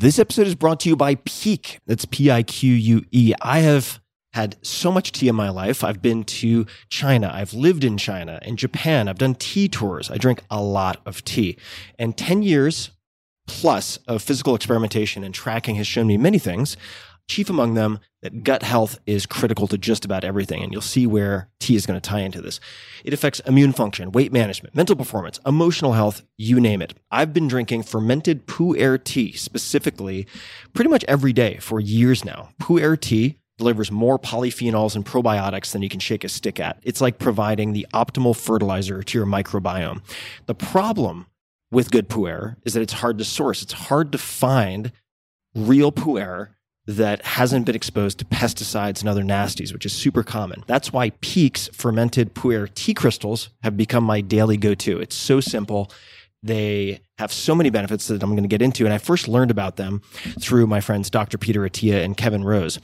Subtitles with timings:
[0.00, 1.80] This episode is brought to you by Pique.
[1.86, 3.34] That's P I Q U E.
[3.42, 3.98] I have
[4.32, 5.82] had so much tea in my life.
[5.82, 7.28] I've been to China.
[7.34, 9.08] I've lived in China and Japan.
[9.08, 10.08] I've done tea tours.
[10.08, 11.56] I drink a lot of tea.
[11.98, 12.92] And 10 years
[13.48, 16.76] plus of physical experimentation and tracking has shown me many things.
[17.28, 20.62] Chief among them, that gut health is critical to just about everything.
[20.62, 22.58] And you'll see where tea is going to tie into this.
[23.04, 26.94] It affects immune function, weight management, mental performance, emotional health, you name it.
[27.10, 30.26] I've been drinking fermented Pu'er tea specifically
[30.72, 32.48] pretty much every day for years now.
[32.60, 36.78] Pu'er tea delivers more polyphenols and probiotics than you can shake a stick at.
[36.82, 40.00] It's like providing the optimal fertilizer to your microbiome.
[40.46, 41.26] The problem
[41.70, 43.62] with good pu'er is that it's hard to source.
[43.62, 44.92] It's hard to find
[45.54, 46.54] real pu'er
[46.88, 50.64] that hasn't been exposed to pesticides and other nasties, which is super common.
[50.66, 54.98] That's why Pique's fermented pu'er tea crystals have become my daily go-to.
[54.98, 55.92] It's so simple.
[56.42, 58.86] They have so many benefits that I'm going to get into.
[58.86, 60.00] And I first learned about them
[60.40, 61.36] through my friends Dr.
[61.36, 62.78] Peter Attia and Kevin Rose.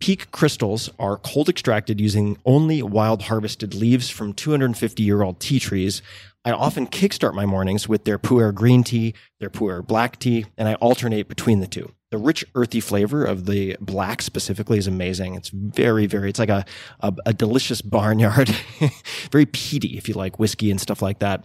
[0.00, 5.60] Pique crystals are cold extracted using only wild harvested leaves from 250 year old tea
[5.60, 6.02] trees.
[6.44, 10.68] I often kickstart my mornings with their pu'er green tea, their pu'er black tea, and
[10.68, 15.34] I alternate between the two the rich earthy flavor of the black specifically is amazing.
[15.34, 16.64] It's very, very, it's like a,
[17.00, 18.54] a, a delicious barnyard,
[19.32, 21.44] very peaty if you like whiskey and stuff like that.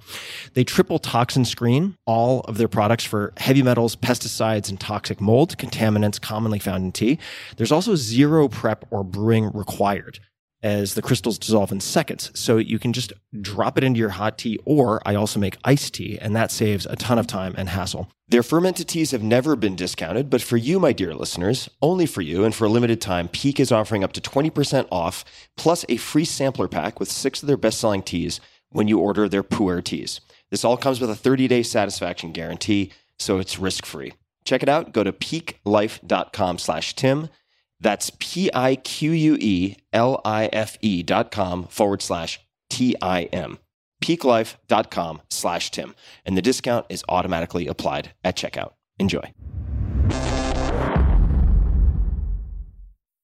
[0.53, 5.58] They triple toxin screen all of their products for heavy metals, pesticides, and toxic mold,
[5.58, 7.17] contaminants commonly found in tea.
[7.58, 10.20] There's also zero prep or brewing required
[10.61, 12.31] as the crystals dissolve in seconds.
[12.33, 15.93] So you can just drop it into your hot tea, or I also make iced
[15.93, 18.09] tea, and that saves a ton of time and hassle.
[18.27, 22.21] Their fermented teas have never been discounted, but for you, my dear listeners, only for
[22.21, 25.25] you, and for a limited time, Pique is offering up to 20% off,
[25.57, 29.27] plus a free sampler pack with six of their best selling teas when you order
[29.27, 30.21] their Pu'er teas.
[30.52, 34.13] This all comes with a 30 day satisfaction guarantee, so it's risk free.
[34.45, 34.93] Check it out.
[34.93, 37.30] Go to piquelife.com slash Tim.
[37.81, 42.95] That's P I Q U E L I F E dot com forward slash T
[43.02, 43.59] I M.
[44.02, 45.95] Piquelife.com slash Tim.
[46.26, 48.71] And the discount is automatically applied at checkout.
[48.98, 49.33] Enjoy.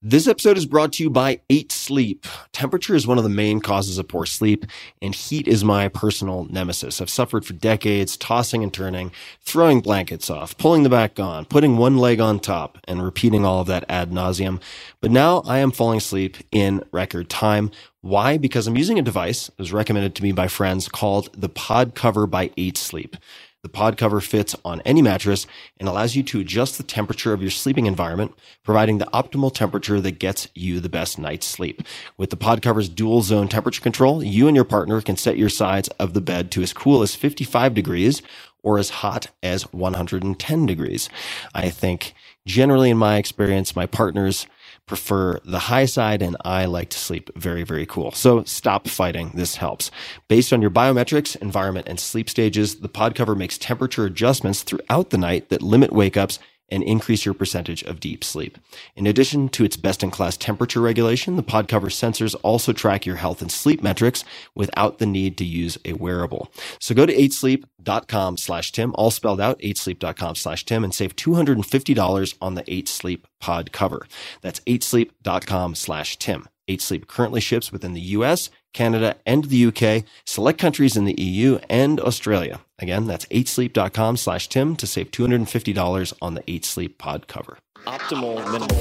[0.07, 2.27] This episode is brought to you by 8 Sleep.
[2.51, 4.67] Temperature is one of the main causes of poor sleep,
[5.01, 7.01] and heat is my personal nemesis.
[7.01, 9.11] I've suffered for decades, tossing and turning,
[9.41, 13.61] throwing blankets off, pulling the back on, putting one leg on top, and repeating all
[13.61, 14.61] of that ad nauseum.
[15.01, 17.71] But now I am falling asleep in record time.
[18.01, 18.37] Why?
[18.37, 21.95] Because I'm using a device that was recommended to me by friends called the Pod
[21.95, 23.17] Cover by 8 Sleep.
[23.65, 25.47] The pod cover fits on any mattress
[25.79, 29.99] and allows you to adjust the temperature of your sleeping environment, providing the optimal temperature
[30.01, 31.81] that gets you the best night's sleep.
[32.15, 35.49] With the pod cover's dual zone temperature control, you and your partner can set your
[35.49, 38.21] sides of the bed to as cool as 55 degrees
[38.61, 41.09] or as hot as 110 degrees.
[41.55, 42.13] I think
[42.45, 44.45] generally in my experience, my partners
[44.85, 48.11] prefer the high side and I like to sleep very, very cool.
[48.11, 49.31] So stop fighting.
[49.33, 49.91] This helps.
[50.27, 55.09] Based on your biometrics, environment, and sleep stages, the pod cover makes temperature adjustments throughout
[55.09, 56.39] the night that limit wake ups
[56.69, 58.57] and increase your percentage of deep sleep.
[58.95, 63.05] In addition to its best in class temperature regulation, the pod cover sensors also track
[63.05, 64.23] your health and sleep metrics
[64.55, 66.51] without the need to use a wearable.
[66.79, 72.35] So go to 8sleep.com slash Tim, all spelled out, 8sleep.com slash Tim and save $250
[72.41, 74.07] on the 8 Sleep pod cover.
[74.41, 76.47] That's 8sleep.com slash Tim.
[76.67, 81.19] 8 Sleep currently ships within the US, Canada, and the UK, select countries in the
[81.19, 82.59] EU and Australia.
[82.77, 87.57] Again, that's 8sleep.com slash Tim to save $250 on the 8 Sleep pod cover.
[87.85, 88.77] Optimal minimal.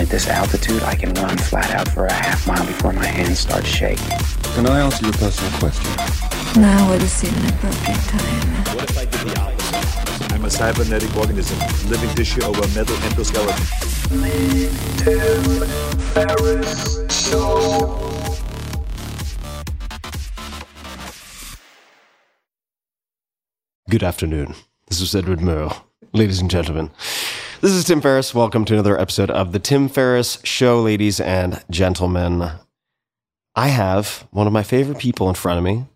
[0.00, 3.40] At this altitude, I can run flat out for a half mile before my hands
[3.40, 4.16] start shaking.
[4.54, 5.90] Can I ask you a personal question?
[6.60, 8.76] Now would seem an appropriate time.
[8.76, 10.32] What if I did the opposite?
[10.32, 11.58] I'm a cybernetic organism,
[11.90, 13.80] living tissue over metal endoskeleton.
[23.90, 24.54] Good afternoon.
[24.86, 25.82] This is Edward Murrow.
[26.12, 26.92] Ladies and gentlemen,
[27.60, 28.32] this is Tim Ferriss.
[28.32, 32.52] Welcome to another episode of The Tim Ferriss Show, ladies and gentlemen.
[33.56, 35.86] I have one of my favorite people in front of me,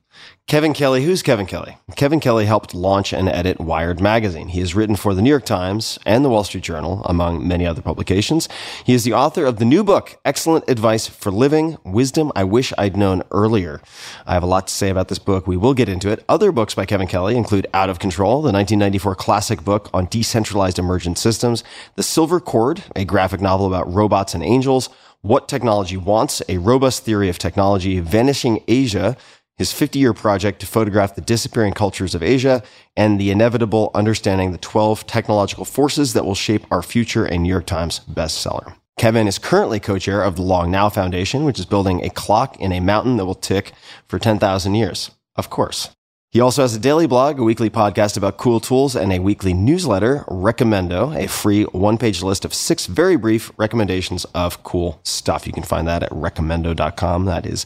[0.46, 1.02] Kevin Kelly.
[1.02, 1.78] Who's Kevin Kelly?
[1.96, 4.48] Kevin Kelly helped launch and edit Wired magazine.
[4.48, 7.66] He has written for the New York Times and the Wall Street Journal, among many
[7.66, 8.46] other publications.
[8.84, 12.74] He is the author of the new book, Excellent Advice for Living Wisdom I Wish
[12.76, 13.80] I'd Known Earlier.
[14.26, 15.46] I have a lot to say about this book.
[15.46, 16.22] We will get into it.
[16.28, 20.78] Other books by Kevin Kelly include Out of Control, the 1994 classic book on decentralized
[20.78, 21.64] emergent systems,
[21.94, 24.90] The Silver Cord, a graphic novel about robots and angels,
[25.22, 29.16] What Technology Wants, a robust theory of technology, Vanishing Asia,
[29.56, 32.62] his 50 year project to photograph the disappearing cultures of Asia
[32.96, 37.48] and the inevitable understanding the 12 technological forces that will shape our future, a New
[37.48, 38.74] York Times bestseller.
[38.96, 42.72] Kevin is currently co-chair of the Long Now Foundation, which is building a clock in
[42.72, 43.72] a mountain that will tick
[44.06, 45.10] for 10,000 years.
[45.34, 45.90] Of course.
[46.30, 49.54] He also has a daily blog, a weekly podcast about cool tools, and a weekly
[49.54, 55.46] newsletter, Recomendo, a free one page list of six very brief recommendations of cool stuff.
[55.46, 57.26] You can find that at recomendo.com.
[57.26, 57.64] That is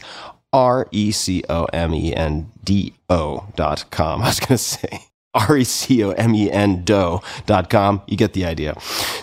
[0.51, 4.21] R E C O M E N D O dot com.
[4.23, 5.03] I was going to say
[5.33, 8.01] R E C O M E N D O dot com.
[8.07, 8.75] You get the idea.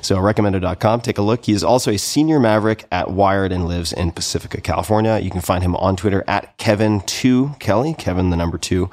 [0.02, 1.00] So recomendo.com.
[1.00, 1.46] Take a look.
[1.46, 5.18] He is also a senior maverick at Wired and lives in Pacifica, California.
[5.18, 8.90] You can find him on Twitter at Kevin2 Kelly, Kevin the number two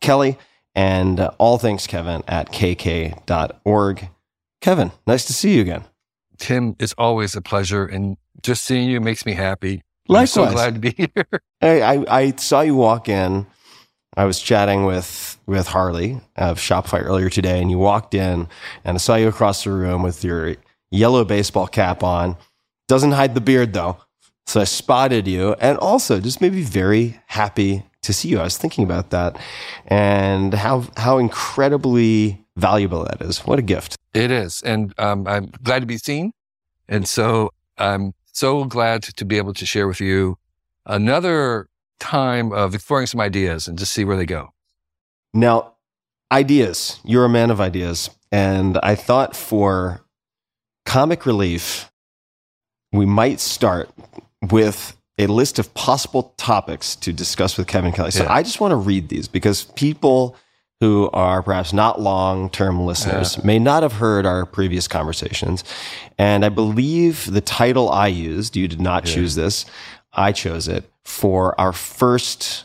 [0.00, 0.38] Kelly,
[0.74, 4.08] and uh, all things Kevin at kk.org.
[4.60, 5.84] Kevin, nice to see you again.
[6.38, 7.86] Tim, it's always a pleasure.
[7.86, 9.82] And just seeing you makes me happy.
[10.08, 10.32] I'm Likewise.
[10.32, 11.26] so glad to be here.
[11.60, 13.46] I, I, I saw you walk in.
[14.16, 18.48] I was chatting with with Harley of Shopify earlier today, and you walked in,
[18.84, 20.56] and I saw you across the room with your
[20.90, 22.36] yellow baseball cap on.
[22.88, 23.98] Doesn't hide the beard though,
[24.46, 28.40] so I spotted you, and also just made me very happy to see you.
[28.40, 29.38] I was thinking about that,
[29.86, 33.40] and how how incredibly valuable that is.
[33.40, 33.96] What a gift!
[34.14, 34.62] It is.
[34.62, 36.32] And um, I'm glad to be seen.
[36.88, 40.36] And so I'm so glad to be able to share with you
[40.84, 41.68] another
[41.98, 44.52] time of exploring some ideas and just see where they go.
[45.32, 45.72] Now,
[46.30, 47.00] ideas.
[47.02, 48.10] You're a man of ideas.
[48.30, 50.02] And I thought for
[50.84, 51.90] comic relief,
[52.92, 53.88] we might start
[54.50, 58.10] with a list of possible topics to discuss with Kevin Kelly.
[58.10, 58.32] So Yeah.
[58.32, 60.36] I just want to read these because people
[60.80, 65.64] who are perhaps not long term listeners may not have heard our previous conversations.
[66.18, 69.64] And I believe the title I used, you did not choose this,
[70.12, 72.64] I chose it for our first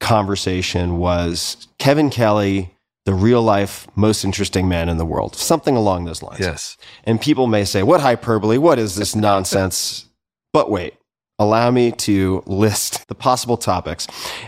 [0.00, 2.74] conversation was Kevin Kelly,
[3.04, 6.40] the real life most interesting man in the world, something along those lines.
[6.40, 6.76] Yes.
[7.04, 8.58] And people may say, what hyperbole?
[8.58, 10.04] What is this nonsense?
[10.52, 10.94] but wait,
[11.38, 14.06] allow me to list the possible topics.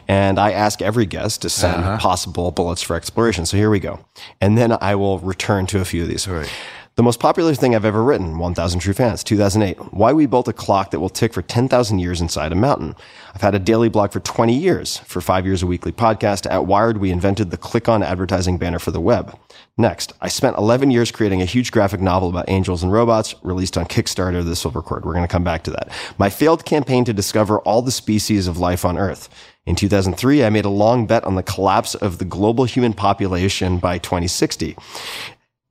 [0.09, 1.99] And I ask every guest to send Uh-huh.
[1.99, 3.47] possible bullets for exploration.
[3.47, 4.01] So here we go.
[4.41, 6.27] And then I will return to a few of these.
[6.27, 6.51] All right.
[7.01, 9.95] The most popular thing I've ever written, 1000 True Fans, 2008.
[9.95, 12.95] Why we built a clock that will tick for 10,000 years inside a mountain.
[13.35, 14.99] I've had a daily blog for 20 years.
[14.99, 16.45] For five years, a weekly podcast.
[16.51, 19.35] At Wired, we invented the click on advertising banner for the web.
[19.79, 23.79] Next, I spent 11 years creating a huge graphic novel about angels and robots released
[23.79, 25.07] on Kickstarter, the Silver Cord.
[25.07, 25.91] We're going to come back to that.
[26.19, 29.31] My failed campaign to discover all the species of life on Earth.
[29.65, 33.79] In 2003, I made a long bet on the collapse of the global human population
[33.79, 34.77] by 2060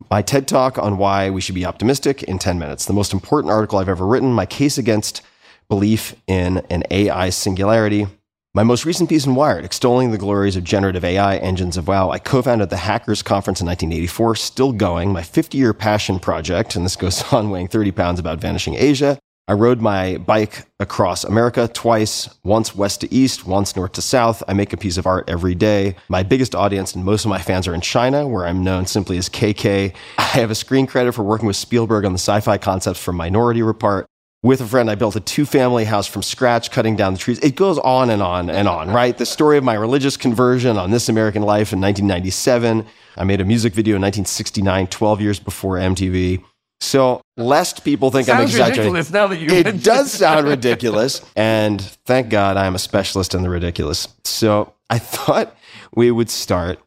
[0.09, 2.85] my TED talk on why we should be optimistic in 10 minutes.
[2.85, 5.21] The most important article I've ever written, my case against
[5.67, 8.07] belief in an AI singularity.
[8.55, 12.09] My most recent piece in Wired, extolling the glories of generative AI engines of WoW.
[12.09, 16.95] I co-founded the Hackers Conference in 1984, still going, my 50-year passion project, and this
[16.95, 19.19] goes on weighing 30 pounds about vanishing Asia.
[19.49, 24.43] I rode my bike across America twice, once west to east, once north to south.
[24.47, 25.95] I make a piece of art every day.
[26.07, 29.17] My biggest audience and most of my fans are in China, where I'm known simply
[29.17, 29.91] as KK.
[30.19, 33.63] I have a screen credit for working with Spielberg on the sci-fi concepts for Minority
[33.63, 34.05] Report.
[34.43, 37.39] With a friend, I built a two family house from scratch, cutting down the trees.
[37.39, 39.17] It goes on and on and on, right?
[39.17, 42.85] The story of my religious conversion on This American Life in 1997.
[43.17, 46.43] I made a music video in 1969, 12 years before MTV.
[46.81, 48.93] So, lest people think I'm Sounds exaggerating.
[48.93, 51.21] ridiculous now that you It does sound ridiculous.
[51.35, 54.07] And thank God I'm a specialist in the ridiculous.
[54.23, 55.55] So, I thought
[55.93, 56.79] we would start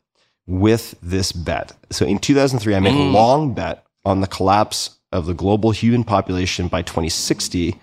[0.47, 1.73] with this bet.
[1.91, 3.13] So, in 2003, I made a mm.
[3.13, 7.79] long bet on the collapse of the global human population by 2060.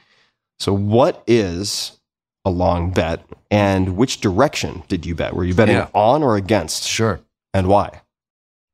[0.60, 2.00] So, what is
[2.44, 5.36] a long bet and which direction did you bet?
[5.36, 5.90] Were you betting Yeah.
[5.94, 7.20] on or against Sure.
[7.54, 8.02] and why?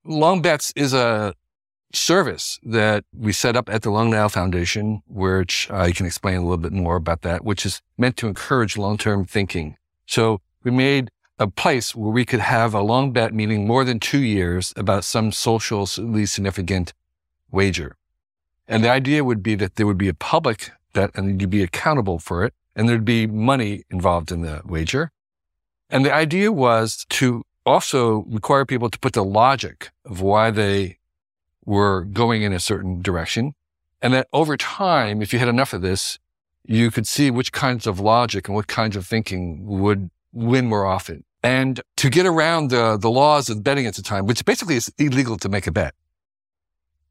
[0.05, 1.33] Long Bets is a
[1.95, 6.41] service that we set up at the Long Now Foundation, which I can explain a
[6.41, 9.77] little bit more about that, which is meant to encourage long-term thinking.
[10.05, 11.09] So we made
[11.39, 15.03] a place where we could have a long bet, meaning more than two years, about
[15.03, 16.93] some socially significant
[17.51, 17.97] wager.
[18.67, 21.63] And the idea would be that there would be a public bet and you'd be
[21.63, 22.53] accountable for it.
[22.75, 25.11] And there'd be money involved in the wager.
[25.89, 30.97] And the idea was to also require people to put the logic of why they
[31.65, 33.53] were going in a certain direction.
[34.01, 36.19] And that over time, if you had enough of this,
[36.63, 40.86] you could see which kinds of logic and what kinds of thinking would win more
[40.86, 41.24] often.
[41.43, 44.91] And to get around the, the laws of betting at the time, which basically is
[44.98, 45.93] illegal to make a bet.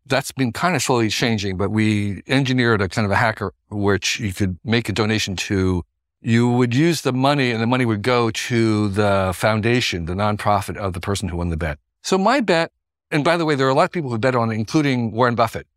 [0.07, 4.21] That's been kind of slowly changing, but we engineered a kind of a hacker which
[4.21, 5.85] you could make a donation to
[6.21, 10.77] you would use the money and the money would go to the foundation, the nonprofit
[10.77, 11.79] of the person who won the bet.
[12.03, 12.73] So my bet,
[13.15, 15.13] and by the way, there are a lot of people who bet on it, including
[15.13, 15.69] Warren Buffett,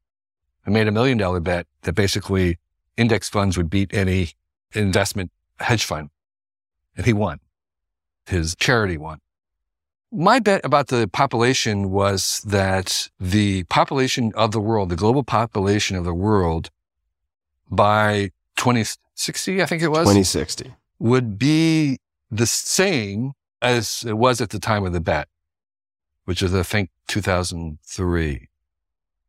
[0.63, 2.57] who made a million dollar bet that basically
[2.97, 4.31] index funds would beat any
[4.73, 6.09] investment hedge fund.
[6.95, 7.39] And he won.
[8.25, 9.19] His charity won.
[10.11, 15.95] My bet about the population was that the population of the world, the global population
[15.95, 16.71] of the world
[17.69, 20.73] by 2060, I think it was, 2060.
[20.97, 21.99] would be
[22.31, 25.27] the same as it was at the time of the bet,
[26.27, 28.49] which is, I think, 2003.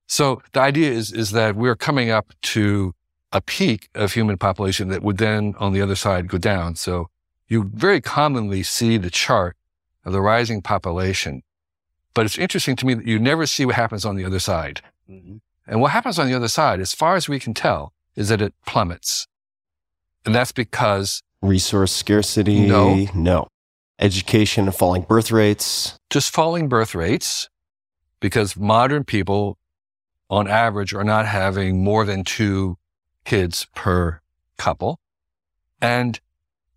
[0.09, 2.93] So the idea is, is that we're coming up to
[3.31, 6.75] a peak of human population that would then on the other side go down.
[6.75, 7.09] So
[7.47, 9.57] you very commonly see the chart
[10.05, 11.45] of the rising population.
[12.14, 14.81] But it's interesting to me that you never see what happens on the other side.
[15.09, 15.37] Mm-hmm.
[15.69, 18.43] And what happens on the other side, as far as we can tell, is that
[18.43, 19.28] it plummets.
[20.26, 22.67] And that's because Resource scarcity?
[22.67, 23.07] No.
[23.14, 23.47] No.
[24.00, 25.99] Education and falling birth rates.
[26.11, 27.49] just falling birth rates,
[28.21, 29.59] because modern people
[30.31, 32.76] on average are not having more than two
[33.25, 34.21] kids per
[34.57, 35.00] couple.
[35.81, 36.21] And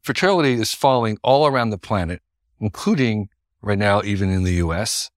[0.01, 2.21] fertility is falling all around the planet,
[2.59, 3.29] including
[3.61, 5.09] right now, even in the US.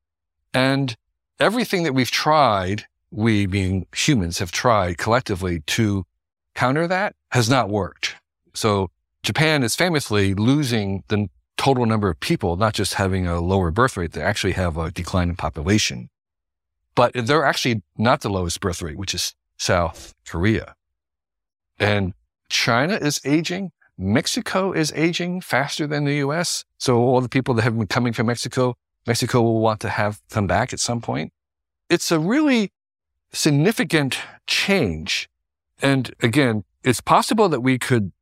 [0.53, 0.97] And
[1.41, 6.05] everything that we've tried, we being humans have tried collectively to
[6.55, 8.17] counter that has not worked.
[8.55, 8.91] So
[9.23, 11.29] Japan is famously losing the
[11.65, 14.91] total number of people, not just having a lower birth rate, they actually have a
[14.91, 16.11] decline in population.
[16.95, 20.75] But they're actually not the lowest birth rate, which is South Korea.
[21.79, 22.13] And
[22.51, 23.73] China is aging.
[23.97, 26.67] Mexico is aging faster than the US.
[26.77, 28.75] So all the people that have been coming from Mexico,
[29.07, 31.33] Mexico will want to have come back at some point.
[31.89, 32.73] It's a really
[33.33, 35.31] significant change.
[35.81, 38.13] And again, it's possible that we could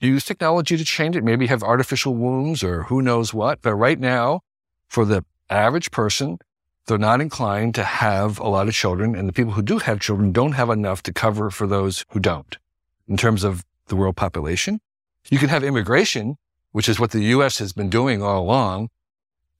[0.00, 3.62] use technology to change it, maybe have artificial wombs or who knows what.
[3.62, 4.40] But right now,
[4.88, 6.38] for the average person,
[6.86, 9.14] they're not inclined to have a lot of children.
[9.14, 12.20] And the people who do have children don't have enough to cover for those who
[12.20, 12.56] don't
[13.06, 14.80] in terms of the world population.
[15.30, 16.36] You can have immigration,
[16.72, 17.58] which is what the U.S.
[17.58, 18.88] has been doing all along,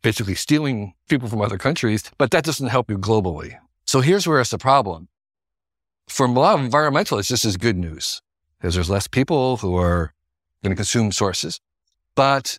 [0.03, 3.59] basically stealing people from other countries, but that doesn't help you globally.
[3.85, 5.09] So here's where it's a problem.
[6.09, 8.23] For a lot of environmentalists, this is good news
[8.59, 10.13] because there's less people who are
[10.63, 11.61] going to consume sources.
[12.15, 12.59] But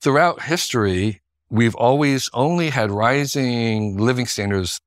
[0.00, 4.80] throughout history, we've always only had rising living standards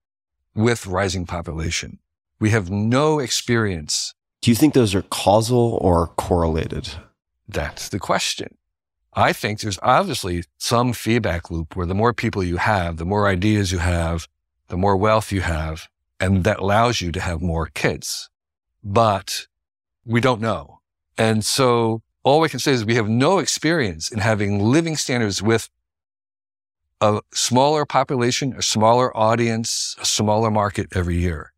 [0.56, 2.00] with rising population.
[2.40, 4.14] We have no experience.
[4.42, 6.90] Do you think those are causal or correlated?
[7.48, 8.58] That's the question.
[9.14, 13.28] I think there's obviously some feedback loop where the more people you have, the more
[13.28, 14.28] ideas you have,
[14.68, 15.88] the more wealth you have,
[16.20, 18.30] and that allows you to have more kids.
[18.84, 19.48] But
[20.06, 20.77] we don't know.
[21.18, 25.42] And so all we can say is we have no experience in having living standards
[25.42, 25.70] with
[27.02, 31.54] a smaller population, a smaller audience, a smaller market every year.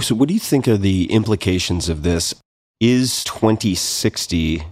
[0.00, 2.34] So, what do you think are the implications of this?
[2.78, 4.62] Is 2060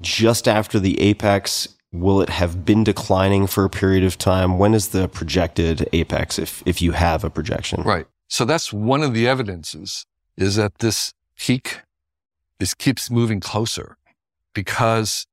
[0.00, 1.68] just after the apex?
[1.92, 4.58] Will it have been declining for a period of time?
[4.58, 7.82] When is the projected apex, if, if you have a projection?
[7.82, 8.06] Right.
[8.28, 10.06] So that's one of the evidences
[10.36, 11.82] is that this peak
[12.60, 13.96] is keeps moving closer
[14.54, 15.26] because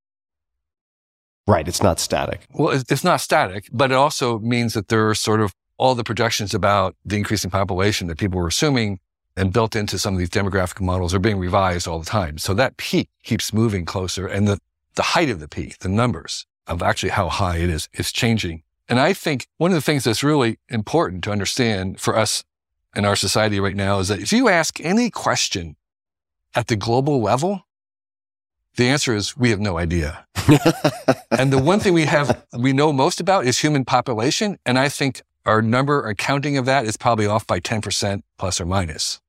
[1.47, 1.67] Right.
[1.67, 2.47] It's not static.
[2.53, 5.95] Well, it's it's not static, but it also means that there are sort of all
[5.95, 8.99] the projections about the increasing population that people were assuming
[9.35, 12.37] and built into some of these demographic models are being revised all the time.
[12.37, 14.59] So that peak keeps moving closer and the,
[14.95, 18.63] the height of the peak, the numbers of actually how high it is, is changing.
[18.87, 22.43] And I think one of the things that's really important to understand for us
[22.95, 25.75] in our society right now is that if you ask any question
[26.55, 27.65] at the global level,
[28.75, 30.25] the answer is we have no idea.
[31.31, 34.57] and the one thing we have, we know most about is human population.
[34.65, 38.61] And I think our number or counting of that is probably off by 10% plus
[38.61, 39.19] or minus.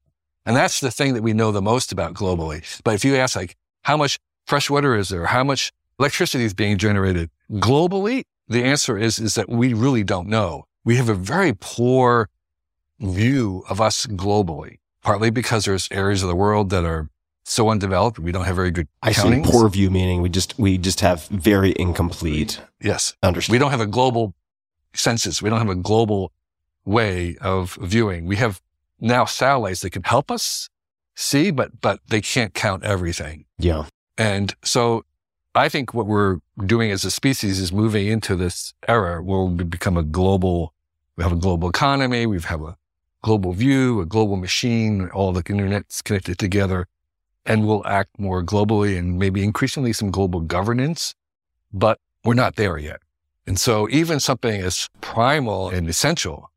[0.46, 2.80] And that's the thing that we know the most about globally.
[2.84, 5.26] But if you ask like, how much fresh water is there?
[5.26, 8.24] How much electricity is being generated globally?
[8.48, 10.64] The answer is, is that we really don't know.
[10.84, 12.28] We have a very poor
[13.00, 17.08] view of us globally, partly because there's areas of the world that are
[17.44, 18.18] so undeveloped.
[18.18, 21.26] We don't have very good I see poor view meaning we just we just have
[21.28, 23.14] very incomplete Yes.
[23.22, 23.54] understanding.
[23.54, 24.34] We don't have a global
[24.94, 25.42] census.
[25.42, 26.32] We don't have a global
[26.84, 28.26] way of viewing.
[28.26, 28.60] We have
[29.00, 30.68] now satellites that can help us
[31.14, 33.44] see, but, but they can't count everything.
[33.58, 33.84] yeah.
[34.18, 35.04] And so
[35.54, 39.64] I think what we're doing as a species is moving into this era where we
[39.64, 40.74] become a global,
[41.16, 42.76] we have a global economy, we have a
[43.22, 46.86] global view, a global machine, all the internet's connected together.
[47.44, 51.14] And we'll act more globally and maybe increasingly some global governance,
[51.72, 53.00] but we're not there yet.
[53.46, 56.50] And so even something as primal and essential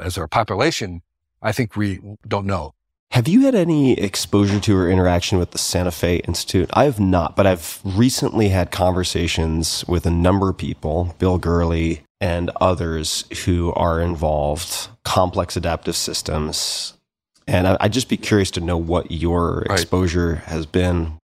[0.00, 1.02] as our population,
[1.42, 2.74] I think we don't know.
[3.12, 6.70] Have you had any exposure to or interaction with the Santa Fe Institute?
[6.72, 12.02] I have not, but I've recently had conversations with a number of people, Bill Gurley
[12.20, 16.94] and others who are involved, complex adaptive systems.
[17.50, 19.80] And I- I'd just be curious to know what your Right.
[19.80, 21.18] exposure has been.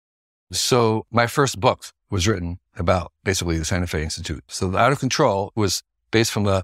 [0.52, 4.44] So my first book was written about basically the Santa Fe Institute.
[4.48, 6.64] So the Out of Control was based from a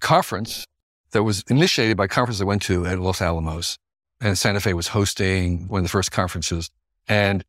[0.00, 0.66] conference
[1.10, 3.78] that was initiated by a conference I went to at Los Alamos.
[4.18, 6.70] And Santa Fe was hosting one of the first conferences.
[7.06, 7.44] And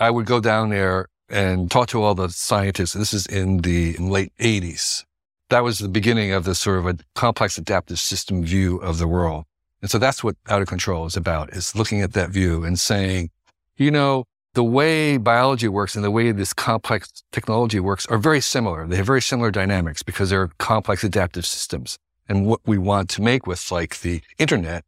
[0.00, 2.94] I would go down there and talk to all the scientists.
[2.94, 5.04] This is in the late 80s.
[5.50, 9.06] That was the beginning of this sort of a complex adaptive system view of the
[9.06, 9.44] world.
[9.86, 12.76] And so that's what Out of Control is about, is looking at that view and
[12.76, 13.30] saying,
[13.76, 14.24] you know,
[14.54, 18.84] the way biology works and the way this complex technology works are very similar.
[18.88, 22.00] They have very similar dynamics because they're complex adaptive systems.
[22.28, 24.84] And what we want to make with like the internet,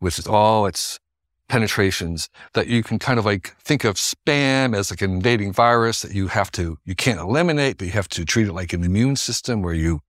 [0.00, 1.00] with all its
[1.48, 6.02] penetrations, that you can kind of like think of spam as like an invading virus
[6.02, 8.84] that you have to, you can't eliminate, but you have to treat it like an
[8.84, 10.02] immune system where you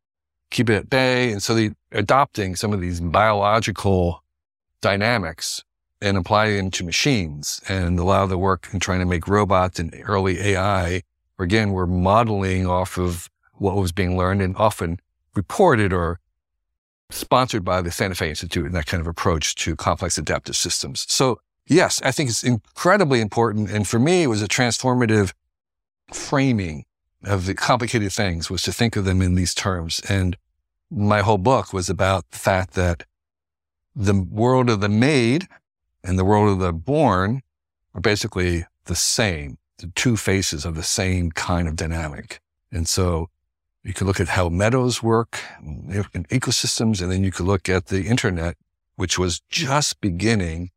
[0.51, 1.31] keep it at bay.
[1.31, 4.23] And so the adopting some of these biological
[4.81, 5.63] dynamics
[6.01, 9.27] and apply them to machines and a lot of the work in trying to make
[9.27, 11.01] robots and early AI,
[11.39, 14.99] again, we're modeling off of what was being learned and often
[15.35, 16.19] reported or
[17.09, 21.05] sponsored by the Santa Fe Institute and that kind of approach to complex adaptive systems.
[21.09, 23.69] So yes, I think it's incredibly important.
[23.69, 25.33] And for me, it was a transformative
[26.11, 26.85] framing
[27.23, 30.01] of the complicated things was to think of them in these terms.
[30.09, 30.37] And
[30.91, 33.05] my whole book was about the fact that
[33.95, 35.47] the world of the made
[36.03, 37.41] and the world of the born
[37.93, 42.41] are basically the same, the two faces of the same kind of dynamic.
[42.71, 43.29] And so
[43.83, 47.87] you could look at how meadows work in ecosystems, and then you could look at
[47.87, 48.55] the internet,
[48.95, 50.71] which was just beginning.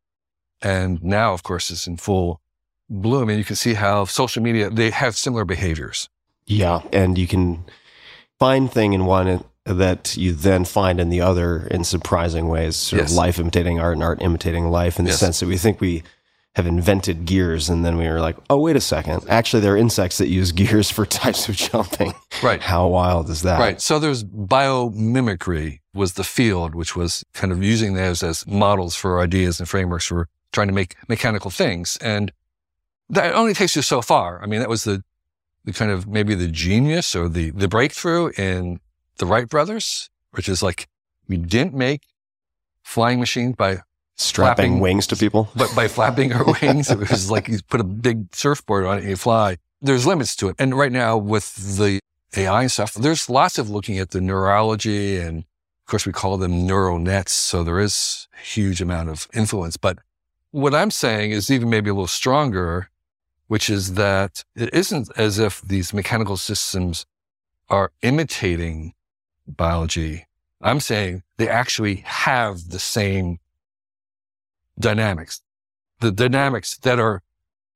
[0.61, 2.41] And now, of course, is in full
[2.89, 3.29] bloom.
[3.29, 6.09] And you can see how social media, they have similar behaviors.
[6.47, 6.81] Yeah.
[6.91, 7.65] And you can
[8.39, 9.27] find thing in one
[9.65, 13.11] that you then find in the other in surprising ways, sort Yes.
[13.11, 15.19] of life imitating art and art imitating life in the Yes.
[15.19, 16.03] sense that we think we
[16.53, 19.25] have invented gears and then we were like, oh, wait a second.
[19.27, 22.13] Actually, there are insects that use gears for types of jumping.
[22.41, 22.61] Right.
[22.61, 23.59] How wild is that?
[23.59, 23.81] Right.
[23.81, 29.19] So there's biomimicry was the field, which was kind of using those as models for
[29.19, 31.97] ideas and frameworks for trying to make mechanical things.
[32.01, 32.31] And
[33.09, 34.41] that only takes you so far.
[34.41, 35.03] I mean, that was the,
[35.63, 38.79] the kind of maybe the genius or the, the breakthrough in
[39.17, 40.87] the Wright brothers, which is like,
[41.27, 42.01] we didn't make
[42.83, 43.81] flying machines by
[44.17, 45.49] Strapping Flapping- wings to people.
[45.55, 49.01] but by flapping our wings, it was like you put a big surfboard on it
[49.01, 49.57] and you fly.
[49.81, 50.55] There's limits to it.
[50.57, 51.99] And right now with the
[52.37, 56.37] AI and stuff, there's lots of looking at the neurology and of course we call
[56.37, 57.33] them neural nets.
[57.33, 59.75] So there is a huge amount of influence.
[59.75, 59.99] But
[60.51, 62.89] what I'm saying is even maybe a little stronger,
[63.47, 67.05] which is that it isn't as if these mechanical systems
[67.69, 68.93] are imitating
[69.47, 70.25] biology.
[70.61, 73.39] I'm saying they actually have the same
[74.79, 75.41] dynamics.
[75.99, 77.21] The dynamics that are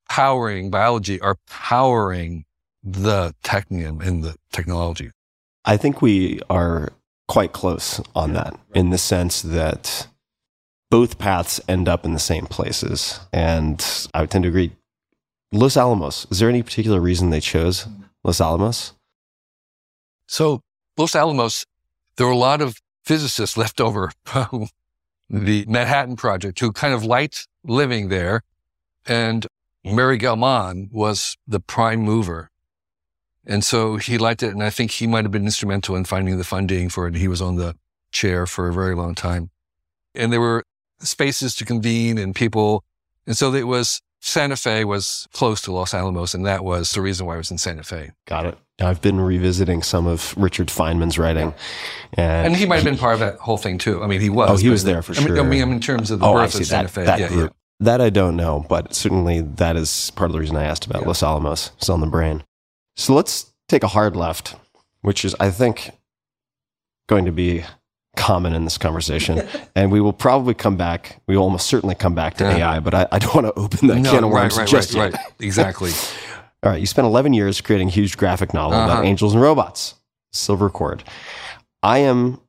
[0.10, 2.46] powering biology are powering
[2.84, 5.12] the technium and the technology.
[5.66, 6.92] I think we are
[7.28, 10.08] quite close on that in the sense that
[10.90, 13.20] both paths end up in the same places.
[13.32, 14.72] And I would tend to agree.
[15.52, 17.88] Los Alamos, is there any particular reason they chose
[18.24, 18.94] Los Alamos?
[20.28, 20.62] So
[21.00, 21.66] Los Alamos,
[22.18, 24.68] there were a lot of physicists left over from
[25.30, 28.42] the Manhattan Project who kind of liked living there.
[29.08, 29.48] And
[29.86, 32.50] Murray Gell-Mann was the prime mover.
[33.46, 34.52] And so he liked it.
[34.52, 37.16] And I think he might have been instrumental in finding the funding for it.
[37.16, 37.76] He was on the
[38.12, 39.52] chair for a very long time.
[40.14, 40.66] And there were
[41.00, 42.84] spaces to convene and people.
[43.26, 46.34] And so it was Santa Fe was close to Los Alamos.
[46.34, 48.12] And that was the reason why I was in Santa Fe.
[48.28, 48.58] Got it.
[48.82, 51.54] I've been revisiting some of Richard Feynman's writing.
[52.14, 54.04] And, And he might have been part of that whole thing too.
[54.04, 54.50] I mean, he was.
[54.50, 56.56] Oh, he was there for I mean, I mean, in terms of the Oh, birth
[56.60, 57.04] of Santa that, Fe.
[57.06, 57.56] that yeah, group.
[57.82, 61.02] That I don't know, but certainly that is part of the reason I asked about
[61.04, 61.08] Yeah.
[61.08, 61.72] Los Alamos.
[61.78, 62.44] It's on the brain.
[62.98, 64.56] So let's take a hard left,
[65.02, 65.92] which is, I think,
[67.08, 67.64] going to be
[68.20, 69.48] common in this conversation.
[69.76, 71.22] and we will probably come back.
[71.28, 72.74] We will almost certainly come back to Yeah.
[72.74, 74.00] AI, but I, I don't want to open that.
[74.00, 75.14] No, can of worms right, just right, yet.
[75.14, 75.34] right.
[75.40, 75.92] Exactly.
[76.64, 79.04] All right, you spent 11 years creating a huge graphic novel about Uh-huh.
[79.04, 79.96] angels and robots,
[80.34, 81.04] Silver Cord.
[81.82, 82.42] I am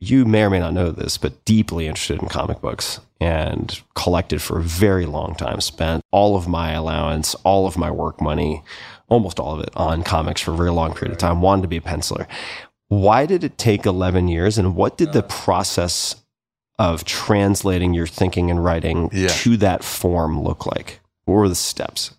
[0.00, 4.40] you may or may not know this, but deeply interested in comic books and collected
[4.40, 5.60] for a very long time.
[5.60, 8.62] Spent all of my allowance, all of my work money,
[9.08, 11.42] almost all of it on comics for a very long period of time.
[11.42, 12.26] Wanted to be a penciler.
[12.88, 16.16] Why did it take 11 years and what did the process
[16.78, 19.28] of translating your thinking and writing Yeah.
[19.28, 21.00] to that form look like?
[21.24, 22.12] What were the steps?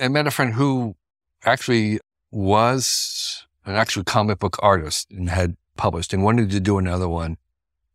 [0.00, 0.96] I met a friend who
[1.44, 2.00] actually
[2.32, 7.36] was an actual comic book artist and had published and wanted to do another one.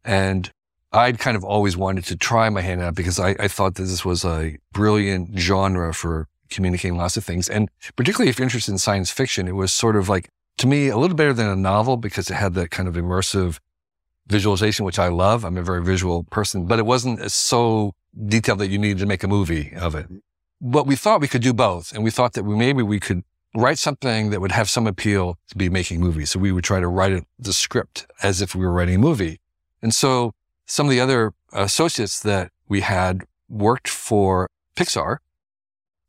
[0.03, 0.51] And
[0.91, 3.83] I'd kind of always wanted to try my hand at because I, I thought that
[3.83, 7.47] this was a brilliant genre for communicating lots of things.
[7.49, 10.29] And particularly if you're interested in science fiction, it was sort of like,
[10.61, 13.57] to me, a little better than a novel because it had that kind of immersive
[14.27, 15.43] visualization, which I love.
[15.43, 17.95] I'm a very visual person, but it wasn't so
[18.27, 20.05] detailed that you needed to make a movie of it.
[20.61, 21.91] But we thought we could do both.
[21.93, 23.23] And we thought that we, maybe we could
[23.55, 26.29] write something that would have some appeal to be making movies.
[26.29, 28.99] So we would try to write it, the script as if we were writing a
[28.99, 29.39] movie.
[29.81, 30.35] And so
[30.67, 35.17] some of the other associates that we had worked for Pixar,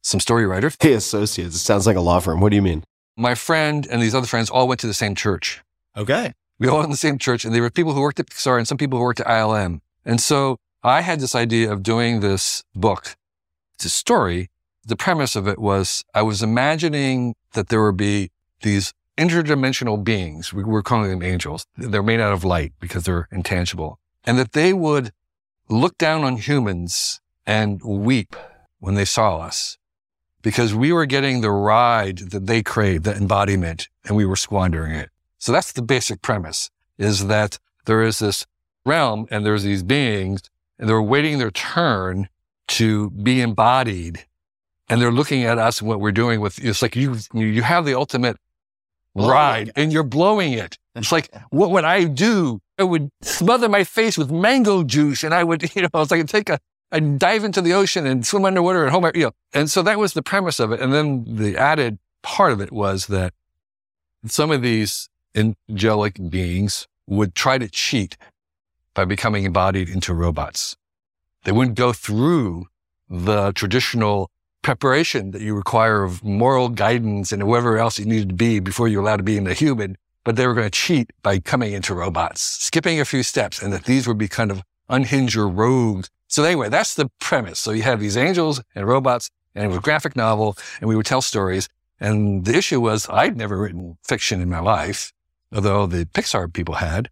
[0.03, 0.77] some story writers.
[0.79, 1.57] Hey, associates.
[1.57, 2.43] It sounds like a law firm.
[2.43, 2.85] What do you mean?
[3.17, 5.63] My friend and these other friends all went to the same church.
[5.97, 6.33] Okay.
[6.59, 8.57] We all went in the same church and there were people who worked at Pixar
[8.59, 9.81] and some people who worked at ILM.
[10.05, 13.17] And so I had this idea of doing this book.
[13.75, 14.49] It's a story.
[14.85, 18.31] The premise of it was I was imagining that there would be
[18.63, 20.53] these interdimensional beings.
[20.53, 21.67] We were calling them angels.
[21.77, 25.13] They're made out of light because they're intangible and that they would
[25.69, 28.37] look down on humans and weep
[28.79, 29.79] when they saw us
[30.43, 34.93] because we were getting the ride that they craved, the embodiment, and we were squandering
[34.93, 35.11] it.
[35.39, 38.47] So that's the basic premise is that there is this
[38.85, 40.43] realm and there's these beings
[40.79, 42.29] and they're waiting their turn
[42.69, 44.25] to be embodied.
[44.89, 47.85] And they're looking at us and what we're doing with, it's like you, you have
[47.85, 48.37] the ultimate
[49.15, 50.77] ride and you're blowing it.
[50.95, 52.61] It's like what would I do?
[52.79, 56.21] I would smother my face with mango juice and I would, you know, it's like
[56.21, 56.59] I'd take a,
[56.93, 59.99] I'd dive into the ocean and swim underwater hold my, you know, and so that
[59.99, 60.81] was the premise of it.
[60.81, 63.33] And then the added part of it was that
[64.27, 68.17] some of these angelic beings would try to cheat
[68.95, 70.77] by becoming embodied into robots.
[71.45, 72.67] They wouldn't go through
[73.09, 74.31] the traditional
[74.63, 78.87] preparation that you require of moral guidance and whoever else you needed to be before
[78.87, 81.73] you're allowed to be in the human, but they were going to cheat by coming
[81.73, 85.49] into robots, skipping a few steps, and that these would be kind of unhinged or
[85.49, 86.09] rogues.
[86.33, 87.59] So anyway, that's the premise.
[87.59, 90.97] So you have these angels and robots, and it was a graphic novel, and we
[90.97, 91.69] would tell stories.
[92.01, 95.13] And the issue was I'd never written fiction in my life,
[95.55, 97.11] although the Pixar people had.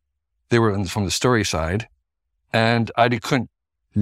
[0.48, 1.86] They were from the story side,
[2.50, 3.50] and I couldn't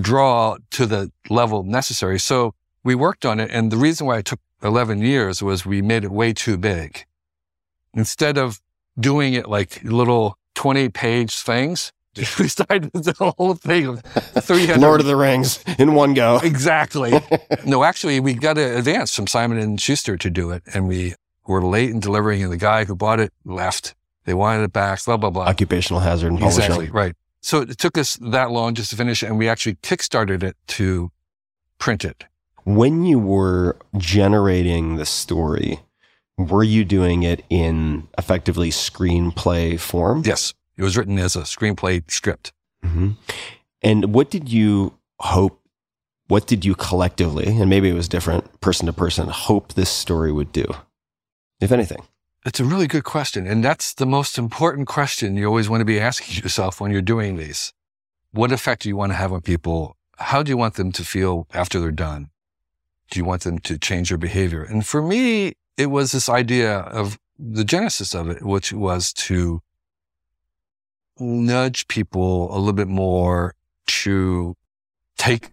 [0.01, 2.21] draw to the level necessary.
[2.21, 2.55] So
[2.85, 3.51] we worked on it.
[3.51, 7.05] And the reason why it took 11 years was we made it way too big.
[7.93, 8.61] Instead of
[9.01, 11.93] doing it like little 20 page things,
[12.39, 14.81] we started the whole thing of 300.
[14.81, 16.41] Lord of the Rings in one go.
[16.49, 17.13] Exactly.
[17.65, 21.15] no, actually, we got an advance from Simon and Schuster to do it, and we
[21.47, 23.95] were late in delivering, and the guy who bought it left.
[24.25, 25.05] They wanted it back.
[25.05, 25.45] Blah blah blah.
[25.45, 26.65] Occupational hazard and publishing.
[26.65, 27.15] Exactly right.
[27.41, 30.57] So it took us that long just to finish, it, and we actually kickstarted it
[30.69, 31.11] to
[31.79, 32.25] print it.
[32.65, 35.81] When you were generating the story,
[36.37, 40.23] were you doing it in effectively screenplay form?
[40.25, 42.53] Yes, it was written as a screenplay script.
[42.83, 43.11] hmm
[43.83, 45.61] And what did you hope?
[46.29, 50.31] What did you collectively, and maybe it was different person to person, hope this story
[50.31, 50.67] would do,
[51.61, 52.03] if anything?
[52.45, 53.47] It's a really good question.
[53.47, 57.03] And that's the most important question you always want to be asking yourself when you're
[57.03, 57.73] doing these.
[58.33, 59.97] What effect do you want to have on people?
[60.19, 62.31] How do you want them to feel after they're done?
[63.11, 64.63] Do you want them to change their behavior?
[64.63, 69.63] And for me, it was this idea of the genesis of it, which was to
[71.21, 73.55] nudge people a little bit more
[73.87, 74.57] to
[75.17, 75.51] take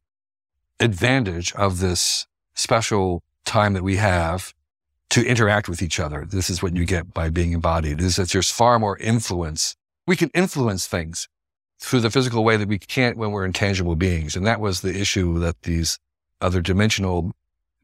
[0.79, 4.53] advantage of this special time that we have
[5.09, 6.25] to interact with each other.
[6.27, 9.75] This is what you get by being embodied is that there's far more influence.
[10.07, 11.27] We can influence things
[11.79, 14.35] through the physical way that we can't when we're intangible beings.
[14.35, 15.99] And that was the issue that these
[16.41, 17.31] other dimensional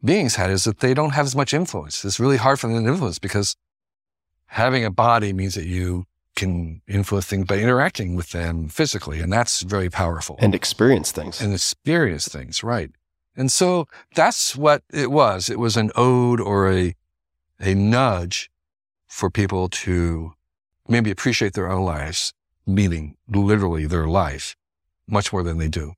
[0.03, 2.03] beings had is that they don't have as much influence.
[2.03, 3.55] It's really hard for them to influence because
[4.47, 6.05] having a body means that you
[6.41, 9.19] can influence things by interacting with them physically.
[9.21, 11.41] And that's very powerful And experience things.
[11.41, 12.91] and experience things, right?
[13.39, 15.49] And so that's what it was.
[15.49, 16.95] It was an ode or a
[17.59, 18.49] a nudge
[19.07, 20.33] for people to
[20.87, 22.33] maybe appreciate their own lives,
[22.65, 24.55] meaning literally their life,
[25.07, 25.93] much more than they do.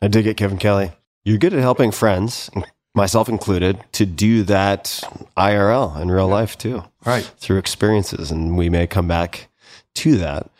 [0.00, 0.90] I dig it, Kevin Kelly.
[1.24, 2.50] You're good at helping friends,
[2.94, 5.02] myself included, to do that
[5.36, 7.30] IRL in real life too, Right.
[7.38, 8.30] through experiences.
[8.32, 9.48] And we may come back
[9.96, 10.50] to that.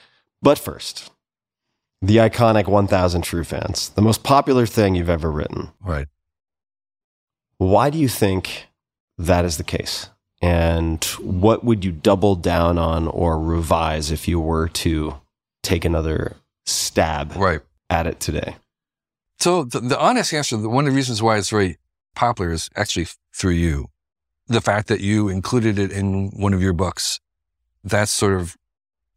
[0.41, 1.11] But first,
[2.01, 5.71] The iconic 1000 True Fans, the most popular thing you've ever written.
[5.81, 6.09] Right.
[7.59, 8.67] Why do you think
[9.19, 10.09] that is the case?
[10.41, 15.15] And what would you double down on or revise if you were to
[15.63, 17.61] take another stab Right.
[17.89, 18.57] at it today?
[19.39, 21.79] So the, the honest answer, one of the reasons why it's very
[22.17, 23.89] popular is actually through you.
[24.49, 27.21] The fact that you included it in one of your books,
[27.85, 28.57] that's sort of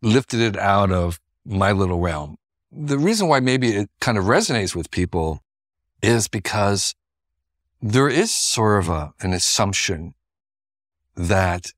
[0.05, 2.37] lifted it out of my little realm.
[2.71, 5.41] The reason why maybe it kind of resonates with people
[6.01, 6.93] is because
[7.81, 10.13] there is sort of a, an assumption
[11.15, 11.71] that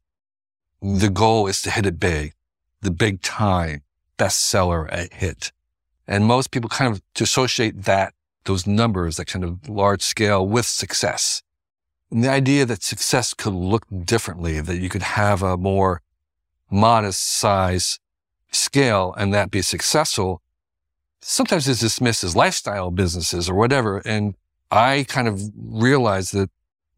[0.81, 2.33] the goal is to hit it big,
[2.81, 3.83] the big time
[4.17, 5.51] bestseller a hit.
[6.07, 8.13] And most people kind of associate that,
[8.43, 11.43] those numbers, that kind of large scale with success.
[12.11, 16.01] And the idea that success could look differently, that you could have a more
[16.69, 17.99] modest size
[18.57, 20.41] scale and that be successful,
[21.21, 23.99] sometimes is dismissed as lifestyle businesses or whatever.
[23.99, 24.35] And
[24.71, 26.49] I kind of realized that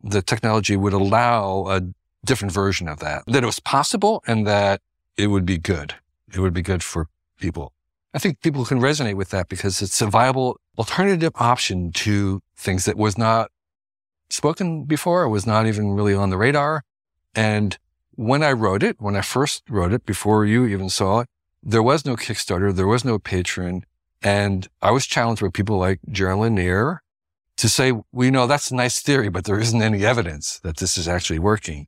[0.03, 1.81] the technology would allow a
[2.25, 4.81] different version of that, that it was possible and that
[5.17, 5.95] it would be good.
[6.33, 7.73] It would be good for people.
[8.13, 12.85] I think people can resonate with that because it's a viable alternative option to things
[12.85, 13.51] that was not
[14.29, 16.83] spoken before, was not even really on the radar.
[17.35, 17.77] And
[18.15, 21.29] when I wrote it, when I first wrote it, before you even saw it,
[21.63, 23.83] there was no Kickstarter, there was no Patreon.
[24.21, 27.01] And I was challenged by people like Jaron Lanier
[27.57, 30.97] to say, we know that's a nice theory, but there isn't any evidence that this
[30.97, 31.87] is actually working.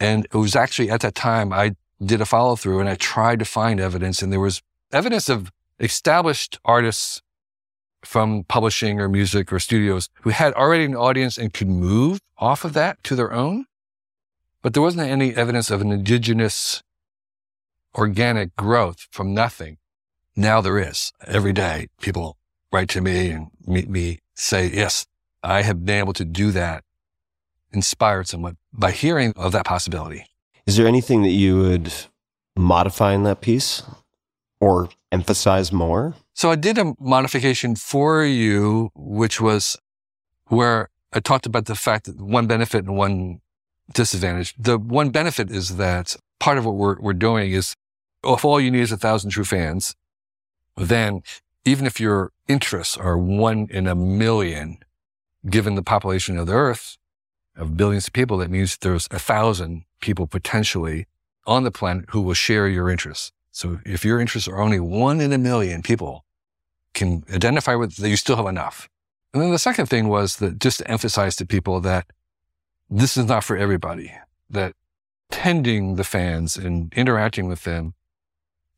[0.00, 3.38] And it was actually at that time I did a follow through and I tried
[3.38, 4.62] to find evidence and there was
[4.92, 7.22] evidence of established artists
[8.04, 12.64] from publishing or music or studios who had already an audience and could move off
[12.64, 13.64] of that to their own.
[14.62, 16.82] But there wasn't any evidence of an indigenous
[17.94, 19.78] organic growth from nothing.
[20.36, 21.12] Now there is.
[21.26, 22.36] Every day people
[22.72, 25.06] write to me and meet me, say, yes,
[25.42, 26.84] I have been able to do that,
[27.72, 30.26] inspired someone by hearing of that possibility.
[30.66, 31.92] Is there anything that you would
[32.56, 33.82] modify in that piece
[34.60, 36.14] or emphasize more?
[36.32, 39.76] So I did a modification for you, which was
[40.46, 43.40] where I talked about the fact that one benefit and one
[43.92, 44.54] disadvantage.
[44.58, 47.74] The one benefit is that part of what we're, we're doing is
[48.32, 49.94] if all you need is a thousand true fans,
[50.76, 51.22] then
[51.64, 54.78] even if your interests are one in a million,
[55.48, 56.96] given the population of the earth
[57.56, 61.06] of billions of people, that means there's a thousand people potentially
[61.46, 63.32] on the planet who will share your interests.
[63.52, 66.24] So if your interests are only one in a million people
[66.94, 68.88] can identify with that, you still have enough.
[69.32, 72.06] And then the second thing was that just to emphasize to people that
[72.90, 74.12] this is not for everybody,
[74.50, 74.74] that
[75.30, 77.94] tending the fans and interacting with them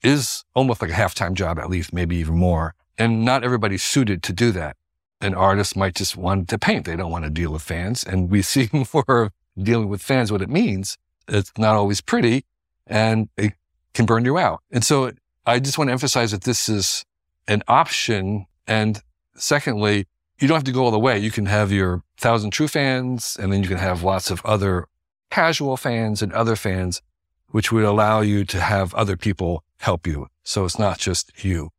[0.06, 2.74] is almost like a half-time job, at least, maybe even more.
[2.96, 4.76] And not everybody's suited to do that.
[5.20, 6.86] An artist might just want to paint.
[6.86, 8.04] They don't want to deal with fans.
[8.04, 10.96] And we see more dealing with fans, what it means.
[11.28, 12.44] It's not always pretty
[12.86, 13.54] and it
[13.94, 14.60] can burn you out.
[14.70, 15.10] And so
[15.44, 17.04] I just want to emphasize that this is
[17.48, 18.46] an option.
[18.66, 19.02] And
[19.34, 20.06] secondly,
[20.38, 21.18] you don't have to go all the way.
[21.18, 24.86] You can have your thousand true fans and then you can have lots of other
[25.30, 27.02] casual fans and other fans,
[27.48, 30.28] which would allow you to have other people help you.
[30.42, 31.70] So it's not just you.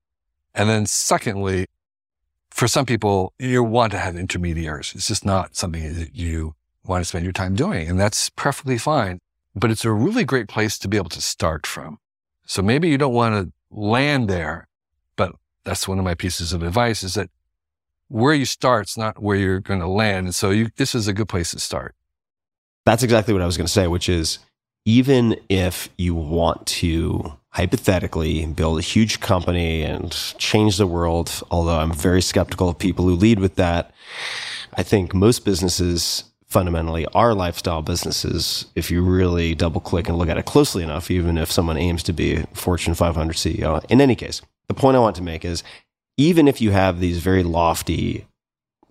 [0.53, 1.67] And then secondly,
[2.49, 4.93] for some people, you want to have intermediaries.
[4.95, 6.55] It's just not something that you
[6.85, 7.87] want to spend your time doing.
[7.87, 9.19] And that's perfectly fine.
[9.55, 11.99] But it's a really great place to be able to start from.
[12.45, 14.67] So maybe you don't want to land there,
[15.15, 17.29] but that's one of my pieces of advice is that
[18.07, 20.27] where you start is not where you're going to land.
[20.27, 21.93] And so you, this is a good place to start.
[22.85, 24.39] That's exactly what I was going to say, which is
[24.85, 31.79] even if you want to hypothetically build a huge company and change the world, although
[31.79, 33.89] I'm very skeptical of people who lead with that,
[34.75, 38.67] I think most businesses fundamentally are lifestyle businesses.
[38.75, 42.03] If you really double click and look at it closely enough, even if someone aims
[42.03, 43.83] to be a Fortune 500 CEO.
[43.89, 45.63] In any case, the point I want to make is
[46.15, 48.27] even if you have these very lofty,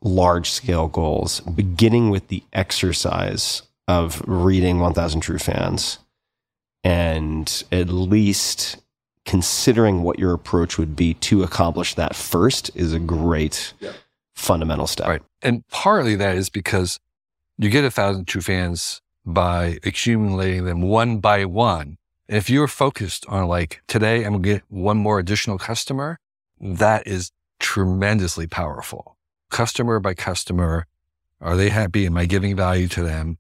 [0.03, 5.99] large scale goals, beginning with the exercise of reading 1000 True Fans
[6.85, 8.79] and at least
[9.25, 13.73] considering what your approach would be to accomplish that first is a great
[14.35, 15.09] fundamental step.
[15.09, 15.23] Right.
[15.43, 17.01] And partly that is because
[17.59, 21.99] you get a thousand true fans by accumulating them one by one.
[22.29, 26.19] And if you're focused on like, today I'm going to get one more additional customer,
[26.61, 29.17] that is tremendously powerful.
[29.51, 30.87] Customer by customer.
[31.41, 32.07] Are they happy?
[32.07, 33.39] Am I giving value to them?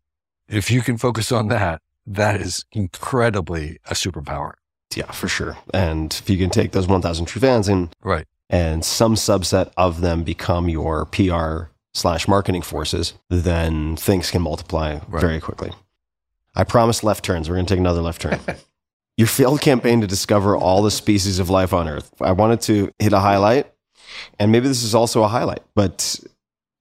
[0.48, 4.52] If you can focus on that, that is incredibly a superpower.
[4.94, 5.58] Yeah, for sure.
[5.74, 8.26] And if you can take those 1000 true fans and Right.
[8.48, 15.00] and some subset of them become your PR slash marketing forces, then things can multiply
[15.08, 15.20] Right.
[15.20, 15.72] very quickly.
[16.54, 17.48] I promise left turns.
[17.48, 18.40] We're going to take another left turn.
[19.18, 22.10] Your failed campaign to discover all the species of life on Earth.
[22.20, 23.66] I wanted to hit a highlight,
[24.38, 26.20] and maybe this is also a highlight, but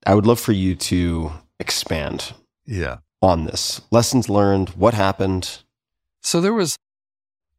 [0.06, 2.34] I would love for you to expand
[2.66, 2.98] Yeah.
[3.26, 3.80] On this.
[3.90, 5.62] Lessons learned, what happened.
[6.20, 6.78] So there was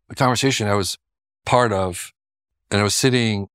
[0.10, 0.98] a conversation I was
[1.46, 2.14] part of,
[2.72, 3.50] and I was sitting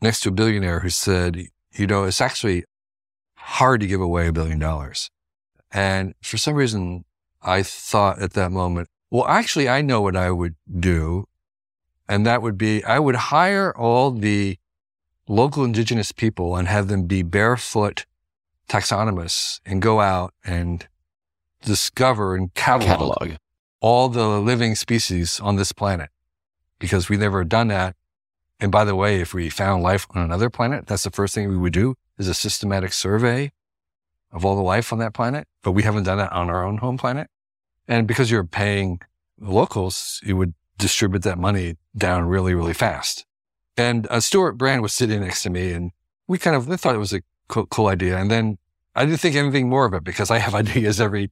[0.00, 2.64] next to a billionaire who said, you know, it's actually
[3.34, 5.10] hard to give away a billion dollars.
[5.72, 7.04] And for some reason,
[7.42, 11.26] I thought at that moment, well, actually, I know what I would do.
[12.08, 14.58] And that would be, I would hire all the
[15.28, 18.06] local indigenous people and have them be barefoot
[18.68, 20.86] taxonomists and go out and
[21.62, 23.36] discover and Catalog.
[23.80, 26.10] all the living species on this planet
[26.78, 27.96] because we've never done that.
[28.60, 31.48] And by the way, if we found life on another planet, that's the first thing
[31.48, 33.52] we would do is a systematic survey
[34.32, 35.46] of all the life on that planet.
[35.62, 37.28] But we haven't done that on our own home planet.
[37.86, 39.00] And because you're paying
[39.38, 43.24] the locals, you would distribute that money down really, really fast.
[43.76, 45.92] And uh, Stewart Brand was sitting next to me and
[46.26, 48.18] we kind of we thought it was a cool, cool idea.
[48.18, 48.58] And then
[48.94, 51.30] I didn't think anything more of it because I have ideas every,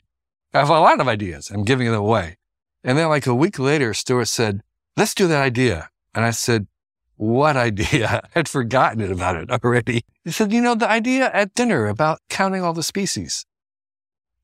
[0.57, 1.51] I have a lot of ideas.
[1.51, 2.39] I'm giving them away.
[2.83, 4.63] And then like a week later, Stewart said,
[4.97, 5.91] let's do that idea.
[6.15, 6.67] And I said,
[7.17, 8.23] what idea?
[8.25, 10.05] I had forgotten it about it already.
[10.25, 13.45] He said, you know, the idea at dinner about counting all the species.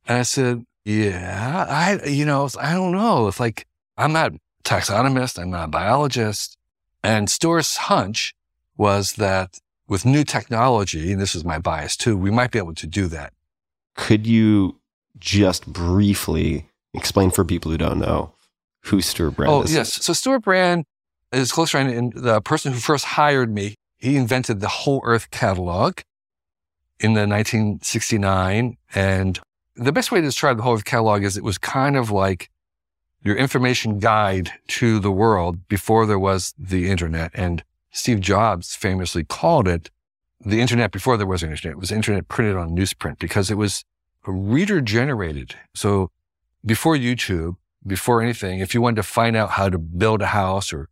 [0.06, 3.28] And I said, yeah, I, you know, I don't know.
[3.28, 5.40] It's like, I'm not a taxonomist.
[5.40, 6.58] I'm not a biologist.
[7.02, 8.34] And Stewart's hunch
[8.76, 12.74] was that with new technology, and this is my bias too, we might be able
[12.74, 13.32] to do that.
[13.94, 14.80] Could you
[15.18, 18.32] just briefly explain for people who don't know
[18.86, 19.74] who Stewart Brand Oh, is?
[19.74, 20.04] Oh, yes.
[20.04, 20.84] So Stewart Brand
[21.32, 23.74] is a close friend and the person who first hired me.
[23.96, 26.00] He invented the Whole Earth catalog
[26.98, 28.76] in the 1969.
[28.94, 29.38] And
[29.76, 32.50] the best way to describe the Whole Earth catalog is it was kind of like
[33.22, 37.30] your information guide to the world before there was the internet.
[37.34, 39.90] And Steve Jobs famously called it
[40.44, 41.76] the internet before there was an internet.
[41.76, 43.84] It was internet printed on newsprint because it was
[44.30, 45.56] reader generated.
[45.74, 46.10] So
[46.64, 47.56] before YouTube,
[47.86, 50.88] before anything, if you wanted to find out how to build a house or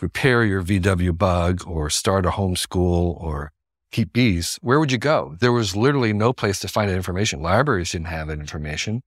[0.00, 3.52] repair your VW bug or start a homeschool or
[3.90, 5.36] keep bees, where would you go?
[5.40, 7.40] There was literally no place to find that information.
[7.40, 9.02] Libraries didn't have that information.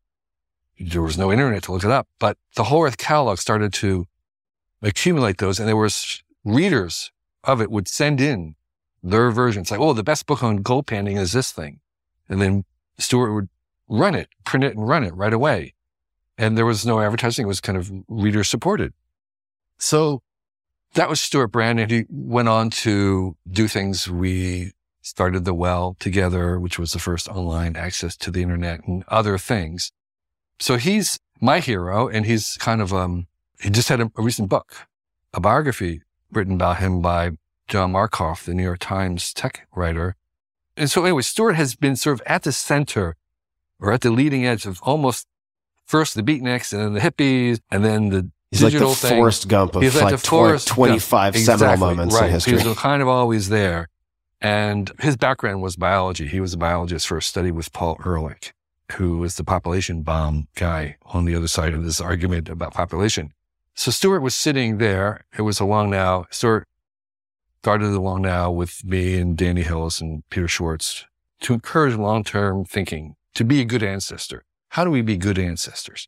[0.79, 4.05] There was no internet to look it up, but the whole Earth catalog started to
[4.81, 7.11] accumulate those and there was readers
[7.43, 8.55] of it would send in
[9.03, 11.79] their versions like, oh, the best book on gold panning is this thing.
[12.29, 12.65] And then
[12.97, 13.49] Stewart would
[13.87, 15.73] run it, print it and run it right away.
[16.37, 17.45] And there was no advertising.
[17.45, 18.93] It was kind of reader supported.
[19.79, 20.21] So
[20.93, 21.79] that was Stewart Brand.
[21.79, 24.09] And he went on to do things.
[24.09, 29.03] We started the well together, which was the first online access to the internet and
[29.07, 29.91] other things.
[30.59, 33.27] So he's my hero and he's kind of, um,
[33.61, 34.87] he just had a, a recent book,
[35.33, 37.31] a biography written about him by
[37.67, 40.15] John Markoff, the New York Times tech writer.
[40.75, 43.15] And so anyway, Stewart has been sort of at the center
[43.79, 45.27] or at the leading edge of almost
[45.85, 49.17] first the beatniks and then the hippies and then the He's like the digital thing.
[49.17, 50.75] Forrest Gump of He's like, like the tw- Forrest Gump.
[50.77, 52.25] 25 seminal Exactly, moments right.
[52.25, 52.59] in history.
[52.59, 53.89] He was kind of always there.
[54.39, 56.27] And his background was biology.
[56.27, 58.53] He was a biologist first, studied with Paul Ehrlich,
[58.93, 63.33] who was the population bomb guy on the other side of this argument about population.
[63.73, 65.25] So Stewart was sitting there.
[65.37, 66.25] It was a long now.
[66.29, 66.67] Stewart
[67.61, 71.03] started the long now with me and Danny Hillis and Peter Schwartz
[71.41, 74.43] to encourage long-term thinking, to be a good ancestor.
[74.69, 76.07] How do we be good ancestors?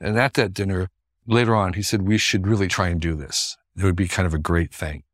[0.00, 0.90] And at that dinner,
[1.24, 3.56] later on, he said, we should really try and do this.
[3.76, 5.04] It would be kind of a great thing.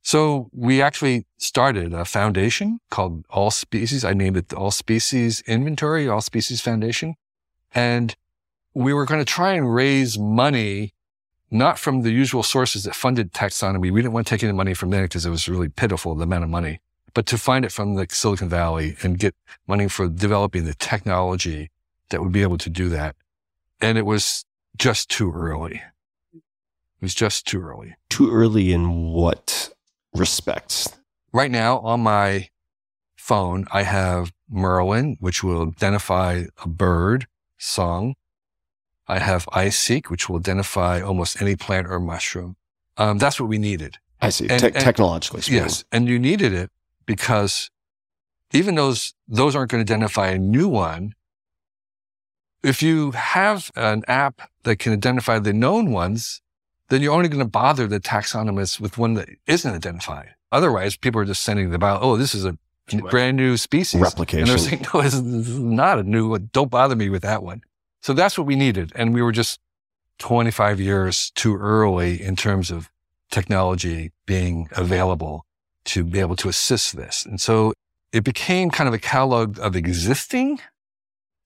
[0.00, 4.02] So we actually started a foundation called All Species.
[4.02, 7.16] I named it All Species Inventory, All Species Foundation.
[7.74, 8.16] And
[8.72, 10.94] we were going to try and raise money,
[11.50, 13.92] not from the usual sources that funded taxonomy.
[13.92, 16.24] We didn't want to take any money from there because it was really pitiful, the
[16.24, 16.80] amount of money,
[17.14, 19.34] but to find it from the Silicon Valley and get
[19.66, 21.70] money for developing the technology
[22.10, 23.16] that would be able to do that.
[23.80, 24.44] And it was
[24.76, 25.82] just too early.
[26.34, 27.96] It was just too early.
[28.08, 29.70] Too early in what
[30.14, 30.88] respects?
[31.32, 32.48] Right now on my
[33.16, 37.26] phone, I have Merlin, which will identify a bird
[37.58, 38.14] song.
[39.06, 42.56] I have iSeek, which will identify almost any plant or mushroom.
[42.96, 43.98] Um, that's what we needed.
[44.20, 44.48] I see.
[44.48, 45.62] And- Te- technologically speaking.
[45.62, 45.84] Yes.
[45.92, 46.70] And you needed it
[47.08, 47.70] because
[48.52, 51.14] even those, those aren't going to identify a new one.
[52.62, 56.42] If you have an app that can identify the known ones,
[56.90, 60.34] then you're only going to bother the taxonomists with one that isn't identified.
[60.52, 62.58] Otherwise, people are just sending about, oh, this is a
[63.10, 64.00] brand new species.
[64.00, 64.40] Replication.
[64.40, 66.50] And they're saying, no, this is not a new one.
[66.52, 67.62] Don't bother me with that one.
[68.02, 68.92] So that's what we needed.
[68.94, 69.60] And we were just
[70.18, 72.90] 25 years too early in terms of
[73.30, 75.46] technology being available
[75.88, 77.26] to be able to assist this.
[77.26, 77.72] And so
[78.12, 80.60] it became kind of a catalog of existing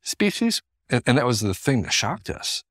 [0.03, 0.63] species.
[0.91, 2.63] And, and that was the thing that shocked us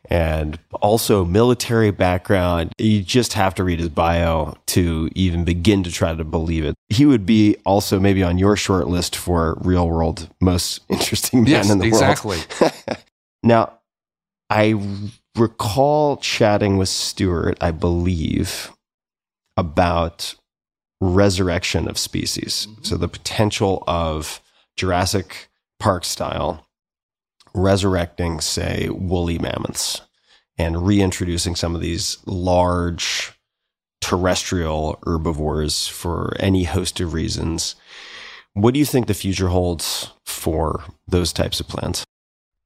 [0.09, 2.73] And also military background.
[2.77, 6.75] You just have to read his bio to even begin to try to believe it.
[6.89, 11.51] He would be also maybe on your short list for real world most interesting man
[11.51, 12.37] Yes, in the exactly.
[12.37, 12.47] world.
[12.51, 12.95] Exactly.
[13.43, 13.79] now,
[14.49, 14.75] I
[15.37, 18.71] recall chatting with Stewart, I believe,
[19.57, 20.35] about
[21.01, 22.67] resurrection of species.
[22.69, 22.83] Mm-hmm.
[22.83, 24.41] So the potential of
[24.77, 25.49] Jurassic
[25.79, 26.65] Park style
[27.53, 30.01] resurrecting, say, woolly mammoths
[30.57, 33.33] and reintroducing some of these large
[34.01, 37.75] terrestrial herbivores for any host of reasons.
[38.53, 42.05] What do you think the future holds for those types of plants?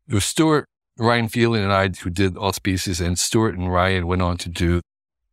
[0.09, 0.65] It was Stewart,
[0.97, 4.49] Ryan Phelan, and I who did all species, and Stewart and Ryan went on to
[4.49, 4.81] do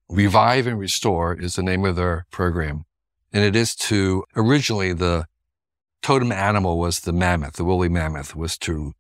[0.09, 2.85] Revive and Restore is the name of their program.
[3.33, 5.27] And it is to originally the
[6.03, 8.93] totem animal was the mammoth, the woolly mammoth was to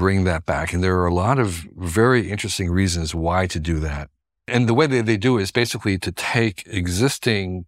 [0.00, 0.72] bring that back.
[0.72, 4.08] And there are a lot of very interesting reasons why to do that.
[4.48, 7.66] And the way that they do it is basically to take existing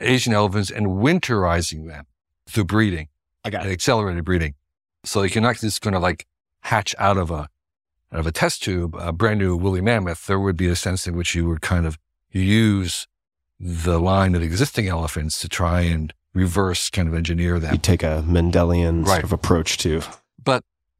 [0.00, 2.06] Asian elephants and winterizing them
[2.48, 3.08] through breeding
[3.44, 4.54] I got and accelerated breeding.
[5.04, 6.26] So you're not just going to like
[6.62, 7.48] hatch out of a
[8.10, 10.26] out of a test tube a brand new woolly mammoth.
[10.26, 11.98] There would be a sense in which you would kind of
[12.30, 13.06] use
[13.60, 17.74] the line of existing elephants to try and reverse kind of engineer them.
[17.74, 19.12] You take a Mendelian Right.
[19.20, 20.00] sort of approach to.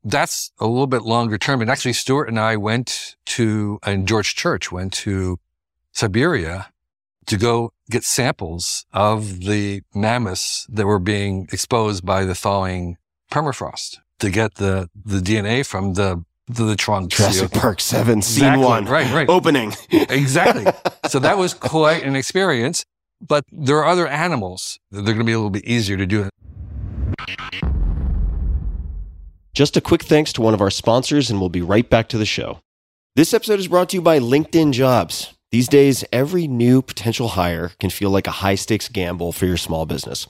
[0.09, 1.61] That's a little bit longer term.
[1.61, 5.41] And actually, Stewart and I went to, and George Church went to
[5.91, 6.69] Siberia
[7.27, 12.99] to go get samples of the mammoths that were being exposed by the thawing
[13.33, 17.09] permafrost to get the, the DNA from the, the, the know.
[17.09, 18.65] Jurassic Park 7, scene Exactly.
[18.65, 18.85] one.
[18.85, 19.29] Right, right.
[19.29, 19.75] Opening.
[19.91, 20.67] Exactly.
[21.09, 22.85] so that was quite an experience.
[23.21, 26.07] But there are other animals that they're going to be a little bit easier to
[26.07, 27.76] do it.
[29.57, 32.19] Just a quick thanks to one of our sponsors, and we'll be right back to
[32.19, 32.61] the show.
[33.15, 35.33] This episode is brought to you by LinkedIn Jobs.
[35.51, 39.57] These days, every new potential hire can feel like a high stakes gamble for your
[39.57, 40.27] small business.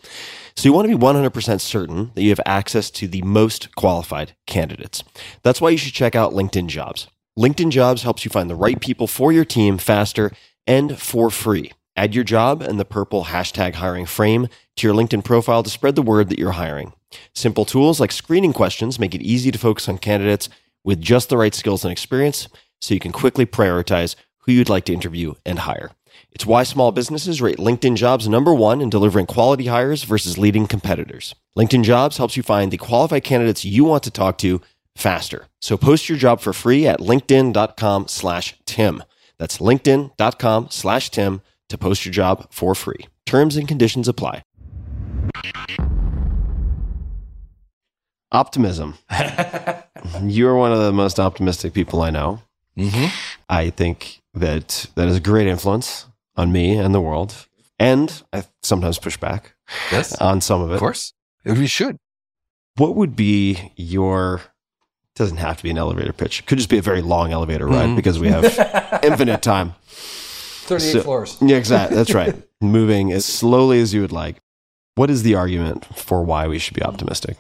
[0.55, 4.37] So you want to be 100% certain that you have access to the most qualified
[4.47, 5.03] candidates.
[5.43, 7.09] That's why you should check out LinkedIn Jobs.
[7.37, 10.31] LinkedIn Jobs helps you find the right people for your team faster
[10.69, 11.73] and for free.
[11.97, 15.97] Add your job and the purple hashtag hiring frame to your LinkedIn profile to spread
[15.97, 16.93] the word that you're hiring.
[17.35, 20.49] Simple tools like screening questions make it easy to focus on candidates
[20.85, 22.49] with just the right skills and experience
[22.81, 25.91] so you can quickly prioritize who you'd like to interview and hire.
[26.33, 30.67] It's why small businesses rate LinkedIn jobs number one in delivering quality hires versus leading
[30.67, 31.35] competitors.
[31.57, 34.61] LinkedIn jobs helps you find the qualified candidates you want to talk to
[34.95, 35.47] faster.
[35.61, 39.03] So post your job for free at linkedin.com slash Tim.
[39.39, 43.07] That's linkedin.com slash Tim to post your job for free.
[43.25, 44.43] Terms and conditions apply.
[48.33, 48.95] Optimism.
[50.23, 52.43] You're one of the most optimistic people I know.
[52.77, 53.07] Mm-hmm.
[53.49, 56.07] I think that that is a great influence
[56.37, 57.47] on me and the world.
[57.79, 59.55] And I sometimes push back
[59.93, 60.75] Yes, on some of it.
[60.75, 61.13] of course.
[61.45, 61.99] We should.
[62.77, 64.43] What would be your
[65.15, 66.41] doesn't have to be an elevator pitch.
[66.41, 67.97] It could just be a very long elevator ride Mhm.
[67.97, 68.45] because we have
[69.03, 69.75] infinite time.
[70.67, 71.39] 38 So- floors.
[71.41, 71.97] Yeah, exactly.
[71.97, 72.35] That's right.
[72.61, 74.37] Moving as slowly as you would like.
[74.95, 77.37] What is the argument for why we should be optimistic?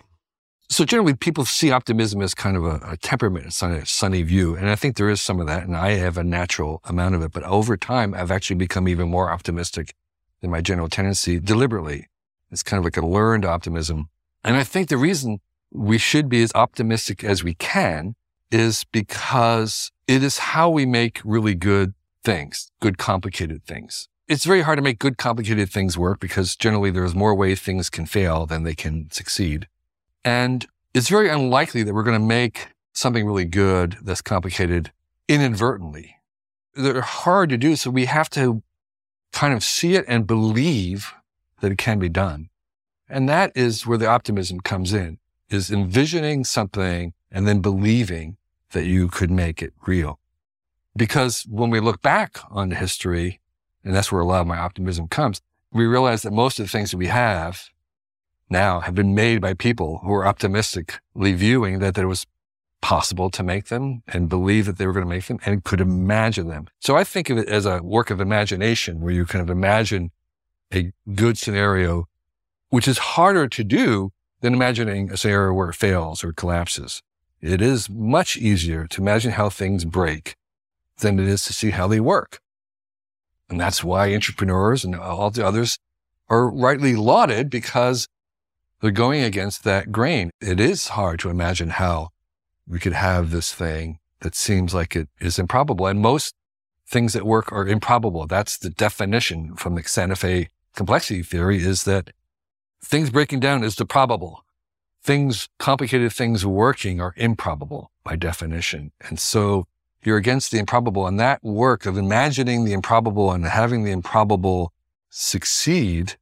[0.68, 4.56] So generally, people see optimism as kind of a, a temperament, a sunny, sunny view,
[4.56, 7.22] and I think there is some of that, and I have a natural amount of
[7.22, 7.30] it.
[7.32, 9.94] But over time, I've actually become even more optimistic
[10.40, 12.08] than my general tendency, deliberately.
[12.50, 14.08] It's kind of like a learned optimism,
[14.42, 15.38] and I think the reason
[15.72, 18.16] we should be as optimistic as we can
[18.50, 21.94] is because it is how we make really good
[22.26, 24.08] things, good complicated things.
[24.28, 27.88] It's very hard to make good complicated things work because generally there's more ways things
[27.88, 29.68] can fail than they can succeed.
[30.24, 34.90] And it's very unlikely that we're going to make something really good that's complicated
[35.28, 36.16] inadvertently.
[36.74, 37.76] They're hard to do.
[37.76, 38.64] So we have to
[39.32, 41.14] kind of see it and believe
[41.60, 42.48] that it can be done.
[43.08, 45.18] And that is where the optimism comes in,
[45.48, 48.36] is envisioning something and then believing
[48.72, 50.18] that you could make it real.
[50.96, 53.40] Because when we look back on the history,
[53.84, 55.40] and that's where a lot of my optimism comes,
[55.72, 57.68] we realize that most of the things that we have
[58.48, 62.26] now have been made by people who are optimistically viewing that it was
[62.80, 65.80] possible to make them and believe that they were going to make them and could
[65.80, 66.68] imagine them.
[66.80, 70.12] So I think of it as a work of imagination where you kind of imagine
[70.72, 72.08] a good scenario,
[72.70, 77.02] which is harder to do than imagining a scenario where it fails or collapses.
[77.40, 80.36] It is much easier to imagine how things break
[80.98, 82.40] than it is to see how they work.
[83.48, 85.78] And that's why entrepreneurs and all the others
[86.28, 88.08] are rightly lauded because
[88.80, 90.30] they're going against that grain.
[90.40, 92.10] It is hard to imagine how
[92.66, 95.86] we could have this thing that seems like it is improbable.
[95.86, 96.34] And most
[96.86, 98.26] things that work are improbable.
[98.26, 102.10] That's the definition from the Santa Fe complexity theory is that
[102.82, 104.44] things breaking down is the probable.
[105.02, 108.92] Things, complicated things working are improbable by definition.
[109.00, 109.66] And so
[110.02, 111.06] you're against the improbable.
[111.06, 114.72] And that work of imagining the improbable and having the improbable
[115.10, 116.16] succeed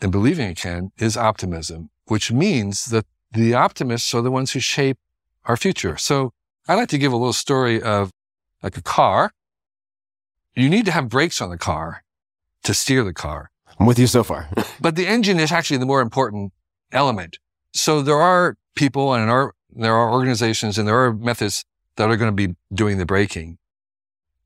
[0.00, 4.60] and believing it can is optimism, which means that the optimists are the ones who
[4.60, 4.98] shape
[5.44, 5.96] our future.
[5.96, 6.32] So
[6.68, 8.10] I like to give a little story of
[8.62, 9.32] like a car.
[10.54, 12.04] You need to have brakes on the car
[12.64, 14.48] to steer the car, I'm with you so far.
[14.80, 16.52] but the engine is actually the more important
[16.92, 17.38] element.
[17.72, 21.64] So there are people and are, there are organizations and there are methods
[22.00, 23.58] that are going to be doing the braking.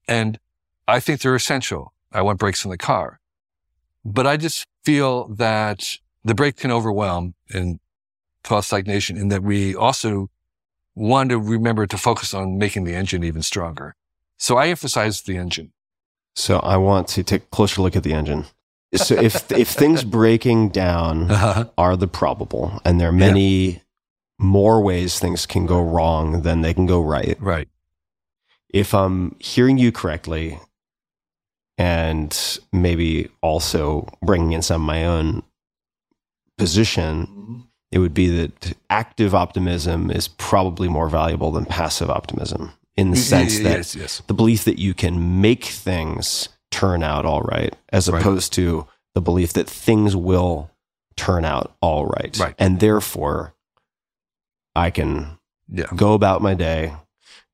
[0.09, 0.39] And
[0.89, 1.93] I think they're essential.
[2.13, 3.21] I want brakes in the car,
[4.05, 7.79] but I just feel that the brake can overwhelm and
[8.43, 10.31] cause stagnation and that we also
[10.95, 13.95] want to remember to focus on making the engine even stronger.
[14.37, 15.73] So I emphasize the engine.
[16.37, 18.45] so I want to take a closer look at the engine.
[18.95, 21.65] So if if things breaking down Uh-huh.
[21.79, 23.81] are the probable, and there are many
[24.39, 27.37] more ways things can go wrong than they can go right.
[27.41, 27.69] Right.
[28.71, 30.59] If I'm hearing you correctly,
[31.79, 35.43] and maybe also bringing in some of my own
[36.59, 43.11] position, it would be that active optimism is probably more valuable than passive optimism in
[43.11, 44.23] the sense that yes, yes.
[44.27, 48.21] the belief that you can make things turn out all right, as Right.
[48.21, 50.71] opposed to the belief that things will
[51.17, 52.37] turn out all right.
[52.39, 52.55] Right.
[52.59, 53.54] And therefore,
[54.77, 55.87] I can Yeah.
[55.97, 56.95] go about my day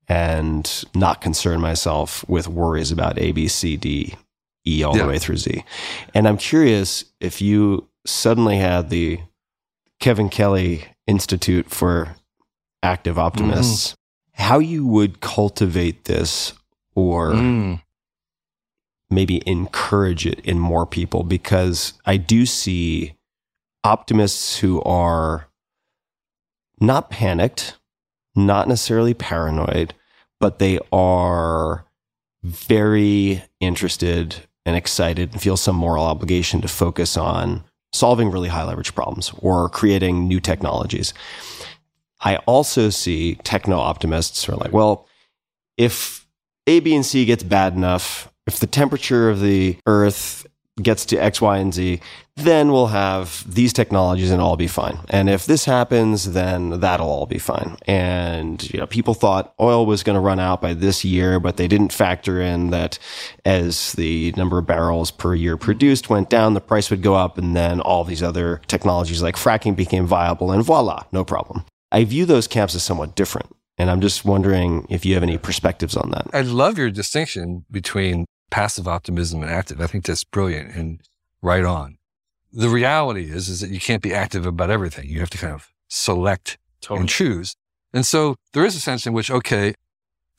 [0.09, 4.17] and not concern myself with worries about A, B, C, D,
[4.67, 5.03] E all Yeah.
[5.03, 5.65] the way through Z.
[6.15, 9.21] And I'm curious if you suddenly had the
[10.01, 12.17] Kevin Kelly Institute for
[12.83, 13.95] Active Optimists,
[14.35, 16.55] how you would cultivate this
[16.95, 17.83] or Mm.
[19.11, 23.15] maybe encourage it in more people because I do see
[23.85, 25.49] optimists who are
[26.81, 27.79] not panicked,
[28.35, 29.95] not necessarily paranoid,
[30.39, 31.85] but they are
[32.43, 38.65] very interested and excited and feel some moral obligation to focus on solving really high
[38.65, 41.13] leverage problems or creating new technologies.
[42.21, 45.07] I also see techno optimists who are like, well,
[45.77, 46.27] if
[46.67, 50.47] A, B, and C gets bad enough, if the temperature of the Earth
[50.81, 52.01] gets to X, Y, and Z,
[52.41, 54.99] then we'll have these technologies and all be fine.
[55.09, 57.77] And if this happens, then that'll all be fine.
[57.87, 61.57] And you know, people thought oil was going to run out by this year, but
[61.57, 62.99] they didn't factor in that
[63.45, 67.39] as the number of barrels per year produced went down, the price would go up,
[67.39, 71.65] and then all these other technologies like fracking became viable, and voila, no problem.
[71.93, 73.55] I view those camps as somewhat different.
[73.79, 76.27] And I'm just wondering if you have any perspectives on that.
[76.35, 79.81] I love your distinction between passive optimism and active.
[79.81, 81.01] I think that's brilliant and
[81.41, 81.97] right on.
[82.53, 85.09] The reality is, is that you can't be active about everything.
[85.09, 87.57] You have to kind of select and choose.
[87.93, 89.75] And so there is a sense in which, okay,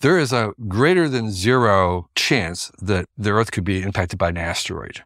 [0.01, 4.37] there is a greater than zero chance that the Earth could be impacted by an
[4.37, 5.03] asteroid.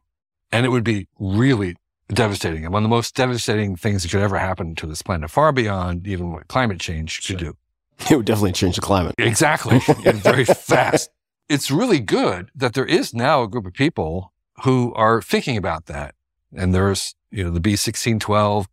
[0.51, 1.75] And it would be really
[2.09, 2.63] devastating.
[2.63, 5.51] And one of the most devastating things that could ever happen to this planet, far
[5.51, 7.55] beyond even what climate change could do.
[8.11, 9.15] It would definitely change the climate.
[9.17, 9.79] Exactly.
[10.05, 11.09] and very fast.
[11.47, 14.33] It's really good that there is now a group of people
[14.63, 16.14] who are thinking about that.
[16.55, 18.65] And there's, you know, the B612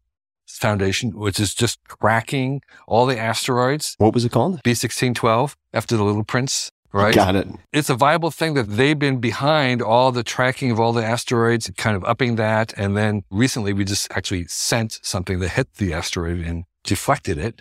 [0.46, 3.94] Foundation, which is just tracking all the asteroids.
[3.98, 4.62] What was it called?
[4.62, 7.14] B612 after the little prince, right?
[7.14, 7.48] Got it.
[7.72, 11.70] It's a viable thing that they've been behind all the tracking of all the asteroids,
[11.76, 12.74] kind of upping that.
[12.76, 17.60] And then recently we just actually sent something that hit the asteroid and deflected it.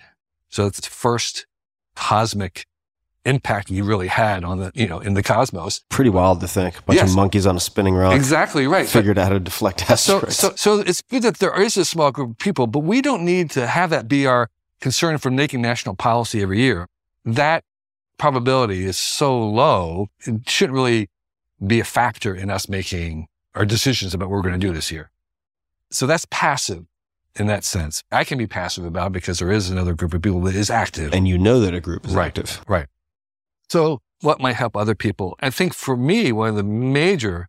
[0.50, 1.46] So it's the first
[1.96, 2.66] cosmic
[3.26, 5.82] impact we really had on the, you know, in the cosmos.
[5.90, 6.80] Pretty wild to think.
[6.80, 7.10] A bunch Yes.
[7.12, 8.86] of monkeys on a spinning rock Exactly right.
[8.86, 10.38] But- figured out how to deflect so, asteroids.
[10.38, 13.24] so, so it's good that there is a small group of people, but we don't
[13.24, 14.50] need to have that be our
[14.80, 16.88] concern for making national policy every year.
[17.24, 17.64] That
[18.18, 21.10] probability is so low, it shouldn't really
[21.66, 24.92] be a factor in us making our decisions about what we're going to do this
[24.92, 25.12] year.
[25.92, 26.86] So that's passive
[27.36, 28.02] in that sense.
[28.12, 31.14] I can be passive about because there is another group of people that is active.
[31.14, 32.28] and you know that a group is Right.
[32.28, 32.62] active.
[32.68, 32.88] Right.
[33.72, 35.38] So what might help other people?
[35.40, 37.48] I think for me, one of the major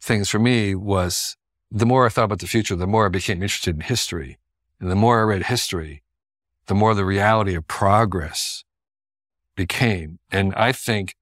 [0.00, 1.36] things for me was
[1.70, 4.40] the more I thought about the future, the more I became interested in history.
[4.80, 6.02] And the more I read history,
[6.66, 8.64] the more the reality of progress
[9.54, 10.18] became.
[10.32, 11.14] And I think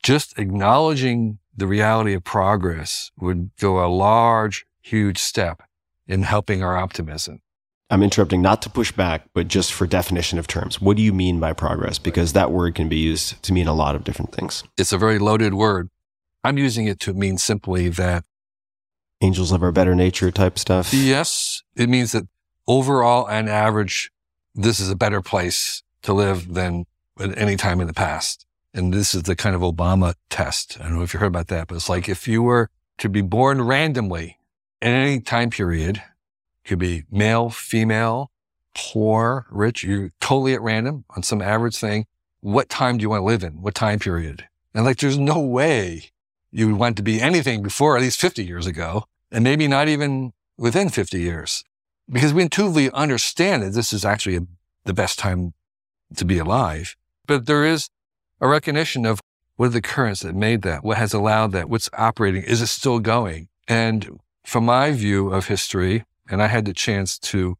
[0.00, 5.60] just acknowledging the reality of progress would go a large, huge step
[6.06, 7.40] in helping our optimism.
[7.88, 10.80] I'm interrupting not to push back, but just for definition of terms.
[10.80, 11.98] What do you mean by progress?
[11.98, 14.64] Because that word can be used to mean a lot of different things.
[14.76, 15.90] It's a very loaded word.
[16.42, 18.24] I'm using it to mean simply that
[19.22, 20.92] Angels of our better nature type stuff.
[20.92, 22.24] Yes, it means that
[22.68, 24.10] overall and average,
[24.54, 26.84] this is a better place to live than
[27.18, 28.44] at any time in the past.
[28.74, 30.76] And this is the kind of Obama test.
[30.80, 32.68] I don't know if you heard about that, but it's like if you were
[32.98, 34.38] to be born randomly
[34.82, 36.02] in any time period,
[36.66, 38.30] could be male, female,
[38.74, 42.06] poor, rich, you're totally at random on some average thing.
[42.40, 43.62] What time do you want to live in?
[43.62, 44.46] What time period?
[44.74, 46.10] And like, there's no way
[46.50, 49.88] you would want to be anything before at least 50 years ago, and maybe not
[49.88, 51.64] even within 50 years.
[52.10, 54.46] Because we intuitively understand that this is actually a,
[54.84, 55.54] the best time
[56.14, 56.94] to be alive.
[57.26, 57.88] But there is
[58.40, 59.20] a recognition of
[59.56, 60.84] what are the currents that made that?
[60.84, 61.68] What has allowed that?
[61.68, 62.42] What's operating?
[62.42, 63.48] Is it still going?
[63.66, 67.56] And from my view of history, and I had the chance to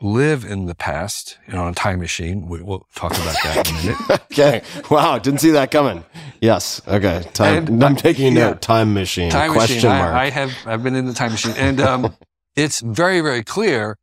[0.00, 2.48] live in the past, you know, on a time machine.
[2.48, 4.10] We, we'll talk about that in a minute.
[4.32, 4.62] okay.
[4.90, 5.18] Wow.
[5.18, 6.04] Didn't see that coming.
[6.40, 6.82] Yes.
[6.86, 7.24] Okay.
[7.32, 7.66] Time.
[7.66, 8.50] And- I'm taking yeah.
[8.50, 8.60] note.
[8.60, 9.30] Time machine.
[9.30, 9.90] time question machine.
[9.90, 10.14] mark.
[10.14, 12.16] I, I have I've been in the time machine, and um,
[12.56, 13.96] it's very very clear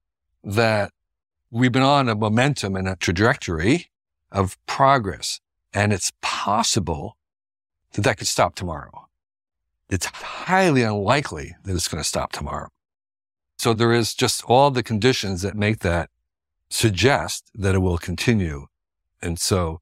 [0.44, 0.92] that
[1.52, 3.92] we've been on a momentum and a trajectory
[4.32, 5.40] of progress,
[5.74, 7.18] and it's possible
[7.94, 9.08] that that could stop tomorrow.
[9.90, 12.70] It's highly unlikely that it's going to stop tomorrow.
[13.62, 16.10] So there is just all the conditions that make that
[16.72, 18.66] suggest that it will continue,
[19.22, 19.82] and so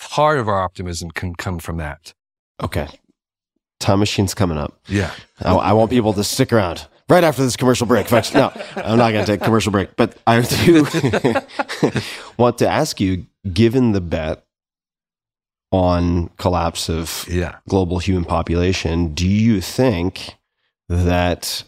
[0.00, 2.12] part of our optimism can come from that.
[2.60, 2.88] okay.
[3.78, 4.80] Time machine's coming up.
[4.88, 5.12] Yeah.
[5.42, 8.08] I, I want people to stick around right after this commercial break.
[8.08, 10.84] Fact, no, I'm not going to take a commercial break, but I do
[12.36, 14.44] want to ask you, given the bet
[15.70, 17.56] on collapse of Yeah.
[17.68, 20.34] global human population, do you think
[20.88, 21.64] that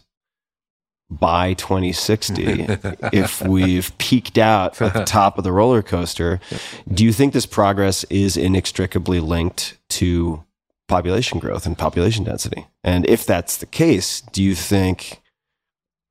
[1.09, 2.43] by 2060,
[3.13, 6.39] if we've peaked out at the top of the roller coaster,
[6.91, 10.43] do you think this progress is inextricably linked to
[10.87, 12.67] population growth and population density?
[12.83, 15.21] And if that's the case, do you think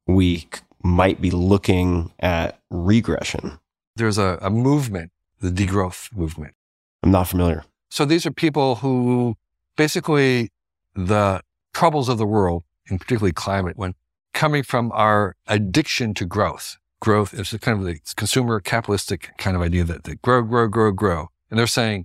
[0.06, 0.46] we c-
[0.82, 3.58] might be looking at regression?
[3.96, 6.54] there's a, a movement, the degrowth movement.
[7.02, 7.64] I'm not familiar.
[7.90, 9.36] So these are people who
[9.76, 10.50] basically
[10.94, 11.40] the
[11.74, 13.94] troubles of the world, and particularly climate, when
[14.36, 16.76] coming from our addiction to growth.
[17.00, 20.92] Growth is kind of the consumer capitalistic kind of idea that they grow, grow, grow,
[20.92, 21.28] grow.
[21.50, 22.04] And they're saying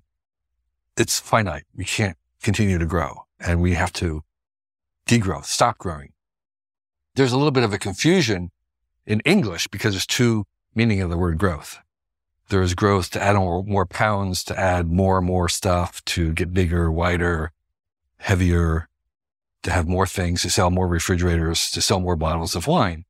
[0.98, 1.66] it's finite.
[1.76, 4.24] We can't continue to grow and we have to
[5.08, 6.14] degrowth, stop growing.
[7.16, 8.52] There's a little bit of a confusion
[9.06, 11.80] in English because there's two meaning of the word growth.
[12.48, 16.54] There is growth to add more pounds, to add more and more stuff, to get
[16.54, 17.52] bigger, wider,
[18.20, 18.88] heavier,
[19.64, 23.06] to have more things, to sell more refrigerators, to sell more bottles of wine.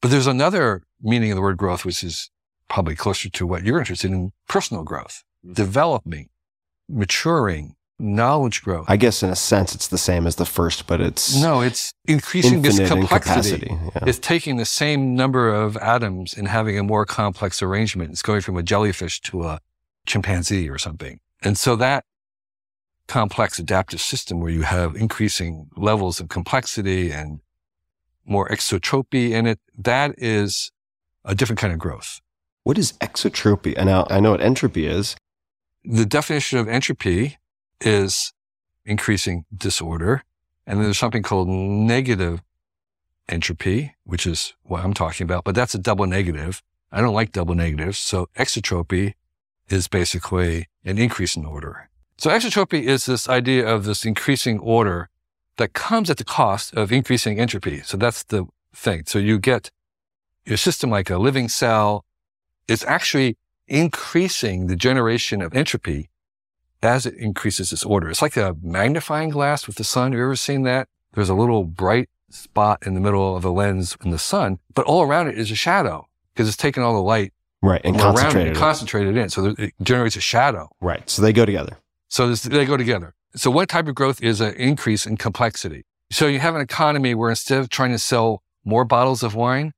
[0.00, 2.30] But there's another meaning of the word growth, which is
[2.68, 5.54] probably closer to what you're interested in, personal growth, mm-hmm.
[5.54, 6.28] developing,
[6.88, 8.86] maturing, knowledge growth.
[8.88, 11.92] I guess in a sense it's the same as the first, but it's no, it's
[12.06, 13.68] increasing this complexity.
[13.70, 14.04] Yeah.
[14.06, 18.10] It's taking the same number of atoms and having a more complex arrangement.
[18.10, 19.60] It's going from a jellyfish to a
[20.06, 21.20] chimpanzee or something.
[21.42, 22.04] And so that
[23.08, 27.40] complex adaptive system where you have increasing levels of complexity and
[28.24, 30.72] more exotropy in it, that is
[31.24, 32.20] a different kind of growth.
[32.64, 33.74] What is exotropy?
[33.76, 35.16] And now I know what entropy is.
[35.84, 37.38] The definition of entropy
[37.80, 38.32] is
[38.84, 40.22] increasing disorder.
[40.66, 42.42] And then there's something called negative
[43.28, 46.62] entropy, which is what I'm talking about, but that's a double negative.
[46.90, 47.98] I don't like double negatives.
[47.98, 49.14] So exotropy
[49.68, 51.88] is basically an increase in order.
[52.18, 55.08] So exotropy is this idea of this increasing order
[55.58, 57.82] that comes at the cost of increasing entropy.
[57.82, 59.04] So that's the thing.
[59.06, 59.70] So you get
[60.44, 62.04] your system like a living cell.
[62.68, 63.36] It's actually
[63.68, 66.08] increasing the generation of entropy
[66.82, 68.08] as it increases its order.
[68.10, 70.12] It's like a magnifying glass with the sun.
[70.12, 70.88] Have you ever seen that?
[71.14, 74.84] There's a little bright spot in the middle of a lens in the sun, but
[74.86, 77.80] all around it is a shadow because it's taking all the light Right.
[77.84, 78.48] And around it concentrated.
[78.48, 79.28] and concentrated in.
[79.30, 80.68] So it generates a shadow.
[80.80, 81.08] right.
[81.08, 81.76] So they go together.
[82.08, 83.14] So this, they go together.
[83.34, 85.84] So what type of growth is an increase in complexity.
[86.10, 89.72] So you have an economy where instead of trying to sell more bottles of wine,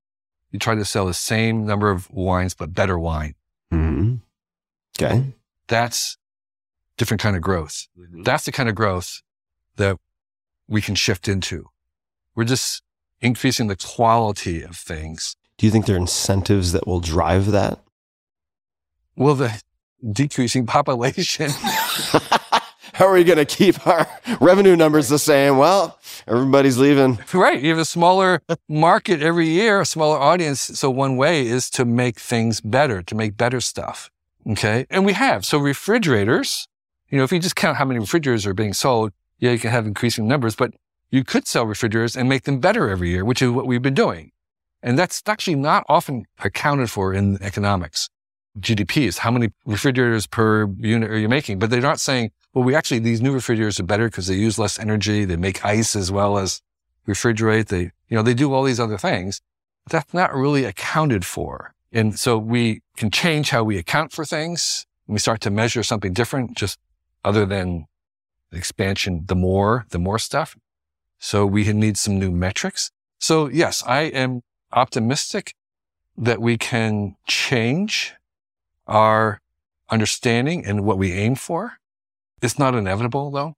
[0.50, 3.34] you try to sell the same number of wines, but better wine.
[3.70, 4.16] hmm
[5.00, 5.32] Okay.
[5.68, 6.16] That's
[6.96, 7.86] different kind of growth.
[8.24, 9.22] That's the kind of growth
[9.76, 9.96] that
[10.66, 11.68] we can shift into.
[12.34, 12.82] We're just
[13.20, 15.36] increasing the quality of things.
[15.56, 17.78] Do you think there are incentives that will drive that?
[19.16, 19.60] Well, the
[20.12, 21.50] decreasing population.
[22.98, 24.08] How are we going to keep our
[24.40, 25.56] revenue numbers the same?
[25.56, 27.20] Well, everybody's leaving.
[27.32, 27.62] right.
[27.62, 30.60] You have a smaller market every year, a smaller audience.
[30.60, 34.10] So one way is to make things better, to make better stuff.
[34.50, 34.84] Okay.
[34.90, 35.44] And we have.
[35.44, 36.66] So refrigerators,
[37.08, 39.70] you know, if you just count how many refrigerators are being sold, yeah, you can
[39.70, 40.74] have increasing numbers, but
[41.12, 43.94] you could sell refrigerators and make them better every year, which is what we've been
[43.94, 44.32] doing.
[44.82, 48.08] And that's actually not often accounted for in economics.
[48.58, 51.60] GDP is how many refrigerators per unit are you making?
[51.60, 54.58] But they're not saying, well, we actually, these new refrigerators are better because they use
[54.58, 55.24] less energy.
[55.24, 56.60] They make ice as well as
[57.06, 57.68] refrigerate.
[57.68, 59.40] They, you know, they do all these other things.
[59.88, 61.72] That's not really accounted for.
[61.92, 64.86] And so we can change how we account for things.
[65.06, 66.80] We start to measure something different, just
[67.24, 67.86] other than
[68.50, 70.56] expansion, the more, the more stuff.
[71.20, 72.90] So we need some new metrics.
[73.20, 74.42] So yes, I am
[74.72, 75.54] optimistic
[76.16, 78.14] that we can change
[78.88, 79.40] our
[79.90, 81.74] understanding and what we aim for.
[82.42, 83.54] It's not inevitable though.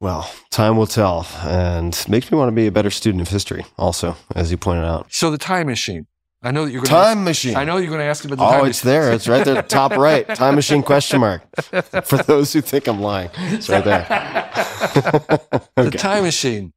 [0.00, 1.26] Well, time will tell.
[1.42, 4.84] And makes me want to be a better student of history, also, as you pointed
[4.84, 5.06] out.
[5.10, 6.06] So the time machine.
[6.42, 7.56] I know that you're going Time machine.
[7.56, 8.66] I know you're going to ask about the time oh, machine.
[8.66, 9.12] Oh, it's there.
[9.12, 10.28] It's right there, top right.
[10.34, 11.42] Time machine question mark.
[12.04, 14.06] For those who think I'm lying, it's right there.
[15.76, 16.74] The time machine.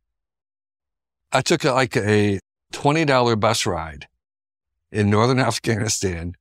[1.34, 2.40] I took a, like a
[2.74, 4.08] $20 bus ride
[4.92, 6.36] in northern Afghanistan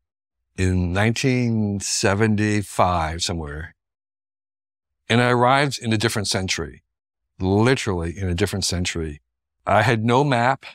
[0.57, 3.75] in 1975 somewhere.
[5.09, 6.83] And I arrived in a different century,
[7.39, 9.21] literally in a different century.
[9.67, 10.67] I had no map.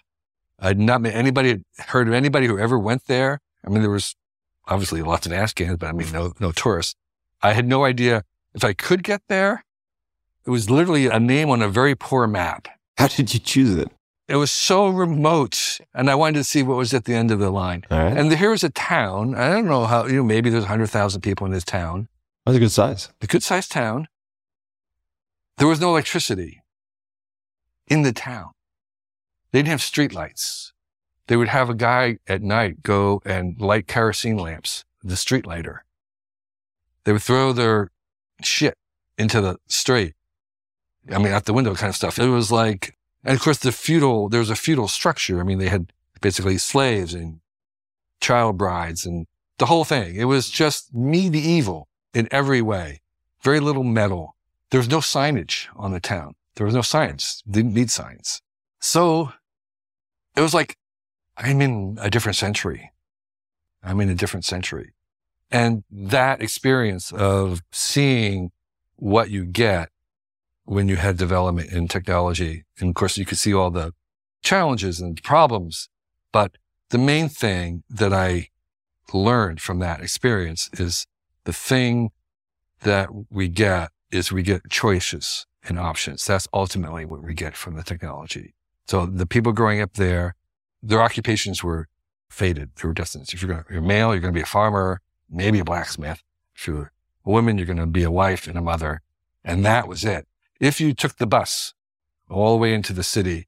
[0.60, 3.40] I'd not met anybody, heard of anybody who ever went there.
[3.66, 4.16] I mean, there was
[4.68, 6.96] obviously lots of Afghans, but I mean, no, no tourists.
[7.42, 8.24] I had no idea
[8.54, 9.66] if I could get there.
[10.46, 12.68] It was literally a name on a very poor map.
[12.98, 13.90] How did you choose it?
[14.28, 17.40] It was so remote, and I wanted to see what was at the end of
[17.40, 17.84] the line.
[17.92, 18.16] Right.
[18.16, 19.36] And here was a town.
[19.36, 22.08] I don't know how, you know, maybe there's 100,000 people in this town.
[22.46, 23.10] That's a good size.
[23.22, 24.08] A good sized town.
[25.58, 26.62] There was no electricity
[27.88, 28.52] in the town.
[29.52, 30.72] They didn't have streetlights.
[31.28, 35.86] They would have a guy at night go and light kerosene lamps, the street lighter.
[37.04, 37.90] They would throw their
[38.42, 38.76] shit
[39.18, 40.14] into the street.
[41.12, 42.20] I mean, out the window kind of stuff.
[42.20, 45.40] It was like, and of course the feudal, there was a feudal structure.
[45.40, 45.92] I mean, they had
[46.22, 47.40] basically slaves and
[48.20, 49.26] child brides and
[49.58, 50.16] the whole thing.
[50.16, 53.02] It was just medieval in every way.
[53.42, 54.36] Very little metal.
[54.72, 56.34] There was no signage on the town.
[56.56, 57.44] There was no signs.
[57.50, 58.42] Didn't need signs.
[58.80, 59.34] So
[60.36, 60.78] it was like,
[61.38, 62.92] I'm in a different century.
[63.84, 64.94] I'm in a different century.
[65.52, 68.52] And that experience of seeing
[68.96, 69.90] what you get
[70.64, 72.64] when you had development in technology.
[72.80, 73.94] And of course, you could see all the
[74.42, 75.90] challenges and problems.
[76.32, 76.58] But
[76.90, 78.50] the main thing that I
[79.12, 81.08] learned from that experience is
[81.44, 82.12] the thing
[82.82, 86.26] that we get is we get choices and options.
[86.26, 88.54] That's ultimately what we get from the technology.
[88.88, 90.36] So the people growing up there,
[90.82, 91.88] their occupations were
[92.30, 92.72] fated.
[92.76, 93.30] They were destined.
[93.32, 96.24] If you're, gonna, you're male, you're going to be a farmer, maybe a blacksmith.
[96.56, 96.92] If you're
[97.26, 99.02] a woman, you're going to be a wife and a mother.
[99.44, 100.28] And that was it.
[100.60, 101.74] If you took the bus
[102.30, 103.48] all the way into the city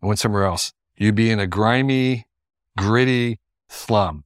[0.00, 2.26] and went somewhere else, you'd be in a grimy,
[2.76, 3.38] gritty
[3.68, 4.24] slum.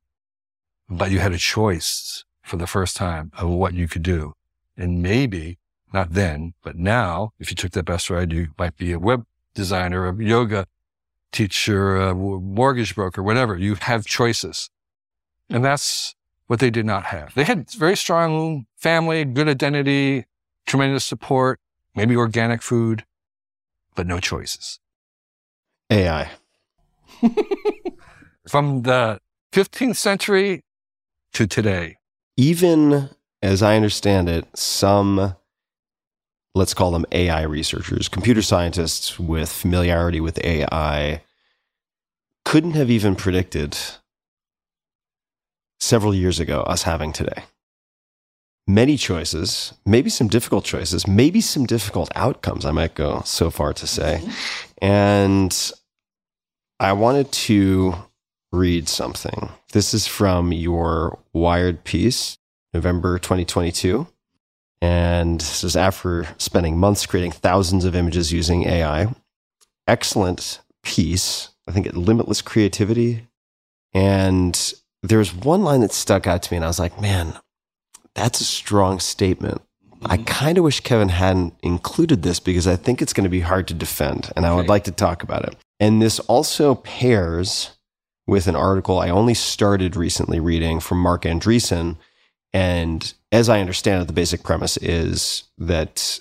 [0.88, 4.34] But you had a choice for the first time of what you could do.
[4.76, 5.58] And maybe
[5.92, 9.24] not then, but now, if you took that bus ride, you might be a web
[9.54, 10.66] designer, a yoga
[11.32, 13.56] teacher, a mortgage broker, whatever.
[13.56, 14.70] You have choices.
[15.48, 16.14] And that's
[16.46, 17.34] what they did not have.
[17.34, 20.26] They had very strong family, good identity,
[20.66, 21.58] tremendous support,
[21.94, 23.04] maybe organic food,
[23.94, 24.78] but no choices.
[25.90, 26.30] AI.
[28.48, 29.20] From the
[29.52, 30.62] 15th century
[31.32, 31.96] to today.
[32.36, 33.10] Even
[33.42, 35.36] as I understand it, some,
[36.54, 41.22] let's call them AI researchers, computer scientists with familiarity with AI,
[42.44, 43.76] couldn't have even predicted
[45.78, 47.44] several years ago us having today.
[48.66, 53.72] Many choices, maybe some difficult choices, maybe some difficult outcomes, I might go so far
[53.72, 54.22] to say.
[54.80, 55.72] And
[56.78, 57.94] I wanted to
[58.52, 59.50] read something.
[59.72, 62.38] This is from your Wired piece,
[62.72, 64.06] November 2022.
[64.80, 69.14] And this is after spending months creating thousands of images using AI.
[69.86, 71.50] Excellent piece.
[71.68, 73.26] I think it limitless creativity.
[73.92, 74.72] And
[75.02, 77.34] there's one line that stuck out to me, and I was like, man,
[78.14, 79.60] that's a strong statement.
[80.02, 80.24] I mm-hmm.
[80.24, 83.68] kind of wish Kevin hadn't included this because I think it's going to be hard
[83.68, 85.56] to defend, and I would like to talk about it.
[85.78, 87.76] And this also pairs
[88.26, 91.96] with an article I only started recently reading from Marc Andreessen.
[92.52, 96.20] And as I understand it, the basic premise is that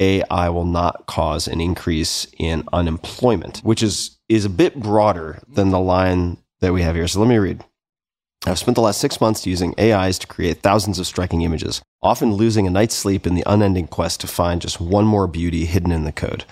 [0.00, 5.70] AI will not cause an increase in unemployment, which is is a bit broader than
[5.70, 7.08] the line that we have here.
[7.08, 7.64] So let me read.
[8.46, 12.32] I've spent the last six months using AIs to create thousands of striking images, often
[12.32, 15.92] losing a night's sleep in the unending quest to find just one more beauty hidden
[15.92, 16.44] in the code.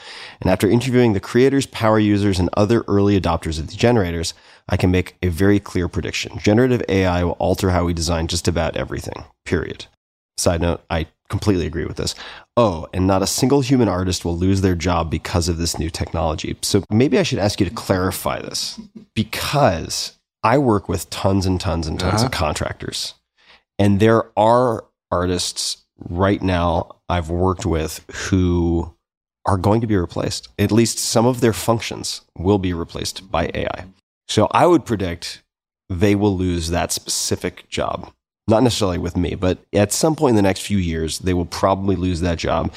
[0.43, 4.35] And after interviewing the creators, power users, and other early adopters of the generators,
[4.69, 6.39] I can make a very clear prediction.
[6.39, 9.87] Generative AI will alter how we design just about everything, period.
[10.37, 12.15] Side note, I completely agree with this.
[12.57, 15.91] Oh, and not a single human artist will lose their job because of this new
[15.91, 16.57] technology.
[16.63, 18.79] So maybe I should ask you to clarify this
[19.15, 22.27] because I work with tons and tons and tons Uh-huh.
[22.27, 23.15] of contractors.
[23.79, 28.95] And there are artists right now I've worked with who
[29.47, 30.49] are going to be replaced.
[30.59, 33.87] At least some of their functions will be replaced by AI.
[34.29, 35.43] So I would predict
[35.89, 38.13] they will lose that specific job.
[38.47, 41.47] Not necessarily with me, but at some point in the next few years, they will
[41.47, 42.73] probably lose that job.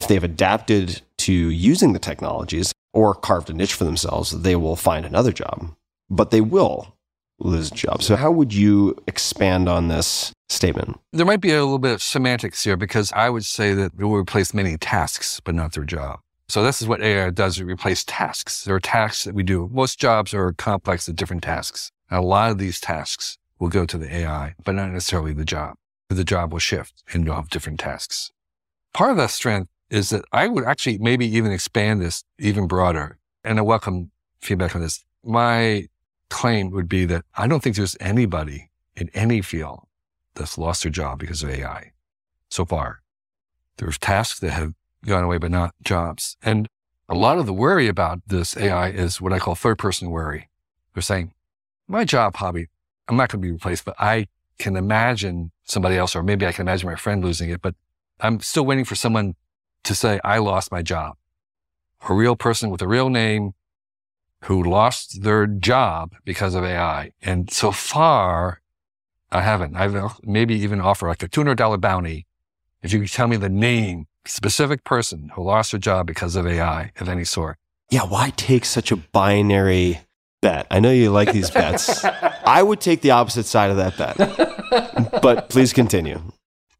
[0.00, 4.76] If they've adapted to using the technologies or carved a niche for themselves, they will
[4.76, 5.74] find another job,
[6.08, 6.94] but they will
[7.38, 8.02] lose a job.
[8.02, 10.98] So, how would you expand on this statement?
[11.12, 14.04] There might be a little bit of semantics here because I would say that it
[14.04, 16.20] will replace many tasks, but not their job.
[16.50, 17.60] So this is what AI does.
[17.60, 18.64] It replaces tasks.
[18.64, 19.70] There are tasks that we do.
[19.72, 21.92] Most jobs are complex and different tasks.
[22.10, 25.44] And a lot of these tasks will go to the AI, but not necessarily the
[25.44, 25.76] job.
[26.08, 28.32] The job will shift and you'll have different tasks.
[28.92, 33.18] Part of that strength is that I would actually maybe even expand this even broader.
[33.44, 35.04] And I welcome feedback on this.
[35.22, 35.86] My
[36.30, 39.86] claim would be that I don't think there's anybody in any field
[40.34, 41.92] that's lost their job because of AI
[42.48, 43.02] so far.
[43.76, 44.74] There's tasks that have
[45.04, 46.36] gone away, but not jobs.
[46.42, 46.68] And
[47.08, 50.48] a lot of the worry about this AI is what I call third person worry.
[50.94, 51.32] They're saying,
[51.88, 52.68] my job hobby,
[53.08, 54.26] I'm not going to be replaced, but I
[54.58, 57.74] can imagine somebody else, or maybe I can imagine my friend losing it, but
[58.20, 59.34] I'm still waiting for someone
[59.84, 61.16] to say, I lost my job.
[62.08, 63.52] A real person with a real name
[64.44, 67.12] who lost their job because of AI.
[67.22, 68.60] And so far,
[69.32, 69.76] I haven't.
[69.76, 72.26] I've maybe even offer like a $200 bounty
[72.82, 76.92] if you tell me the name, specific person who lost their job because of AI
[77.00, 77.56] of any sort.
[77.90, 80.00] Yeah, why take such a binary
[80.42, 80.66] bet?
[80.70, 82.04] I know you like these bets.
[82.46, 85.20] I would take the opposite side of that bet.
[85.22, 86.20] But please continue.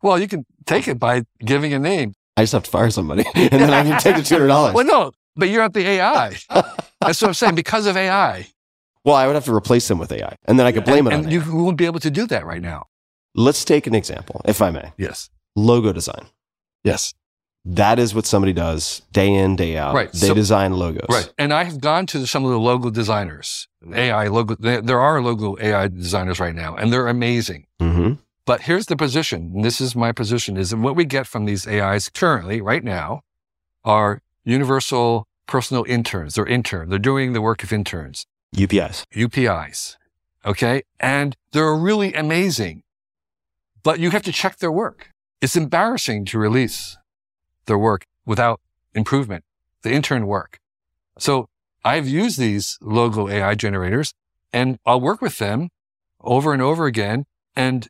[0.03, 2.15] Well, you can take it by giving a name.
[2.37, 4.75] I just have to fire somebody and then I can take the $200.
[4.75, 6.37] Well, no, but you're not the AI.
[7.01, 7.55] That's what I'm saying.
[7.55, 8.47] Because of AI.
[9.05, 11.13] Well, I would have to replace them with AI and then I could blame it
[11.13, 11.45] on and AI.
[11.45, 12.87] you won't be able to do that right now.
[13.35, 14.93] Let's take an example, if I may.
[14.97, 15.29] Yes.
[15.57, 16.27] Logo design.
[16.85, 17.13] Yes.
[17.65, 19.95] That is what somebody does day in, day out.
[19.95, 20.11] Right.
[20.13, 21.07] They So- design logos.
[21.11, 21.31] Right.
[21.39, 24.55] And I have gone to some of the logo designers, AI logo.
[24.59, 27.67] There are logo AI designers right now, and they're amazing.
[27.79, 28.13] hmm
[28.47, 31.45] But here's the position, and this is my position, is that what we get from
[31.45, 33.21] these AIs currently, right now,
[33.85, 36.35] are universal personal interns.
[36.35, 36.89] They're intern.
[36.89, 38.25] They're doing the work of interns.
[38.57, 39.05] UPIs.
[39.15, 39.97] UPIs.
[40.47, 40.83] Okay.
[40.99, 42.83] And they're really amazing,
[43.83, 45.11] but you have to check their work.
[45.43, 46.97] It's embarrassing to release
[47.67, 48.61] their work without
[48.95, 49.45] improvement,
[49.83, 50.59] the intern work.
[51.19, 51.49] So
[51.85, 54.13] I've used these logo AI generators
[54.53, 55.71] and I'll work with them
[56.21, 57.27] over and over again.
[57.57, 57.89] And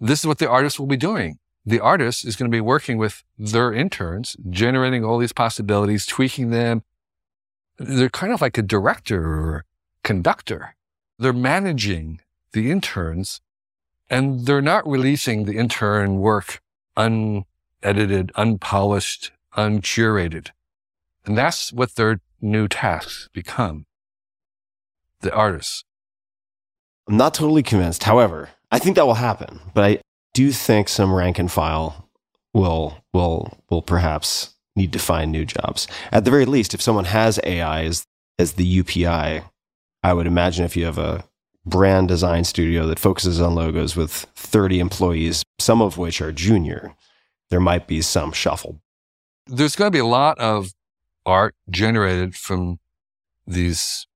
[0.00, 1.38] this is what the artist will be doing.
[1.64, 6.50] The artist is going to be working with their interns, generating all these possibilities, tweaking
[6.50, 6.84] them.
[7.78, 9.64] They're kind of like a director or
[10.02, 10.76] conductor.
[11.18, 12.20] They're managing
[12.52, 13.40] the interns
[14.08, 16.60] and they're not releasing the intern work
[17.86, 20.50] unedited, unpolished, uncurated.
[21.24, 23.86] And that's what their new tasks become.
[25.20, 25.84] The artists.
[27.08, 28.04] I'm not totally convinced.
[28.04, 30.00] However, I think that will happen, but I
[30.34, 32.10] do think some rank and file
[32.52, 35.86] will will will perhaps need to find new jobs.
[36.10, 38.04] At the very least, if someone has AI as
[38.38, 39.44] as the UPI,
[40.02, 41.24] I would imagine if you have a
[41.64, 46.94] brand design studio that focuses on logos with 30 employees, some of which are junior,
[47.50, 48.80] there might be some shuffle.
[49.46, 50.72] There's going to be a lot of
[51.24, 52.78] art generated from
[53.46, 54.06] these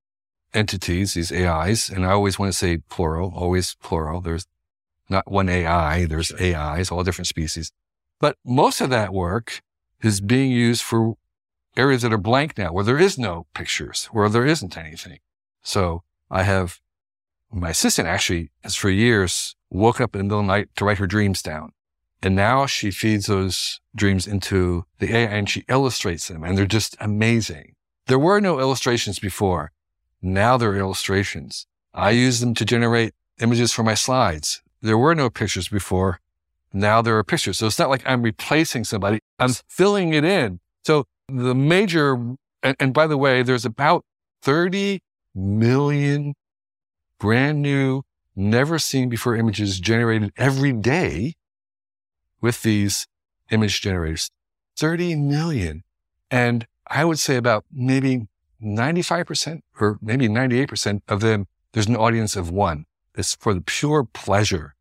[0.52, 1.88] entities, these AIs.
[1.88, 4.20] And I always want to say plural, always plural.
[4.20, 4.46] There's
[5.08, 7.72] not one AI, there's AIs, all different species.
[8.20, 9.62] But most of that work
[10.02, 11.14] is being used for
[11.76, 15.18] areas that are blank now, where there is no pictures, where there isn't anything.
[15.62, 16.80] So I have
[17.52, 20.84] my assistant actually has for years woke up in the middle of the night to
[20.84, 21.72] write her dreams down.
[22.22, 26.66] And now she feeds those dreams into the AI and she illustrates them and they're
[26.66, 27.74] just amazing.
[28.06, 29.72] There were no illustrations before.
[30.20, 31.66] Now there are illustrations.
[31.94, 34.62] I use them to generate images for my slides.
[34.82, 36.20] There were no pictures before.
[36.72, 37.58] Now there are pictures.
[37.58, 39.20] So it's not like I'm replacing somebody.
[39.38, 40.60] I'm filling it in.
[40.84, 42.14] So the major,
[42.62, 44.04] and, and by the way, there's about
[44.42, 45.00] 30
[45.34, 46.34] million
[47.18, 48.02] brand new,
[48.36, 51.34] never seen before images generated every day
[52.40, 53.06] with these
[53.50, 54.30] image generators.
[54.76, 55.82] 30 million.
[56.30, 58.28] And I would say about maybe
[58.62, 62.86] 95% or maybe 98% of them, there's an audience of one.
[63.14, 64.74] It's for the pure pleasure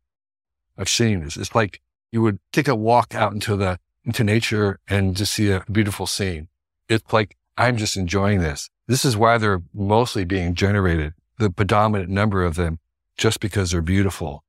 [0.76, 1.36] of seeing this.
[1.36, 1.80] It's like
[2.10, 6.06] you would take a walk out into the, into nature and just see a beautiful
[6.06, 6.48] scene.
[6.88, 8.70] It's like, I'm just enjoying this.
[8.86, 12.78] This is why they're mostly being generated, the predominant number of them,
[13.16, 14.42] just because they're beautiful.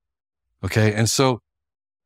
[0.63, 0.93] Okay.
[0.93, 1.41] And so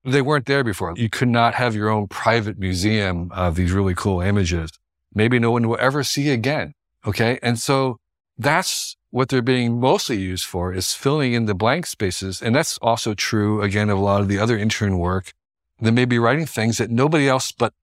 [0.06, 0.94] they weren't there before.
[0.96, 4.72] You could not have your own private museum of these really cool images.
[5.14, 6.74] Maybe no one will ever see again.
[7.06, 7.40] Okay.
[7.42, 7.98] And so
[8.38, 12.42] that's what they're being mostly used for is filling in the blank spaces.
[12.42, 15.34] And that's also true again of a lot of the other intern work.
[15.80, 17.74] They may be writing things that nobody else but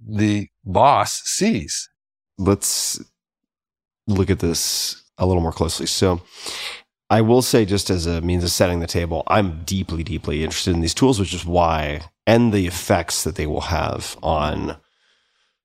[0.00, 1.88] the boss sees.
[2.38, 3.02] Let's
[4.06, 5.86] look at this a little more closely.
[5.86, 6.22] So
[7.10, 10.74] I will say, just as a means of setting the table, I'm deeply, deeply interested
[10.74, 14.76] in these tools, which is why, and the effects that they will have on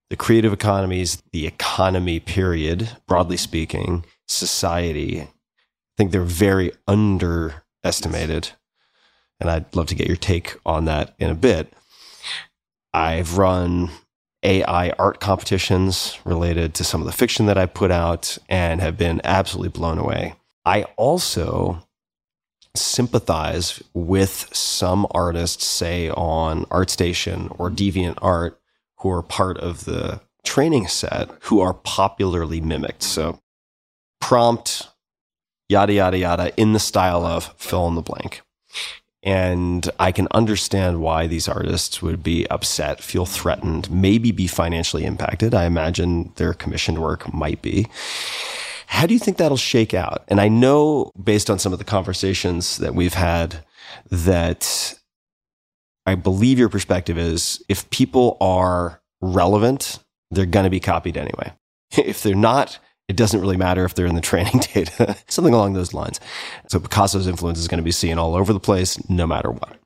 [0.09, 5.21] the creative economies, the economy, period, broadly speaking, society.
[5.21, 5.27] I
[5.97, 8.51] think they're very underestimated.
[9.39, 11.73] And I'd love to get your take on that in a bit.
[12.93, 13.89] I've run
[14.43, 18.97] AI art competitions related to some of the fiction that I put out and have
[18.97, 20.35] been absolutely blown away.
[20.65, 21.83] I also
[22.75, 28.55] sympathize with some artists, say on ArtStation or DeviantArt,
[28.99, 33.03] who are part of the training set, who are popularly mimicked.
[33.03, 33.39] So
[34.19, 34.87] prompt,
[35.69, 38.41] yada, yada, yada, in the style of fill in the blank.
[39.21, 45.05] And I can understand why these artists would be upset, feel threatened, maybe be financially
[45.05, 45.53] impacted.
[45.53, 47.87] I imagine their commissioned work might be.
[48.93, 50.23] How do you think that'll shake out?
[50.27, 53.65] And I know based on some of the conversations that we've had
[54.11, 54.93] that
[56.05, 59.97] I believe your perspective is if people are relevant,
[60.29, 61.53] they're going to be copied anyway.
[61.97, 62.77] If they're not,
[63.07, 66.19] it doesn't really matter if they're in the training data, something along those lines.
[66.67, 69.77] So Picasso's influence is going to be seen all over the place, no matter what.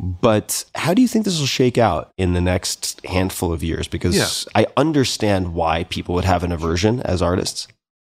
[0.00, 3.86] But how do you think this will shake out in the next handful of years?
[3.86, 4.62] Because yeah.
[4.62, 7.68] I understand why people would have an aversion as artists.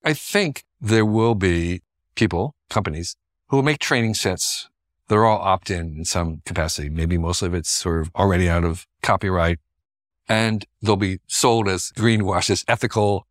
[0.07, 1.81] I think there will be
[2.15, 4.69] people, companies, who will make training sets.
[5.09, 6.89] They're all opt in in some capacity.
[6.89, 9.59] Maybe most of it's sort of already out of copyright
[10.29, 13.27] and they'll be sold as greenwash, as ethical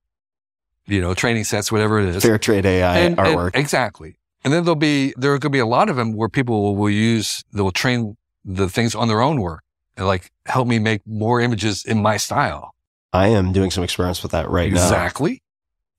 [0.86, 2.22] you know, training sets, whatever it is.
[2.22, 3.54] Fair trade AI and, artwork.
[3.54, 4.18] And exactly.
[4.44, 6.62] And then there'll be, there are going to be a lot of them where people
[6.62, 9.62] will, will use, they'll train the things on their own work
[9.96, 12.74] and like help me make more images in my style.
[13.14, 14.90] I am doing some experiments with that right exactly.
[14.90, 15.04] now.
[15.06, 15.42] Exactly.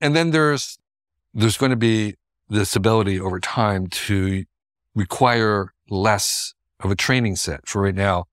[0.00, 0.78] And then there's,
[1.34, 2.14] there's going to be
[2.48, 4.44] this ability over time to
[4.94, 7.66] require less of a training set.
[7.66, 8.24] For right now,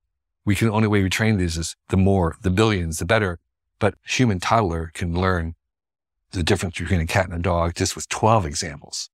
[0.44, 3.38] we can only way we train these is the more, the billions, the better.
[3.78, 5.54] But human toddler can learn
[6.30, 9.10] the difference between a cat and a dog just with 12 examples.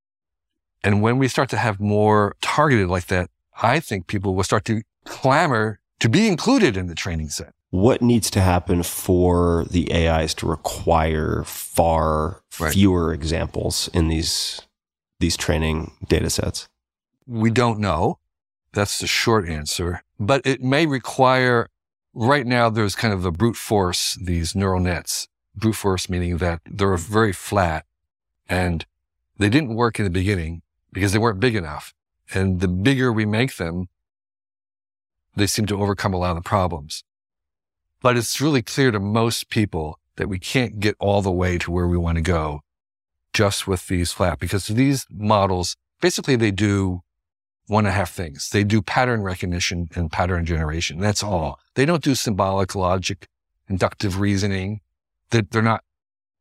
[0.85, 3.31] And when we start to have more targeted like that,
[3.61, 7.55] I think people will start to clamor to be included in the training set.
[7.73, 12.71] What needs to happen for the AIs to require far Right.
[12.71, 14.61] fewer examples in these
[15.21, 16.69] these training data sets?
[17.27, 18.19] We don't know.
[18.75, 20.03] That's the short answer.
[20.21, 21.71] But it may require,
[22.13, 25.29] right now, there's kind of a brute force, these neural nets.
[25.55, 27.87] Brute force meaning that they're very flat
[28.51, 28.85] and
[29.39, 30.61] they didn't work in the beginning
[30.93, 31.95] because they weren't big enough.
[32.35, 33.89] And the bigger we make them,
[35.37, 37.03] they seem to overcome a lot of the problems.
[38.03, 41.71] But it's really clear to most people that we can't get all the way to
[41.71, 42.61] where we want to go
[43.33, 47.01] just with these flat because these models, basically they do
[47.69, 48.51] one and a half things.
[48.51, 50.99] They do pattern recognition and pattern generation.
[50.99, 51.59] That's all.
[51.75, 53.29] They don't do symbolic logic,
[53.69, 54.81] inductive reasoning.
[55.31, 55.83] That they're not,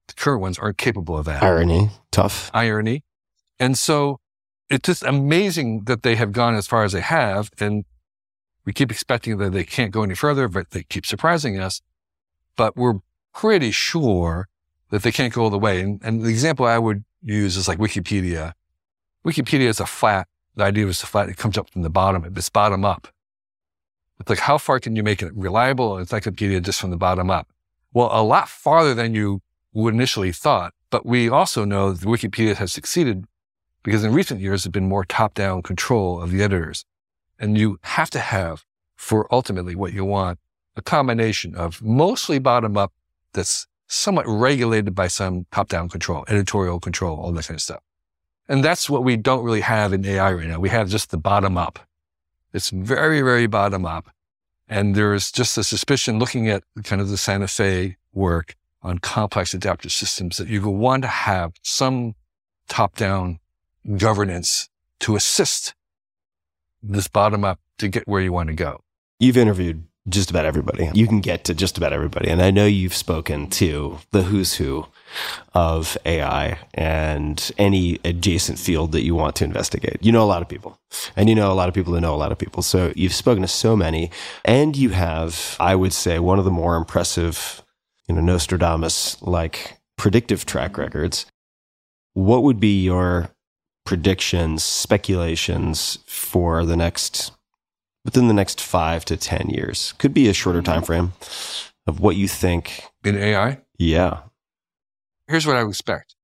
[0.08, 1.42] the current ones aren't capable of that.
[1.42, 2.52] Irony, tough.
[2.54, 3.04] Irony.
[3.58, 4.20] And so
[4.70, 7.52] it's just amazing that they have gone as far as they have.
[7.60, 7.86] And
[8.66, 11.82] we keep expecting that they can't go any further, but they keep surprising us.
[12.56, 13.00] But we're
[13.34, 14.48] pretty sure
[14.90, 15.82] that they can't go all the way.
[15.82, 18.54] And, and the example I would use is like Wikipedia.
[19.26, 20.28] Wikipedia is a flat.
[20.56, 21.30] The idea is a flat.
[21.30, 22.24] It comes up from the bottom.
[22.26, 23.08] It's bottom up.
[24.20, 27.48] It's like, how far can you make it reliable encyclopedia just from the bottom up?
[27.94, 29.42] Well, a lot farther than you
[29.74, 30.74] would initially thought.
[30.90, 33.26] But we also know that Wikipedia has succeeded
[33.84, 36.86] because in recent years, there's been more top-down control of the editors.
[37.42, 38.64] And you have to have
[38.96, 40.38] for ultimately what you want,
[40.76, 42.94] a combination of mostly bottom up
[43.34, 47.82] that's somewhat regulated by some top-down control, editorial control, all that kind of stuff.
[48.48, 50.60] And that's what we don't really have in AI right now.
[50.60, 51.80] We have just the bottom up.
[52.54, 54.12] It's very, very bottom up.
[54.68, 59.54] And there's just a suspicion looking at kind of the Santa Fe work on complex
[59.54, 62.14] adaptive systems that you will want to have some
[62.68, 63.40] top down
[63.98, 64.70] governance
[65.00, 65.74] to assist
[66.82, 68.82] this bottom up to get where you want to go.
[69.20, 70.90] You've interviewed just about everybody.
[70.94, 72.30] You can get to just about everybody.
[72.30, 74.88] And I know you've spoken to the who's who
[75.54, 79.98] of AI and any adjacent field that you want to investigate.
[80.02, 80.80] You know a lot of people
[81.16, 82.64] and you know a lot of people who know a lot of people.
[82.64, 84.10] So you've spoken to so many
[84.44, 87.62] and you have, I would say, one of the more impressive,
[88.08, 91.28] you know, Nostradamus like predictive track records.
[92.14, 93.30] What would be your
[93.86, 97.32] predictions, speculations for the next
[98.04, 99.94] within the next five to ten years?
[99.98, 100.74] Could be a shorter mm-hmm.
[100.74, 101.14] time frame
[101.88, 102.84] of what you think.
[103.04, 104.22] In AI, Yeah.
[105.28, 106.16] here's what I expect.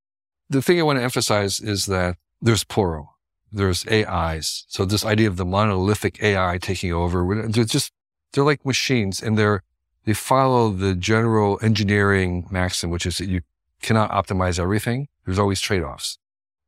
[0.50, 3.18] The thing I want to emphasize is that there's plural.
[3.52, 4.66] There's AIs.
[4.68, 7.92] So this idea of the monolithic AI taking over, they're just,
[8.34, 9.64] they're like machines and they're,
[10.06, 13.42] they follow the general engineering maxim, which is that you
[13.82, 15.08] cannot optimize everything.
[15.26, 16.18] There's always trade-offs.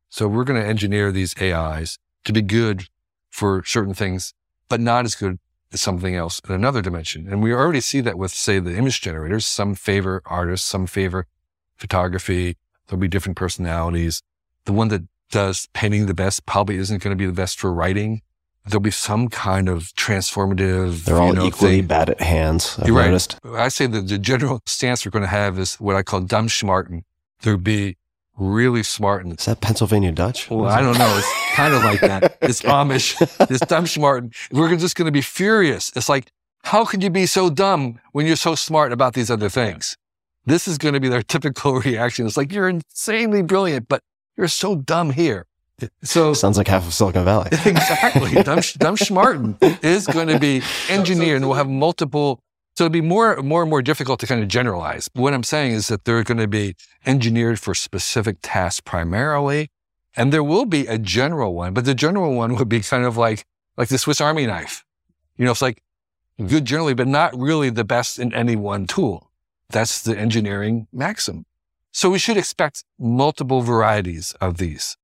[0.09, 2.85] So we're going to engineer these AIs to be good
[3.29, 4.33] for certain things,
[4.67, 5.39] but not as good
[5.71, 7.27] as something else in another dimension.
[7.27, 9.45] And we already see that with, say, the image generators.
[9.45, 11.27] Some favor artists, some favor
[11.77, 12.57] photography.
[12.87, 14.21] There'll be different personalities.
[14.65, 17.71] The one that does painting the best probably isn't going to be the best for
[17.71, 18.21] writing.
[18.65, 21.05] There'll be some kind of transformative.
[21.05, 21.87] They're all know, equally thing.
[21.87, 22.77] bad at hands.
[22.77, 23.35] I've You're right.
[23.55, 26.49] I say that the general stance we're going to have is what I call dumb
[26.49, 27.05] smarten.
[27.41, 27.97] There'll be
[28.39, 30.49] really smart and Is that Pennsylvania Dutch?
[30.49, 31.17] well, I don't know.
[31.17, 32.37] It's kind of like that.
[32.41, 33.15] It's Amish.
[33.49, 34.25] It's dumb smart.
[34.51, 35.91] We're just going to be furious.
[35.95, 36.31] It's like,
[36.63, 39.95] how could you be so dumb when you're so smart about these other things?
[40.45, 42.25] This is going to be their typical reaction.
[42.25, 44.01] It's like, you're insanely brilliant, but
[44.37, 45.45] you're so dumb here.
[46.03, 47.49] So Sounds like half of Silicon Valley.
[47.65, 48.31] exactly.
[48.43, 52.41] Dumb, dumb Schmarten is going to be engineered and we'll have multiple.
[52.79, 55.09] So it'll be more, more and more difficult to kind of generalize.
[55.11, 59.67] What I'm saying is that they're going to be engineered for specific tasks primarily.
[60.15, 63.17] And there will be a general one, but the general one would be kind of
[63.17, 63.43] like,
[63.75, 64.85] like the Swiss Army knife.
[65.35, 65.83] You know, it's like
[66.37, 69.29] good generally, but not really the best in any one tool.
[69.69, 71.45] That's the engineering maxim.
[71.91, 74.95] So we should expect multiple varieties of these.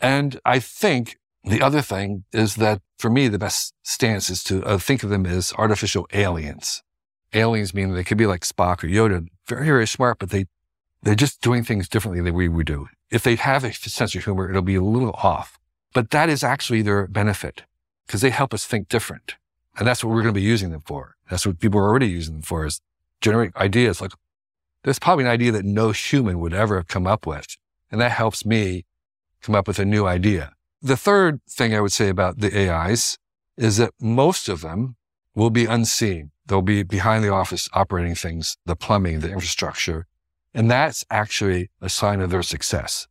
[0.00, 4.64] And I think the other thing is that for me, the best stance is to
[4.64, 6.82] uh, think of them as artificial aliens.
[7.34, 10.46] Aliens mean they could be like Spock or Yoda, very, very smart, but they,
[11.02, 12.88] they're just doing things differently than we would do.
[13.10, 15.58] If they have a sense of humor, it'll be a little off,
[15.92, 17.64] but that is actually their benefit
[18.06, 19.36] because they help us think different.
[19.76, 21.16] And that's what we're going to be using them for.
[21.28, 22.80] That's what people are already using them for is
[23.20, 24.00] generate ideas.
[24.00, 24.12] Like
[24.84, 27.56] there's probably an idea that no human would ever have come up with.
[27.90, 28.84] And that helps me
[29.42, 30.52] come up with a new idea.
[30.84, 33.16] The third thing I would say about the AIs
[33.56, 34.96] is that most of them
[35.34, 36.30] will be unseen.
[36.44, 40.06] They'll be behind the office operating things, the plumbing, the infrastructure.
[40.52, 43.08] And that's actually a sign of their success.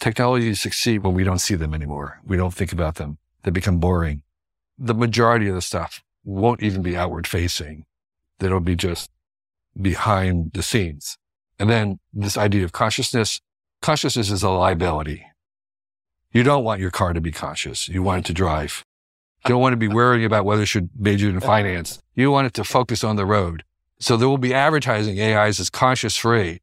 [0.00, 2.22] Technologies succeed when we don't see them anymore.
[2.24, 3.18] We don't think about them.
[3.42, 4.22] They become boring.
[4.78, 7.84] The majority of the stuff won't even be outward facing.
[8.38, 9.10] That'll be just
[9.78, 11.18] behind the scenes.
[11.58, 13.42] And then this idea of consciousness,
[13.82, 15.26] consciousness is a liability.
[16.34, 17.88] You don't want your car to be conscious.
[17.88, 18.84] You want it to drive.
[19.44, 22.00] You don't want to be worrying about whether it should major in finance.
[22.16, 23.62] You want it to focus on the road.
[24.00, 26.60] So there will be advertising AIs as conscious free.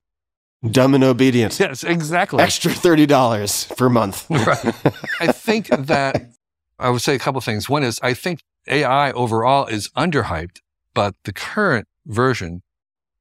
[0.69, 1.57] Dumb and obedient.
[1.57, 2.43] Yes, exactly.
[2.43, 4.29] Extra $30 per month.
[4.29, 4.75] Right.
[5.21, 6.29] I think that
[6.77, 7.69] I would say a couple of things.
[7.69, 10.59] One is I think AI overall is underhyped,
[10.93, 12.61] but the current version,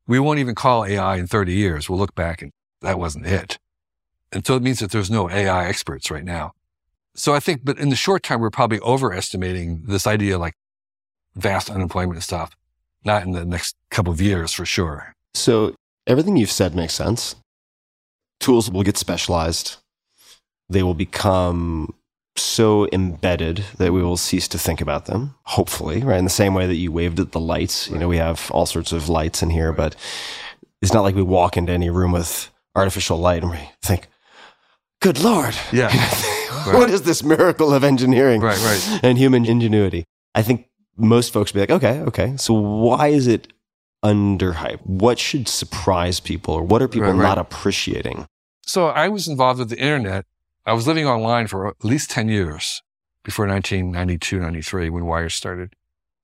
[0.09, 1.89] we won't even call AI in 30 years.
[1.89, 2.51] We'll look back and
[2.81, 3.59] that wasn't it.
[4.33, 6.53] And so it means that there's no AI experts right now.
[7.15, 10.55] So I think, but in the short term, we're probably overestimating this idea like
[11.35, 12.57] vast unemployment and stuff.
[13.05, 15.15] Not in the next couple of years for sure.
[15.35, 15.75] So
[16.07, 17.35] everything you've said makes sense.
[18.39, 19.77] Tools will get specialized.
[20.69, 21.95] They will become
[22.37, 26.19] so embedded that we will cease to think about them, hopefully, right?
[26.19, 27.89] In the same way that you waved at the lights.
[27.91, 29.97] You know, we have all sorts of lights in here, but
[30.81, 34.07] it's not like we walk into any room with artificial light and we think,
[35.01, 35.55] good Lord.
[35.73, 35.91] Yeah.
[36.73, 39.01] what is this miracle of engineering Right, right.
[39.03, 40.05] and human ingenuity?
[40.35, 40.67] I think
[40.97, 42.37] most folks be like, okay, okay.
[42.37, 43.53] So why is it
[44.05, 44.85] underhyped?
[44.87, 47.23] What should surprise people or what are people Right, right.
[47.29, 48.27] not appreciating?
[48.63, 50.27] So I was involved with the internet.
[50.67, 52.83] I was living online for at least 10 years
[53.25, 55.75] before 1992, 93, when Wired started.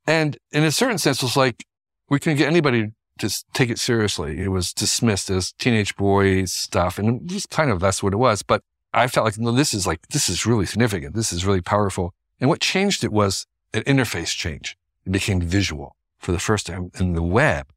[0.07, 1.65] And in a certain sense, it was like
[2.09, 4.41] we couldn't get anybody to take it seriously.
[4.41, 6.99] It was dismissed as teenage boys stuff.
[6.99, 8.43] And was kind of, that's what it was.
[8.43, 8.63] But
[8.93, 11.15] I felt like, no, this is like, this is really significant.
[11.15, 12.15] This is really powerful.
[12.41, 14.77] And what changed it was an interface change.
[15.05, 16.91] It became visual for the first time.
[16.95, 17.69] And the web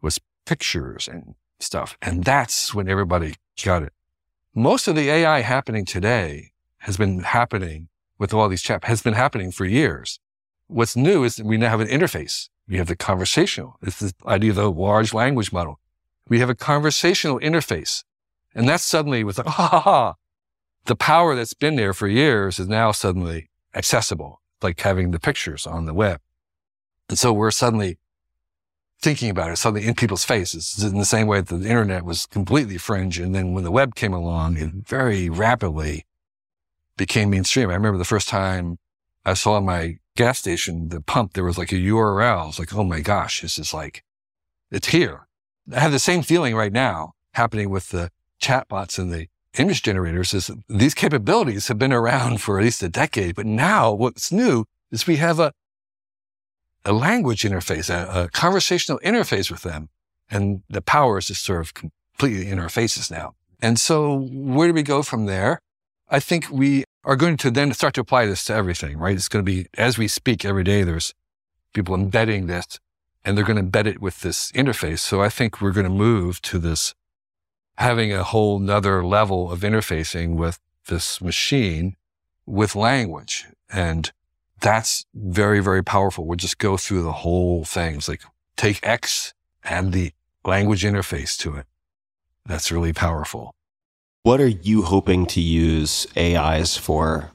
[0.00, 1.96] was pictures and stuff.
[2.02, 3.92] And that's when everybody got it.
[4.54, 7.88] Most of the AI happening today has been happening
[8.18, 10.20] with all these chat, has been happening for years.
[10.66, 12.48] What's new is that we now have an interface.
[12.68, 13.76] We have the conversational.
[13.82, 15.80] It's the idea of the large language model.
[16.28, 18.04] We have a conversational interface.
[18.54, 20.14] And that's suddenly with, ha ha ha.
[20.86, 25.66] The power that's been there for years is now suddenly accessible, like having the pictures
[25.66, 26.20] on the web.
[27.08, 27.98] And so we're suddenly
[29.00, 32.26] thinking about it, suddenly in people's faces in the same way that the internet was
[32.26, 33.18] completely fringe.
[33.18, 36.06] And then when the web came along, it very rapidly
[36.96, 37.70] became mainstream.
[37.70, 38.78] I remember the first time
[39.24, 42.48] I saw my gas station, the pump, there was like a URL.
[42.48, 44.04] It's like, oh my gosh, this is like,
[44.70, 45.26] it's here.
[45.74, 48.10] I have the same feeling right now happening with the
[48.40, 49.28] chatbots and the
[49.58, 53.34] image generators is these capabilities have been around for at least a decade.
[53.34, 55.52] But now what's new is we have a,
[56.84, 59.88] a language interface, a, a conversational interface with them.
[60.30, 63.34] And the power is just sort of completely in our faces now.
[63.60, 65.60] And so where do we go from there?
[66.14, 69.16] I think we are going to then start to apply this to everything, right?
[69.16, 71.12] It's going to be, as we speak every day, there's
[71.72, 72.78] people embedding this
[73.24, 75.00] and they're going to embed it with this interface.
[75.00, 76.94] So I think we're going to move to this
[77.78, 81.96] having a whole nother level of interfacing with this machine
[82.46, 83.46] with language.
[83.68, 84.12] And
[84.60, 86.26] that's very, very powerful.
[86.26, 87.96] We'll just go through the whole thing.
[87.96, 88.22] It's like
[88.56, 89.34] take X
[89.64, 90.12] and the
[90.44, 91.66] language interface to it.
[92.46, 93.56] That's really powerful.
[94.24, 97.32] What are you hoping to use AIs for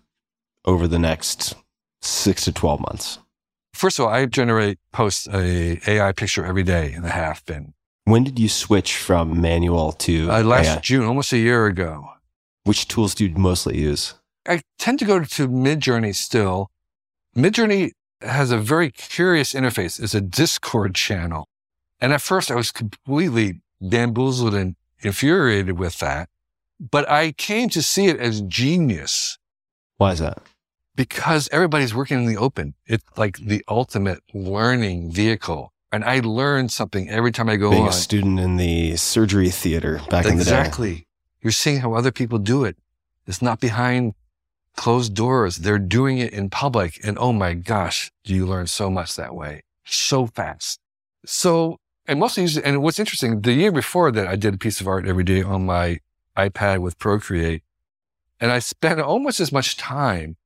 [0.66, 1.54] over the next
[2.02, 3.20] six to 12 months?
[3.76, 7.76] First of all, I generate, post a AI picture every day and a half been.
[8.06, 10.80] When did you switch from manual to Uh, last AI?
[10.80, 12.10] June, almost a year ago.
[12.64, 14.16] Which tools do you mostly use?
[14.48, 16.72] I tend to go to Midjourney still.
[17.38, 17.92] Midjourney
[18.22, 20.02] has a very curious interface.
[20.02, 21.48] It's a Discord channel.
[22.02, 26.30] And at first I was completely bamboozled and infuriated with that.
[26.80, 29.38] But I came to see it as genius
[29.98, 30.42] Why is that?
[30.96, 32.74] because everybody's working in the open.
[32.86, 35.72] It's like the ultimate learning vehicle.
[35.92, 37.90] And I learn something every time I go Being on.
[37.90, 40.52] a student in the surgery theater back in the day.
[40.52, 41.08] Exactly.
[41.42, 42.78] You're seeing how other people do it.
[43.26, 44.14] It's not behind
[44.76, 45.58] closed doors.
[45.58, 47.00] They're doing it in public.
[47.04, 49.64] And oh my gosh, do you learn so much that way?
[49.86, 50.80] So fast.
[51.26, 52.46] So I mostly.
[52.64, 55.42] And what's interesting, the year before that, I did a piece of art every day
[55.42, 56.00] on my
[56.48, 57.64] iPad with Procreate.
[58.40, 60.38] And I spent almost as much time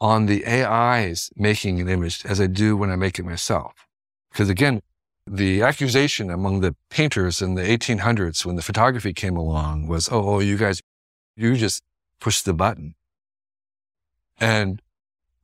[0.00, 3.86] on the AIs making an image as I do when I make it myself.
[4.30, 4.80] Because again,
[5.26, 10.34] the accusation among the painters in the 1800s when the photography came along was, oh,
[10.34, 10.80] oh, you guys,
[11.36, 11.82] You just
[12.20, 12.94] push the button.
[14.38, 14.82] And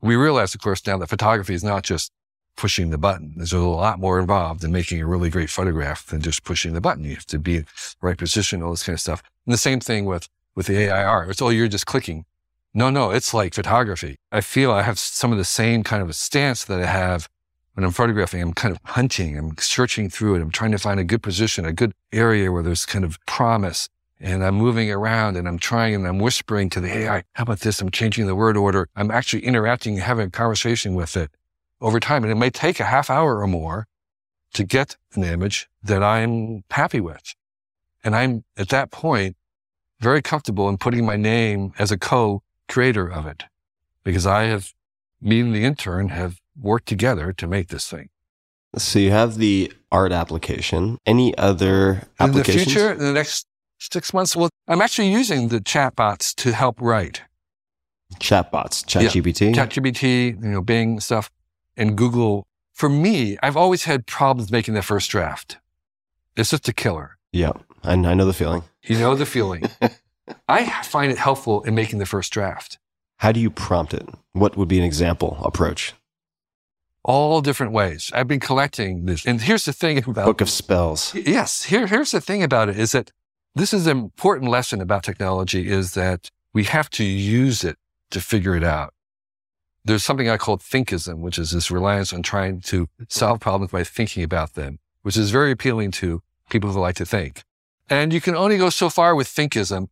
[0.00, 2.10] we realize, of course, now that photography is not just
[2.56, 3.34] pushing the button.
[3.36, 6.80] There's a lot more involved in making a really great photograph than just pushing the
[6.80, 7.04] button.
[7.04, 9.22] You have to be in the right position, all this kind of stuff.
[9.46, 11.30] And the same thing with, with the AIR.
[11.30, 12.24] It's all you're just clicking.
[12.74, 14.18] No, no, it's like photography.
[14.32, 17.28] I feel I have some of the same kind of a stance that I have
[17.74, 18.42] when I'm photographing.
[18.42, 19.38] I'm kind of hunting.
[19.38, 20.42] I'm searching through it.
[20.42, 23.88] I'm trying to find a good position, a good area where there's kind of promise.
[24.18, 27.60] And I'm moving around and I'm trying and I'm whispering to the AI, how about
[27.60, 27.80] this?
[27.82, 28.88] I'm changing the word order.
[28.96, 31.30] I'm actually interacting, having a conversation with it
[31.80, 32.22] over time.
[32.22, 33.86] And it may take a half hour or more
[34.54, 37.34] to get an image that I'm happy with.
[38.02, 39.36] And I'm at that point
[40.00, 43.44] very comfortable in putting my name as a co-creator of it
[44.04, 44.72] because I have,
[45.20, 48.08] me and the intern have worked together to make this thing.
[48.76, 50.98] So you have the art application.
[51.06, 52.56] Any other applications?
[52.56, 53.46] In the future, in the next
[53.78, 57.22] six months, well, I'm actually using the chatbots to help write.
[58.20, 59.08] Chatbots, Yeah.
[59.08, 59.54] ChatGPT.
[59.54, 61.30] ChatGPT, you know, Bing stuff,
[61.76, 62.46] and Google.
[62.72, 65.58] For me, I've always had problems making the first draft.
[66.36, 67.16] It's just a killer.
[67.32, 68.62] yeah, I, I know the feeling.
[68.82, 69.64] You know the feeling.
[70.48, 72.78] I find it helpful in making the first draft.
[73.18, 74.06] How do you prompt it?
[74.32, 75.94] What would be an example approach?
[77.04, 78.10] All different ways.
[78.12, 79.24] I've been collecting this.
[79.24, 81.14] And here's the thing about Book of spells.
[81.14, 81.62] Yes.
[81.64, 83.12] Here, here's the thing about it is that
[83.54, 87.76] this is an important lesson about technology is that we have to use it
[88.10, 88.92] to figure it out.
[89.86, 93.84] There's something I call thinkism, which is this reliance on trying to solve problems by
[93.84, 97.44] thinking about them, which is very appealing to people who like to think.
[97.88, 99.86] And you can only go so far with thinkism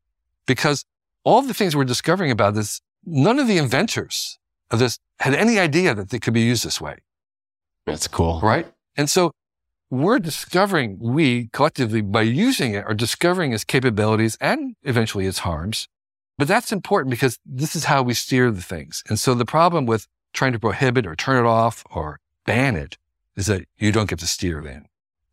[0.47, 0.85] because
[1.23, 4.39] all the things we're discovering about this, none of the inventors
[4.73, 6.97] of this had any idea that they could be used this way
[7.87, 8.41] That's cool.
[8.43, 8.67] right?
[8.97, 9.31] And so
[9.91, 15.87] we're discovering, we collectively, by using it, are discovering its capabilities and eventually its harms.
[16.37, 19.03] But that's important because this is how we steer the things.
[19.09, 22.99] And so the problem with trying to prohibit or turn it off or ban it
[23.37, 24.87] is that you don't get to steer then.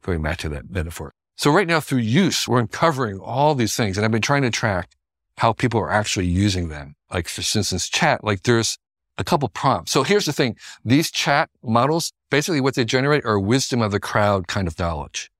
[0.03, 1.13] Going back to that metaphor.
[1.35, 4.51] So right now through use, we're uncovering all these things and I've been trying to
[4.51, 4.91] track
[5.37, 6.95] how people are actually using them.
[7.11, 8.77] Like for instance, chat, like there's
[9.17, 9.91] a couple prompts.
[9.91, 10.55] So here's the thing.
[10.85, 15.31] These chat models, basically what they generate are wisdom of the crowd kind of knowledge.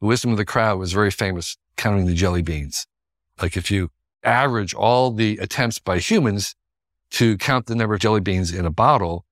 [0.00, 2.86] The wisdom of the crowd was very famous counting the jelly beans.
[3.40, 3.90] Like if you
[4.24, 6.54] average all the attempts by humans
[7.10, 9.24] to count the number of jelly beans in a bottle,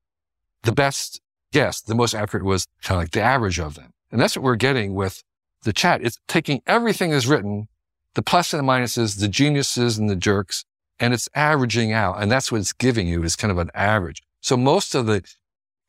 [0.63, 1.21] the best
[1.53, 3.93] guess, the most accurate was kind of like the average of them.
[4.11, 5.23] And that's what we're getting with
[5.63, 6.03] the chat.
[6.03, 7.69] It's taking everything that's written,
[8.15, 10.65] the plus and the minuses, the geniuses and the jerks,
[11.01, 12.21] and it's averaging out.
[12.21, 14.23] And that's what it's giving you is kind of an average.
[14.41, 15.23] So most of the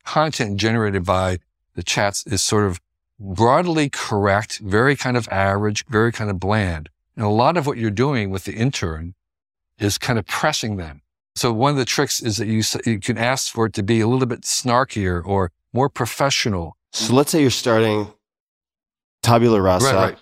[0.04, 1.38] content generated by
[1.74, 2.80] the chats is sort of
[3.18, 6.88] broadly correct, very kind of average, very kind of bland.
[7.16, 9.14] And a lot of what you're doing with the intern
[9.78, 11.02] is kind of pressing them.
[11.36, 14.00] So one of the tricks is that you, you can ask for it to be
[14.00, 16.76] a little bit snarkier or more professional.
[16.92, 18.08] So let's say you're starting
[19.22, 19.86] tabula rasa.
[19.86, 20.18] Right, right.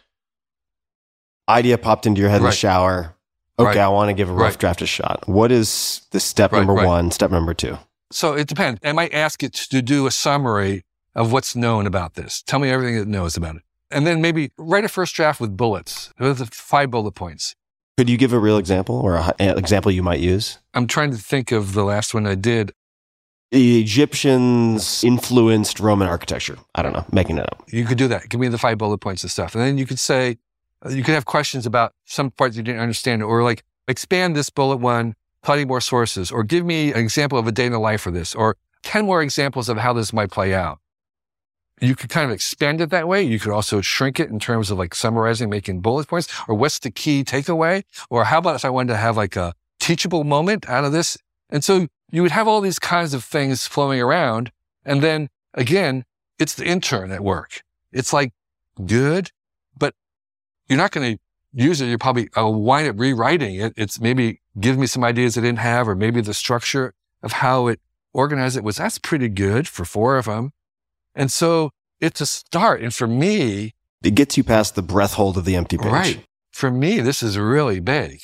[1.48, 3.14] Idea popped into your head in the shower.
[3.58, 3.78] Okay, Right.
[3.78, 4.58] I want to give a rough Right.
[4.60, 5.24] draft a shot.
[5.28, 6.86] What is the step Right, number right.
[6.86, 7.78] one, step number two?
[8.10, 8.80] So it depends.
[8.82, 12.42] I might ask it to do a summary of what's known about this.
[12.42, 13.62] Tell me everything it knows about it.
[13.92, 17.54] And then maybe write a first draft with bullets, with five bullet points.
[17.98, 20.58] Could you give a real example or an example you might use?
[20.72, 22.72] I'm trying to think of the last one I did.
[23.50, 26.56] The Egyptians influenced Roman architecture.
[26.74, 27.62] I don't know, making it up.
[27.68, 28.30] You could do that.
[28.30, 29.54] Give me the five bullet points and stuff.
[29.54, 30.38] And then you could say,
[30.84, 34.48] uh, you could have questions about some parts you didn't understand or like expand this
[34.48, 37.78] bullet one, plenty more sources, or give me an example of a day in the
[37.78, 40.78] life for this, or 10 more examples of how this might play out.
[41.82, 43.22] You could kind of expand it that way.
[43.22, 46.78] You could also shrink it in terms of like summarizing, making bullet points, or what's
[46.78, 47.82] the key takeaway?
[48.08, 51.18] Or how about if I wanted to have like a teachable moment out of this?
[51.50, 54.52] And so you would have all these kinds of things flowing around.
[54.84, 56.04] And then again,
[56.38, 57.62] it's the intern at work.
[57.90, 58.32] It's like
[58.86, 59.32] good,
[59.76, 59.94] but
[60.68, 61.22] you're not going to
[61.52, 61.86] use it.
[61.86, 63.74] You're probably I'll wind up rewriting it.
[63.76, 66.94] It's maybe give me some ideas I didn't have, or maybe the structure
[67.24, 67.80] of how it
[68.12, 70.52] organized it was that's pretty good for four of them.
[71.14, 71.70] And so
[72.00, 72.82] it's a start.
[72.82, 75.92] And for me, It gets you past the breath hold of the empty page.
[75.92, 76.24] Right.
[76.50, 78.20] For me, this is really big.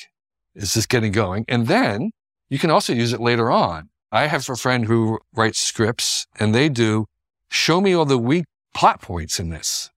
[0.55, 1.45] It's just getting going.
[1.49, 2.11] And then
[2.49, 3.91] you can also use it later on.
[4.11, 7.07] I have a friend who writes scripts and they do
[7.51, 9.91] show me all the weak plot points in this.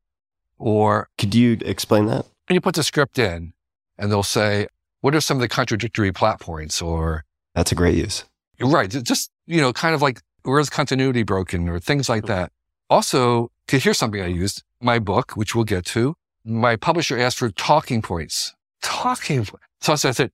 [0.57, 2.25] Or Could you explain that?
[2.47, 3.53] and you put the script in
[3.97, 4.67] and they'll say,
[4.99, 6.81] what are some of the contradictory plot points?
[6.81, 7.23] Or
[7.55, 8.25] That's a great use.
[8.59, 8.89] Right.
[8.89, 12.51] Just, you know, kind of like where's continuity broken or things like that.
[12.91, 17.37] Also, to hear something I used, my book, which we'll get to, my publisher asked
[17.37, 18.53] for talking points.
[18.81, 19.45] Talking.
[19.45, 20.31] po- So I said,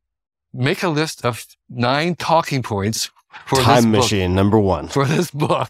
[0.54, 3.12] make a list of nine talking points
[3.46, 4.88] for this Time book, Machine, number one.
[4.88, 5.70] for this book.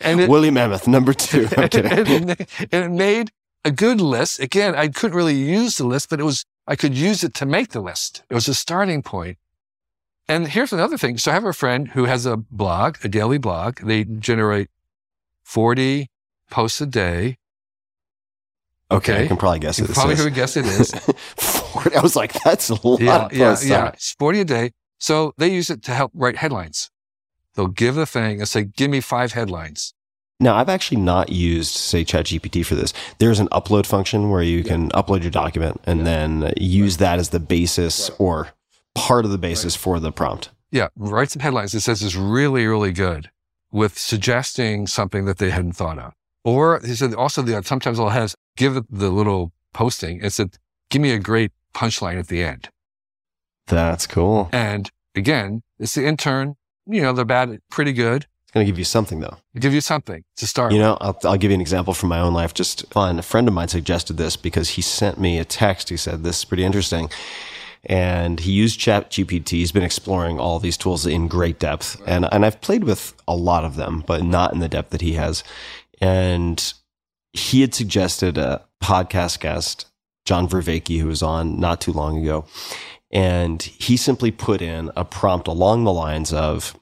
[0.00, 1.46] And it, Woolly Mammoth, number two.
[1.56, 1.74] And
[2.30, 3.30] it- and it made
[3.64, 4.40] a good list.
[4.40, 7.46] Again, I couldn't really use the list, but it was, I could use it to
[7.46, 8.22] make the list.
[8.28, 9.38] It was a starting point.
[10.28, 11.18] And here's another thing.
[11.18, 13.80] So I have a friend who has a blog, a daily blog.
[13.82, 14.68] They generate
[15.44, 16.08] 40
[16.50, 17.38] posts a day.
[18.90, 19.24] okay, Okay.
[19.24, 20.90] I can probably guess You who probably who guess it is.
[21.36, 23.88] 40 I was like, that's a lot yeah, of yeah, yeah.
[23.88, 24.70] It's 40 a day.
[24.98, 26.90] So they use it to help write headlines.
[27.54, 29.94] They'll give the thing and say, give me five headlines.
[30.40, 32.92] Now, I've actually not used, say, ChatGPT for this.
[33.18, 37.28] There's an upload function where you can upload your document and then use that as
[37.28, 38.48] the basis or
[38.96, 40.50] part of the basis for the prompt.
[40.72, 41.72] Yeah, write some headlines.
[41.74, 43.30] It says it's really, really good
[43.70, 46.14] with suggesting something that they hadn't thought of.
[46.44, 50.22] Or he said also the, sometimes I'll have give it the little posting.
[50.22, 50.58] It said,
[50.90, 52.68] give me a great punchline at the end.
[53.66, 54.50] That's cool.
[54.52, 56.56] And again, it's the intern.
[56.86, 58.26] You know, they're bad, pretty good.
[58.42, 59.38] It's going to give you something, though.
[59.54, 60.72] They give you something to start.
[60.72, 62.52] You know, I'll, I'll give you an example from my own life.
[62.52, 63.18] Just fun.
[63.18, 65.88] A friend of mine suggested this because he sent me a text.
[65.88, 67.08] He said, This is pretty interesting.
[67.86, 69.50] And he used Chat GPT.
[69.50, 72.00] He's been exploring all these tools in great depth.
[72.06, 75.02] And, and I've played with a lot of them, but not in the depth that
[75.02, 75.44] he has.
[76.00, 76.72] And
[77.32, 79.86] he had suggested a podcast guest,
[80.24, 82.46] John Vervaeke, who was on not too long ago.
[83.10, 86.78] And he simply put in a prompt along the lines of,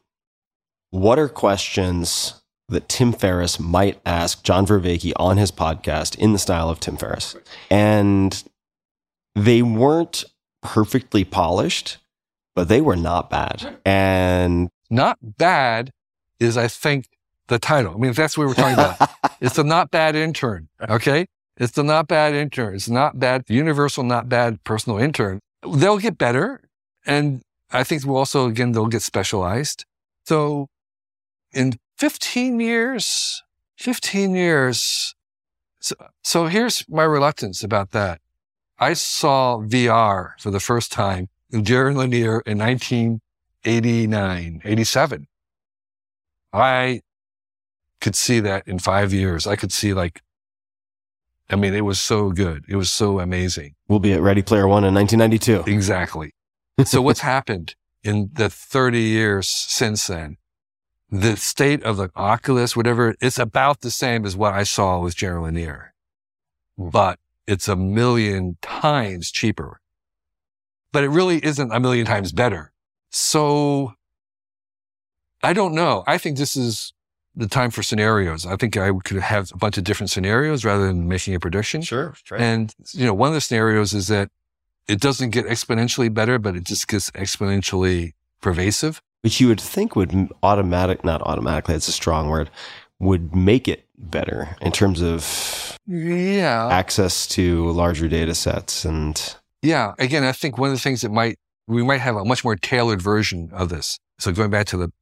[0.90, 2.34] what are questions
[2.68, 6.96] that Tim Ferriss might ask John Vervaeke on his podcast in the style of Tim
[6.96, 7.34] Ferriss?
[7.70, 8.42] And
[9.34, 10.24] they weren't
[10.62, 11.98] perfectly polished,
[12.54, 13.78] but they were not bad.
[13.84, 15.92] And not bad
[16.38, 17.08] is, I think,
[17.52, 17.94] the title.
[17.94, 19.10] I mean, if that's what we're talking about.
[19.40, 20.68] It's a not bad intern.
[20.80, 21.26] Okay.
[21.56, 22.76] It's the not bad intern.
[22.76, 25.40] It's not bad, universal, not bad personal intern.
[25.68, 26.60] They'll get better.
[27.04, 27.42] And
[27.72, 29.84] I think we'll also, again, they'll get specialized.
[30.26, 30.68] So
[31.52, 33.42] in 15 years,
[33.78, 35.16] 15 years.
[35.80, 38.20] So, so here's my reluctance about that.
[38.78, 45.26] I saw VR for the first time in Jaron Lanier in 1989, 87.
[46.52, 47.00] I
[48.02, 49.46] could see that in five years.
[49.46, 50.20] I could see like,
[51.48, 52.64] I mean, it was so good.
[52.68, 53.74] It was so amazing.
[53.88, 55.70] we'll be at Ready Player One in 1992.
[55.72, 56.34] Exactly.
[56.84, 60.36] so what's happened in the 30 years since then?
[61.10, 65.14] The state of the Oculus, whatever, it's about the same as what I saw with
[65.14, 65.94] Jaron Lanier,
[66.76, 66.88] hmm.
[66.88, 69.80] but it's a million times cheaper.
[70.90, 72.72] But it really isn't a million times better.
[73.10, 73.94] So
[75.42, 76.02] I don't know.
[76.06, 76.92] I think this is
[77.34, 78.44] the time for scenarios.
[78.44, 81.82] I think I could have a bunch of different scenarios rather than making a prediction.
[81.82, 82.14] Sure.
[82.36, 84.28] And, you know, one of the scenarios is that
[84.88, 89.00] it doesn't get exponentially better, but it just gets exponentially pervasive.
[89.22, 92.50] Which you would think would automatic, not automatically, it's a strong word,
[92.98, 96.68] would make it better in terms of Yeah.
[96.70, 99.94] access to larger data sets and Yeah.
[99.98, 101.38] Again, I think one of the things that might,
[101.68, 103.98] we might have a much more tailored version of this.
[104.18, 104.92] So going back to the,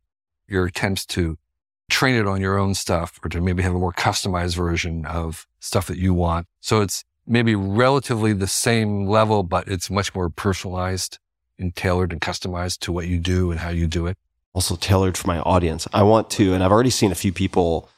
[0.46, 1.38] your attempts to
[1.90, 5.46] train it on your own stuff or to maybe have a more customized version of
[5.58, 6.46] stuff that you want.
[6.60, 11.18] So it's maybe relatively the same level, but it's much more personalized
[11.58, 14.16] and tailored and customized to what you do and how you do it.
[14.52, 15.86] also tailored for my audience.
[15.92, 17.88] I want to, and I've already seen a few people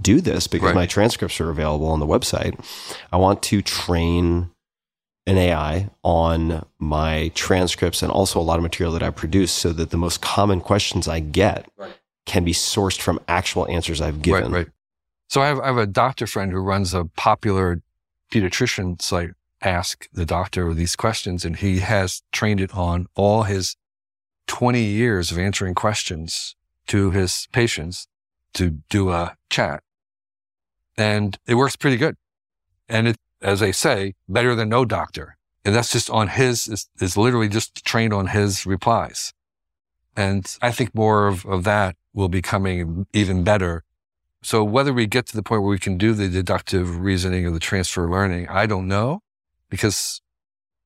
[0.00, 0.74] do this because Right.
[0.74, 2.58] my transcripts are available on the website.
[3.12, 4.50] I want to train
[5.28, 9.72] an AI on my transcripts and also a lot of material that I produce so
[9.74, 11.68] that the most common questions I get
[12.26, 14.52] can be sourced from actual answers I've given.
[14.52, 14.68] Right, right.
[15.28, 17.80] So I have, I have a doctor friend who runs a popular
[18.30, 19.30] pediatrician site,
[19.62, 23.76] Ask the Doctor these questions, and he has trained it on all his
[24.48, 26.56] 20 years of answering questions
[26.88, 28.08] to his patients
[28.54, 29.82] to do a chat.
[30.96, 32.16] And it works pretty good.
[32.88, 35.36] And it, as they say, better than no doctor.
[35.64, 39.32] And that's just on his, is, is literally just trained on his replies.
[40.16, 43.84] And I think more of, of that will be coming even better.
[44.42, 47.52] So whether we get to the point where we can do the deductive reasoning or
[47.52, 49.22] the transfer learning, I don't know
[49.70, 50.20] because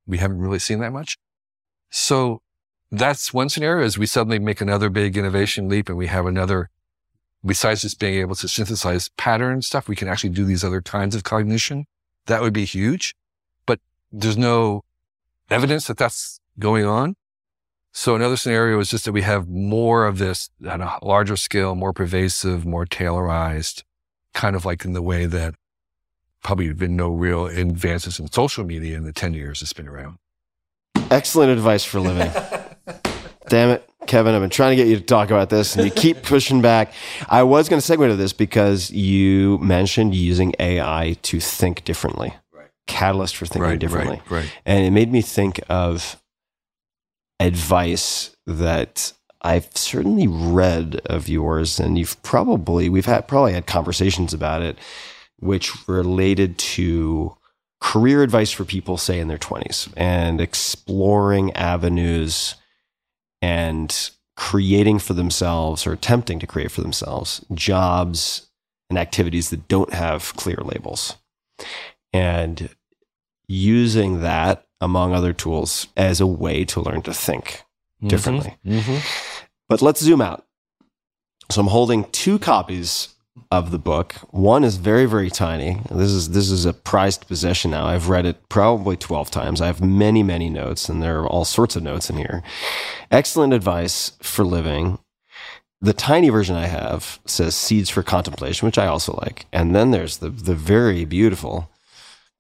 [0.07, 1.19] we haven't really seen that much.
[1.91, 2.43] So
[2.93, 6.71] that's one scenario is we suddenly make another big innovation leap and we have another,
[7.45, 11.15] besides just being able to synthesize pattern stuff, we can actually do these other kinds
[11.15, 11.87] of cognition.
[12.27, 13.17] That would be huge,
[13.67, 13.81] but
[14.13, 14.85] there's no
[15.51, 17.17] evidence that that's going on.
[17.99, 21.75] So another scenario is just that we have more of this at a larger scale,
[21.75, 23.85] more pervasive, more tailorized,
[24.35, 25.55] kind of like in the way that
[26.43, 29.89] probably have been no real advances in social media in the 10 years it's been
[29.89, 30.19] around.
[31.11, 32.31] Excellent advice for living.
[33.49, 34.35] Damn it, Kevin.
[34.35, 36.93] I've been trying to get you to talk about this and you keep pushing back.
[37.31, 42.35] I was going to segue to this because you mentioned using AI to think differently.
[42.53, 42.69] Right.
[42.87, 44.17] Catalyst for thinking Right, differently.
[44.29, 44.53] right, right.
[44.67, 46.21] And it made me think of
[47.41, 54.35] advice that I've certainly read of yours, and you've probably we've had probably had conversations
[54.35, 54.79] about it,
[55.39, 57.37] which related to
[57.81, 62.57] career advice for people, say in their twenties, and exploring avenues
[63.43, 68.49] and creating for themselves or attempting to create for themselves jobs
[68.91, 71.17] and activities that don't have clear labels,
[72.13, 72.71] and
[73.49, 77.63] using that among other tools as a way to learn to think
[78.07, 78.57] differently.
[78.65, 79.03] Mhm.
[79.69, 80.45] But let's zoom out.
[81.51, 83.09] So I'm holding two copies
[83.51, 84.15] of the book.
[84.31, 85.81] One is very, very tiny.
[85.91, 87.87] This is this is a prized possession now.
[87.87, 89.61] I've read it probably 12 times.
[89.61, 92.43] I have many, many notes, and there are all sorts of notes in here.
[93.11, 94.99] Excellent advice for living.
[95.81, 99.47] The tiny version I have says seeds for contemplation, which I also like.
[99.53, 101.71] And then there's the the very beautiful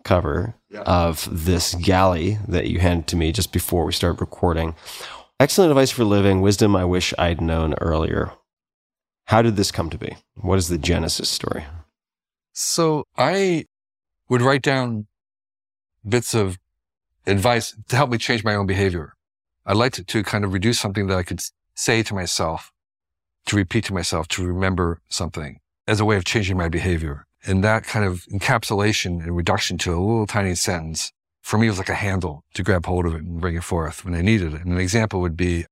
[0.04, 4.74] cover of this galley that you handed to me just before we started recording.
[5.38, 8.32] Excellent advice for living, wisdom I wish I'd known earlier.
[9.26, 10.16] How did this come to be?
[10.36, 11.64] What is the genesis story?
[12.52, 13.66] So I
[14.28, 15.06] would write down
[16.08, 16.58] bits of
[17.26, 19.14] advice to help me change my own behavior.
[19.66, 21.40] I liked to, to kind of reduce something that I could
[21.74, 22.72] say to myself,
[23.46, 27.25] to repeat to myself, to remember something as a way of changing my behavior.
[27.46, 31.12] And that kind of encapsulation and reduction to a little tiny sentence
[31.42, 34.04] for me was like a handle to grab hold of it and bring it forth
[34.04, 34.62] when I needed it.
[34.62, 35.66] And an example would be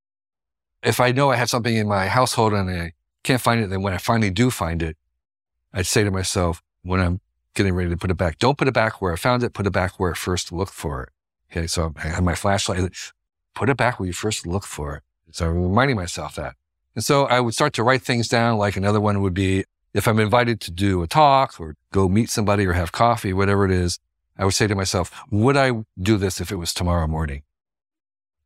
[0.81, 2.93] if I know I have something in my household and I
[3.23, 4.95] can't find it, then when I finally do find it,
[5.73, 7.19] I'd say to myself when I'm
[7.55, 9.67] getting ready to put it back, don't put it back where I found it, put
[9.67, 11.09] it back where I first looked for it.
[11.51, 11.67] Okay.
[11.67, 12.89] So I have my flashlight,
[13.53, 15.03] put it back where you first looked for it.
[15.31, 16.55] So I'm reminding myself that.
[16.95, 18.57] And so I would start to write things down.
[18.57, 19.65] Like another one would be
[19.95, 23.63] if I'm invited to do a talk or go meet somebody or have coffee, whatever
[23.63, 23.97] it is,
[24.37, 27.43] I would say to myself, would I do this if it was tomorrow morning?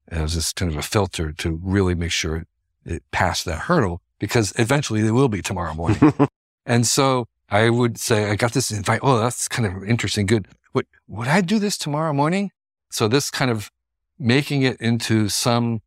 [0.08, 2.46] As this kind of a filter to really make sure
[2.86, 6.14] it passed that hurdle because eventually it will be tomorrow morning.
[6.68, 9.00] and so I would say, I got this invite.
[9.02, 10.28] Oh, that's kind of interesting.
[10.28, 10.48] Good.
[10.76, 12.52] Would, would I do this tomorrow morning?
[12.92, 13.72] So this kind of
[14.20, 15.82] making it into some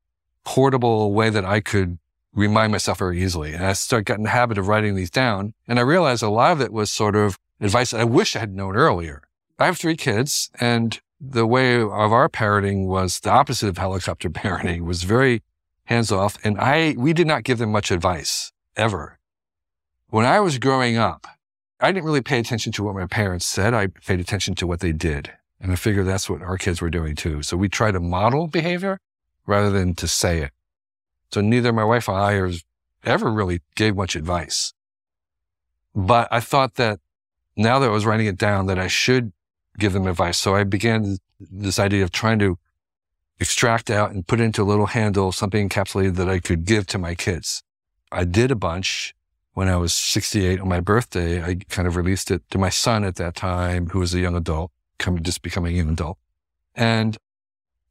[0.44, 1.98] portable way that I could
[2.34, 3.52] remind myself very easily.
[3.52, 5.54] And I started getting the habit of writing these down.
[5.68, 8.40] And I realized a lot of it was sort of advice that I wish I
[8.40, 9.22] had known earlier.
[9.59, 14.28] I have three kids and the way of our parenting was the opposite of helicopter
[14.30, 15.42] parenting was very
[15.84, 16.36] hands off.
[16.42, 19.18] And I, we did not give them much advice ever.
[20.09, 21.26] When I was growing up,
[21.80, 23.74] I didn't really pay attention to what my parents said.
[23.74, 25.32] I paid attention to what they did.
[25.60, 27.42] And I figured that's what our kids were doing too.
[27.42, 28.98] So we try to model behavior
[29.46, 30.50] rather than to say it.
[31.32, 32.52] So neither my wife or I
[33.04, 34.74] ever really gave much advice.
[35.94, 37.00] But I thought that
[37.56, 39.32] now that I was writing it down that I should
[39.78, 40.38] give them advice.
[40.38, 42.59] So I began this idea of trying to
[43.40, 46.98] extract out and put into a little handle something encapsulated that I could give to
[46.98, 47.62] my kids.
[48.10, 49.14] I did a bunch
[49.54, 51.42] when I was 68 on my birthday.
[51.42, 54.36] I kind of released it to my son at that time, who was a young
[54.36, 56.18] adult, come, just becoming an adult.
[56.74, 57.16] And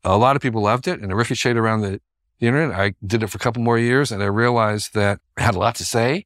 [0.03, 1.99] a lot of people loved it and it ricocheted around the,
[2.41, 2.77] the internet.
[2.77, 5.59] I did it for a couple more years and I realized that I had a
[5.59, 6.25] lot to say,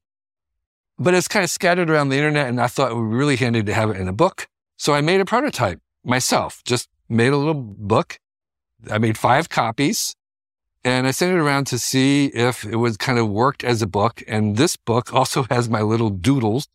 [0.97, 2.47] but it's kind of scattered around the internet.
[2.47, 4.47] And I thought it would be really handy to have it in a book.
[4.77, 8.19] So I made a prototype myself, just made a little book.
[8.89, 10.15] I made five copies
[10.85, 13.87] and I sent it around to see if it was kind of worked as a
[13.87, 14.23] book.
[14.27, 16.69] And this book also has my little doodles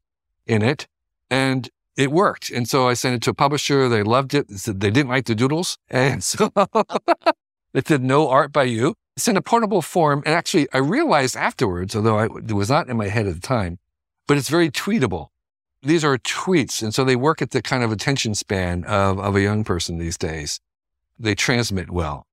[0.46, 0.86] in it
[1.30, 2.50] and it worked.
[2.50, 3.88] And so I sent it to a publisher.
[3.88, 4.48] They loved it.
[4.48, 5.78] They said they didn't like the doodles.
[5.88, 6.52] And so
[7.72, 8.96] it said no art by you.
[9.20, 10.22] It's in a portable form.
[10.24, 13.40] And actually I realized afterwards, although I, it was not in my head at the
[13.40, 13.78] time,
[14.26, 15.28] but it's very tweetable.
[15.82, 16.80] These are tweets.
[16.82, 19.98] And so they work at the kind of attention span of, of a young person
[19.98, 20.58] these days.
[21.18, 22.26] They transmit well.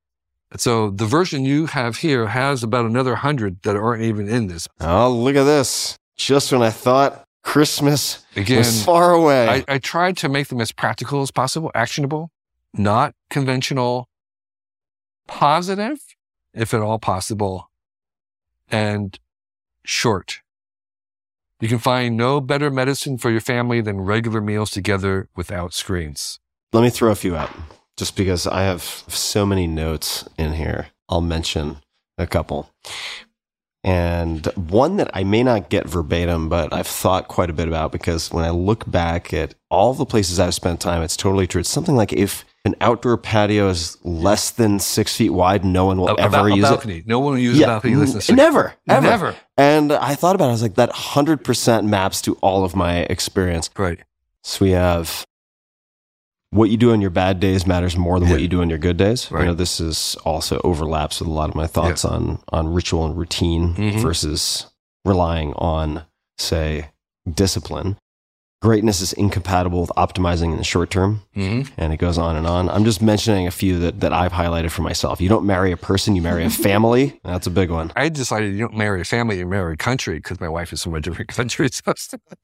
[0.55, 4.69] So the version you have here has about another hundred that aren't even in this.
[4.79, 5.97] Oh, look at this.
[6.15, 9.49] Just when I thought Christmas Again, was far away.
[9.67, 12.31] I, I tried to make them as practical as possible, actionable,
[12.73, 14.07] not conventional,
[15.27, 15.99] positive,
[16.57, 17.69] if at all possible,
[18.69, 19.19] and
[19.83, 20.41] short.
[21.59, 26.39] You can find no better medicine for your family than regular meals together without screens.
[26.73, 27.49] Let me throw a few out
[27.97, 30.87] just because I have so many notes in here.
[31.09, 31.77] I'll mention
[32.17, 32.69] a couple.
[33.83, 37.91] And one that I may not get verbatim, but I've thought quite a bit about
[37.91, 41.61] because when I look back at all the places I've spent time, it's totally true.
[41.61, 45.99] It's something like if an outdoor patio is less than six feet wide, no one
[45.99, 47.07] will A, a ever ba- a use it.
[47.07, 48.35] No one will use a balcony less than six.
[48.37, 49.35] never, ever, Never.
[49.57, 50.49] And I thought about it.
[50.49, 53.69] I was like, that hundred percent maps to all of my experience.
[53.77, 53.99] Right.
[54.43, 55.25] So we have
[56.51, 58.77] what you do on your bad days matters more than what you do on your
[58.79, 59.29] good days.
[59.31, 59.41] Right.
[59.41, 63.05] You know, this is also overlaps with a lot of my thoughts on on ritual
[63.05, 64.01] and routine Mhm.
[64.01, 64.67] versus
[65.03, 66.03] relying on,
[66.37, 66.89] say,
[67.31, 67.97] discipline.
[68.59, 72.47] Greatness is incompatible with optimizing in the short term, hmm and it goes on and
[72.47, 72.69] on.
[72.69, 75.21] I'm just mentioning a few that, that I've highlighted for myself.
[75.21, 77.19] You don't marry a person, you marry a family.
[77.23, 77.91] That's a big one.
[77.95, 80.81] I decided you don't marry a family, you marry a country because my wife is
[80.81, 81.69] from a different country.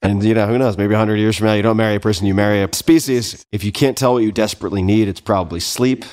[0.04, 0.78] And you know, who knows?
[0.78, 3.44] Maybe 100 years from now, you don't marry a person, you marry a species.
[3.52, 6.06] If you can't tell what you desperately need, it's probably sleep.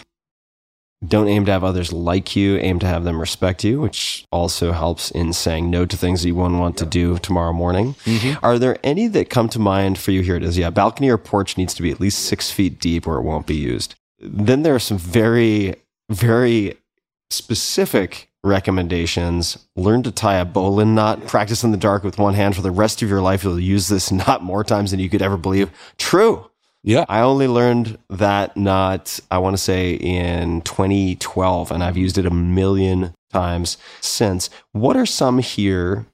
[1.06, 4.72] Don't aim to have others like you, aim to have them respect you, which also
[4.72, 7.94] helps in saying no to things that you won't want to do tomorrow morning.
[8.05, 8.44] Mm-hmm.
[8.44, 10.20] Are there any that come to mind for you?
[10.20, 10.59] Here it is.
[10.59, 13.47] Yeah, balcony or porch needs to be at least six feet deep or it won't
[13.47, 13.94] be used.
[14.18, 15.77] Then there are some very,
[16.10, 16.77] very
[17.31, 19.66] specific recommendations.
[19.77, 21.27] Learn to tie a bowline knot.
[21.27, 23.43] Practice in the dark with one hand for the rest of your life.
[23.43, 25.70] You'll use this knot more times than you could ever believe.
[25.97, 26.49] True.
[26.82, 32.16] Yeah, I only learned that knot, I want to say in 2012, and I've used
[32.19, 34.48] it a million times since.
[34.73, 36.07] What are some here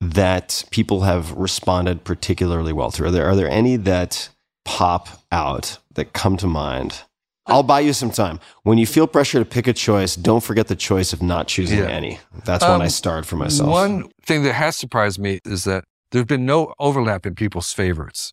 [0.00, 3.04] that people have responded particularly well to?
[3.06, 4.28] Are there, are there any that
[4.64, 7.02] pop out that come to mind?
[7.48, 8.40] I'll buy you some time.
[8.64, 11.78] When you feel pressure to pick a choice, don't forget the choice of not choosing
[11.78, 11.84] Yeah.
[11.86, 12.18] any.
[12.44, 13.70] That's when Um, I start for myself.
[13.70, 18.32] One thing that has surprised me is that there's been no overlap in people's favorites.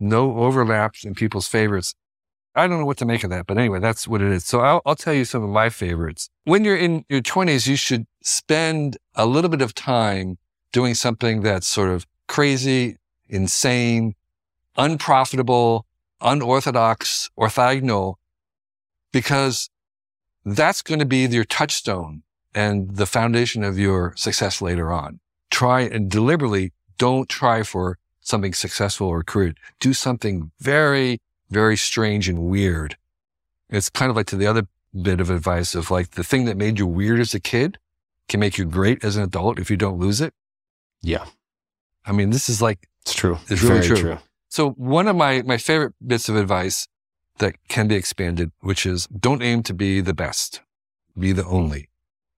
[0.00, 1.94] No overlaps in people's favorites.
[2.54, 4.44] I don't know what to make of that, but anyway, that's what it is.
[4.44, 6.28] So I'll, I'll tell you some of my favorites.
[6.44, 10.38] When you're in your 20s, you should spend a little bit of time
[10.72, 12.96] doing something that's sort of crazy,
[13.28, 14.14] insane,
[14.76, 15.86] unprofitable,
[16.20, 18.14] unorthodox, orthogonal,
[19.12, 19.70] because
[20.44, 22.22] that's going to be your touchstone
[22.54, 25.20] and the foundation of your success later on.
[25.50, 27.98] Try and deliberately don't try for
[28.28, 29.58] something successful or crude.
[29.80, 31.18] Do something very,
[31.50, 32.96] very strange and weird.
[33.70, 34.66] It's kind of like to the other
[35.02, 37.78] bit of advice of like the thing that made you weird as a kid
[38.28, 40.32] can make you great as an adult if you don't lose it.
[41.02, 41.24] yeah,
[42.04, 43.38] I mean, this is like it's true.
[43.48, 44.18] It's really Very true.
[44.48, 46.88] So one of my, my favorite bits of advice
[47.38, 50.62] that can be expanded, which is don't aim to be the best,
[51.18, 51.88] be the only.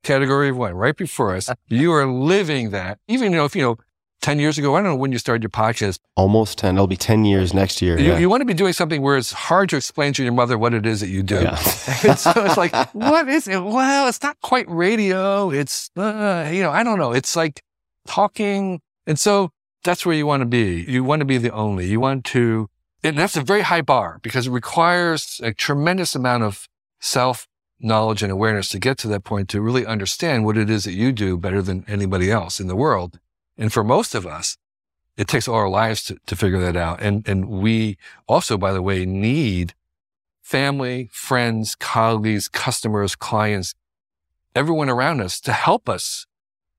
[0.03, 2.99] Category of one, right before us, you are living that.
[3.07, 3.79] Even, you know, if, you know,
[4.21, 6.75] 10 years ago, I don't know when you started your podcast, Almost 10.
[6.75, 7.99] It'll be 10 years next year.
[7.99, 8.19] you, yeah.
[8.19, 10.75] you want to be doing something where it's hard to explain to your mother what
[10.75, 11.41] it is that you do.
[11.43, 11.57] Yeah.
[12.21, 13.63] So it's like, what is it?
[13.63, 15.51] Well, it's not quite radio.
[15.51, 17.13] It's, uh, you know, I don't know.
[17.13, 17.63] It's like
[18.07, 18.81] talking.
[19.07, 19.51] And so
[19.85, 20.85] that's where you want to be.
[20.89, 21.87] You want to be the only.
[21.87, 22.69] You want to,
[23.03, 26.69] and that's a very high bar because it requires a tremendous amount of
[27.01, 27.47] self
[27.81, 30.93] knowledge and awareness to get to that point to really understand what it is that
[30.93, 33.19] you do better than anybody else in the world.
[33.61, 34.57] And for most of us,
[35.19, 37.03] it takes all our lives to, to figure that out.
[37.03, 39.75] And, and we also, by the way, need
[40.41, 43.75] family, friends, colleagues, customers, clients,
[44.57, 46.27] everyone around us to help us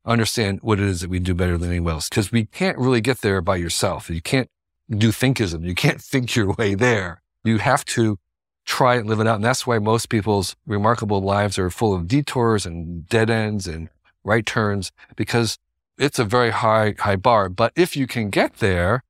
[0.06, 2.10] understand what it is that we do better than anyone else.
[2.10, 4.10] Cause we can't really get there by yourself.
[4.10, 4.50] You can't
[4.90, 5.64] do thinkism.
[5.64, 7.22] You can't think your way there.
[7.44, 8.18] You have to
[8.66, 9.36] try and live it out.
[9.36, 13.90] And that's why most people's remarkable lives are full of detours and dead ends and
[14.24, 15.60] right turns because
[15.98, 17.50] it's a very high, high bar.
[17.50, 19.04] But if you can get there,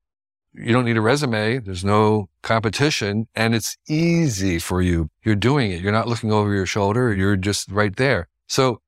[0.53, 1.59] you don't need a resume.
[1.59, 5.09] There's no competition and it's easy for you.
[5.23, 5.81] You're doing it.
[5.81, 7.13] You're not looking over your shoulder.
[7.13, 8.27] You're just right there.
[8.47, 8.81] So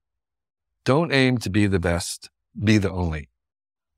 [0.84, 2.30] don't aim to be the best.
[2.62, 3.30] Be the only.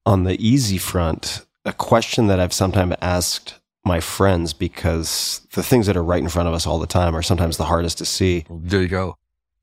[0.05, 5.87] on the easy front, a question that I've sometimes asked my friends because the things
[5.87, 8.05] that are right in front of us all the time are sometimes the hardest to
[8.05, 9.17] see There you go.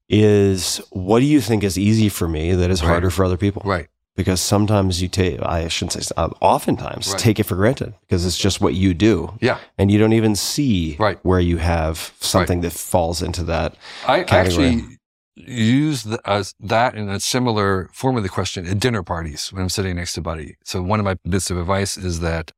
[0.09, 2.89] is what do you think is easy for me that is Right.
[2.89, 3.63] harder for other people?
[3.65, 3.87] Right.
[4.15, 7.19] Because sometimes you take, I shouldn't say, uh, oftentimes Right.
[7.19, 9.39] take it for granted because it's just what you do.
[9.41, 9.59] Yeah.
[9.79, 11.19] And you don't even see Right.
[11.23, 13.75] where you have something that falls into that.
[14.07, 14.67] I Category.
[14.69, 14.99] actually
[15.35, 19.63] use the, as that in a similar form of the question at dinner parties when
[19.63, 20.57] I'm sitting next to Buddy.
[20.63, 22.53] So one of my bits of advice is that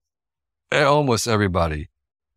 [0.73, 1.89] almost everybody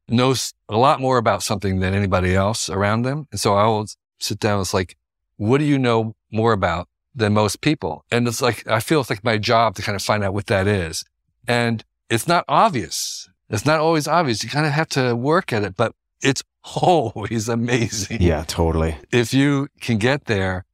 [0.07, 3.27] knows a lot more about something than anybody else around them.
[3.31, 3.87] And so I will
[4.19, 4.53] sit down.
[4.53, 4.95] and It's like,
[5.37, 6.87] what do you know more about
[7.17, 8.05] than most people?
[8.11, 10.47] And it's like, I feel it's like my job to kind of find out what
[10.47, 11.03] that is.
[11.47, 13.29] And it's not obvious.
[13.49, 14.43] It's not always obvious.
[14.43, 16.43] You kind of have to work at it, but it's
[16.81, 18.97] always amazing Yeah, totally.
[19.11, 20.65] if you can get there,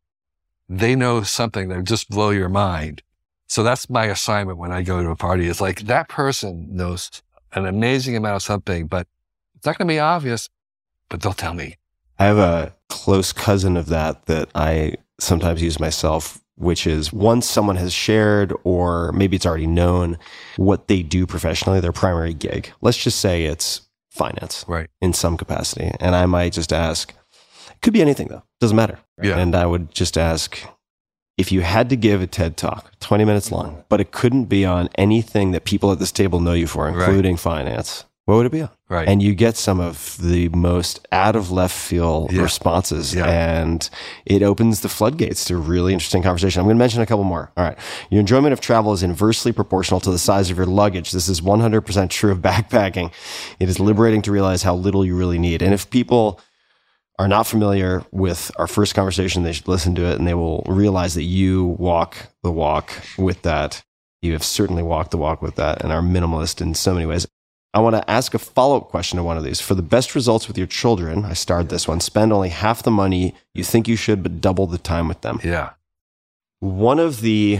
[0.70, 3.02] they know something that just blow your mind.
[3.48, 5.48] So that's my assignment when I go to a party.
[5.48, 7.22] It's like that person knows
[7.53, 9.07] an amazing amount of something, but
[9.56, 10.49] it's not going to be obvious.
[11.10, 11.76] but they'll tell me.
[12.18, 17.49] I have a close cousin of that that I sometimes use myself, which is once
[17.49, 20.18] someone has shared or maybe it's already known
[20.57, 22.72] what they do professionally, their primary gig.
[22.81, 23.81] Let's just say it's
[24.11, 24.90] finance Right.
[25.02, 25.91] in some capacity.
[25.99, 27.14] And I might just ask,
[27.69, 28.99] it could be anything though, doesn't matter.
[29.22, 29.38] Yeah.
[29.38, 30.60] And I would just ask
[31.38, 34.65] if you had to give a TED talk, 20 minutes long, but it couldn't be
[34.65, 36.95] on anything that people at this table know you for, Right.
[36.95, 38.69] including finance, what would it be on?
[38.89, 39.07] Right.
[39.07, 42.41] And you get some of the most out of left field Yeah.
[42.43, 43.25] responses, Yeah.
[43.25, 43.89] and
[44.25, 46.59] it opens the floodgates to a really interesting conversation.
[46.61, 47.51] I'm going to mention a couple more.
[47.57, 47.77] All right.
[48.09, 51.11] Your enjoyment of travel is inversely proportional to the size of your luggage.
[51.11, 53.11] This is 100% true of backpacking.
[53.59, 55.61] It is liberating to realize how little you really need.
[55.61, 56.39] And if people
[57.19, 60.63] are not familiar with our first conversation, they should listen to it and they will
[60.67, 63.83] realize that you walk the walk with that.
[64.21, 67.27] You have certainly walked the walk with that and are minimalist in so many ways.
[67.73, 69.59] I want to ask a follow up question to one of these.
[69.59, 72.91] For the best results with your children, I starred this one spend only half the
[72.91, 75.39] money you think you should, but double the time with them.
[75.43, 75.71] yeah.
[76.59, 77.59] One of the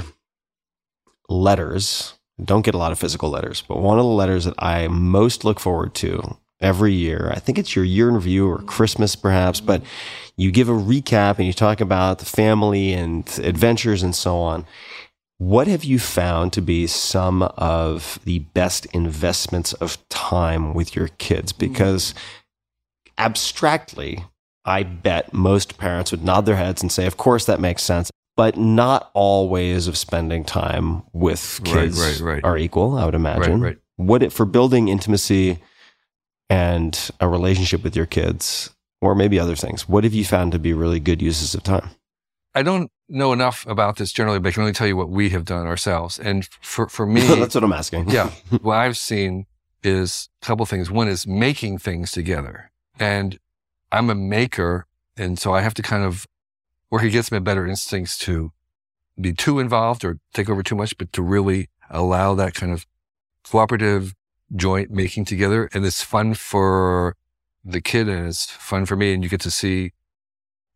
[1.27, 2.14] letters,
[2.44, 5.44] don't get a lot of physical letters, but one of the letters that I most
[5.44, 9.60] look forward to every year, I think it's your year in review or Christmas perhaps,
[9.60, 9.81] but
[10.38, 14.65] you give a recap and you talk about the family and adventures and so on.
[15.44, 21.10] What have you found to be some of the best investments of time with your
[21.18, 21.52] kids?
[21.52, 21.74] Mm-hmm.
[21.74, 22.14] Because
[23.18, 24.24] abstractly,
[24.64, 28.10] I bet most parents would nod their heads and say, Of course, that makes sense.
[28.38, 32.44] But not all ways of spending time with kids right, right.
[32.45, 33.60] are equal, I would imagine.
[33.60, 33.78] right.
[33.98, 35.60] What it for building intimacy
[36.49, 38.70] and a relationship with your kids,
[39.02, 41.90] or maybe other things, what have you found to be really good uses of time?
[42.56, 45.30] I don't know enough about this generally, but I can only tell you what we
[45.30, 46.20] have done ourselves.
[46.20, 48.10] And for, for me, That's what I'm asking.
[48.10, 48.30] yeah,
[48.62, 49.46] what I've seen
[49.84, 50.90] is a couple things.
[50.90, 52.72] One is making things together.
[53.00, 53.40] And
[53.92, 54.88] I'm a maker.
[55.18, 56.26] And so I have to kind of,
[56.90, 58.52] where he gets my better instincts to
[59.20, 62.86] be too involved or take over too much, but to really allow that kind of
[63.44, 64.14] cooperative
[64.56, 65.70] joint making together.
[65.74, 67.16] And it's fun for
[67.66, 69.14] the kid and it's fun for me.
[69.14, 69.92] And you get to see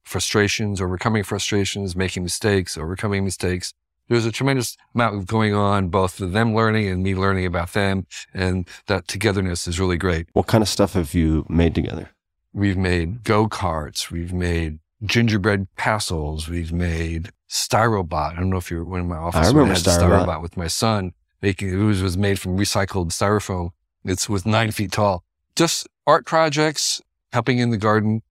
[0.08, 3.74] frustrations, overcoming frustrations, making mistakes, overcoming mistakes.
[4.08, 7.74] There's a tremendous amount of going on, both of them learning and me learning about
[7.74, 8.08] them.
[8.34, 10.28] And that togetherness is really great.
[10.34, 12.10] What kind of stuff have you made together?
[12.54, 14.10] We've made go-karts.
[14.10, 16.48] We've made gingerbread castles.
[16.48, 18.34] We've made Styrobot.
[18.34, 19.46] I don't know if you're one of my office.
[19.46, 20.42] I remember had Styrobot.
[20.42, 23.72] with my son making, it was, was made from recycled styrofoam.
[24.06, 25.24] It's was nine feet tall.
[25.56, 27.02] Just art projects,
[27.34, 28.22] helping in the garden,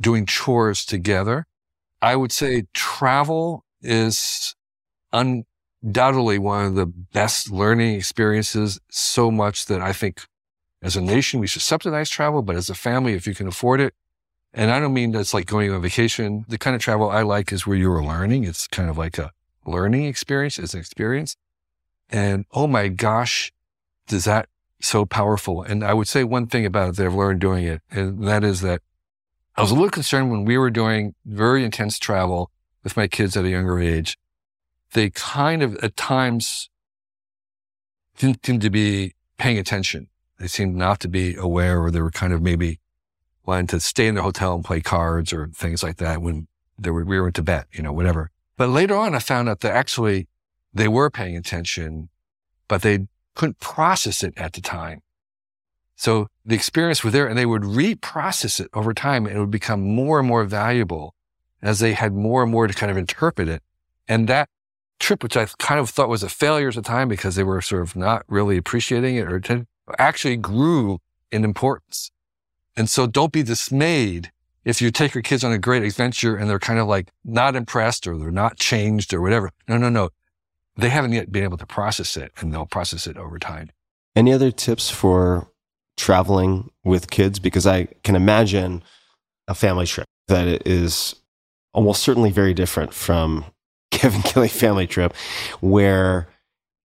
[0.00, 1.46] doing chores together.
[2.00, 4.54] I would say travel is
[5.12, 10.22] undoubtedly one of the best learning experiences so much that I think
[10.80, 13.80] as a nation, we should subsidize travel, but as a family, if you can afford
[13.80, 13.94] it,
[14.54, 16.44] and I don't mean that's like going on vacation.
[16.48, 18.44] The kind of travel I like is where you're learning.
[18.44, 19.32] It's kind of like a
[19.66, 20.58] learning experience.
[20.58, 21.36] It's an experience.
[22.08, 23.52] And oh my gosh,
[24.06, 24.48] does that
[24.80, 25.62] so powerful.
[25.62, 28.44] And I would say one thing about it that I've learned doing it, and that
[28.44, 28.80] is that
[29.58, 32.52] I was a little concerned when we were doing very intense travel
[32.84, 34.16] with my kids at a younger age.
[34.92, 36.70] They kind of at times
[38.18, 40.10] didn't seem to be paying attention.
[40.38, 42.78] They seemed not to be aware or they were kind of maybe
[43.46, 46.46] wanting to stay in the hotel and play cards or things like that when
[46.78, 48.30] they were, we were in Tibet, you know, whatever.
[48.56, 50.28] But later on, I found out that actually
[50.72, 52.10] they were paying attention,
[52.68, 55.02] but they couldn't process it at the time.
[55.98, 59.50] So the experience was there and they would reprocess it over time and it would
[59.50, 61.16] become more and more valuable
[61.60, 63.64] as they had more and more to kind of interpret it.
[64.06, 64.48] And that
[65.00, 67.60] trip, which I kind of thought was a failure at the time because they were
[67.60, 69.66] sort of not really appreciating it or
[69.98, 71.00] actually grew
[71.32, 72.12] in importance.
[72.76, 74.30] And so don't be dismayed
[74.64, 77.56] if you take your kids on a great adventure and they're kind of like not
[77.56, 79.50] impressed or they're not changed or whatever.
[79.66, 80.10] No, no, no.
[80.76, 83.70] They haven't yet been able to process it and they'll process it over time.
[84.14, 85.48] Any other tips for
[85.98, 87.38] traveling with kids?
[87.38, 88.82] Because I can imagine
[89.46, 91.14] a family trip that is
[91.74, 93.44] almost certainly very different from
[93.90, 95.14] Kevin Kelly family trip,
[95.60, 96.28] where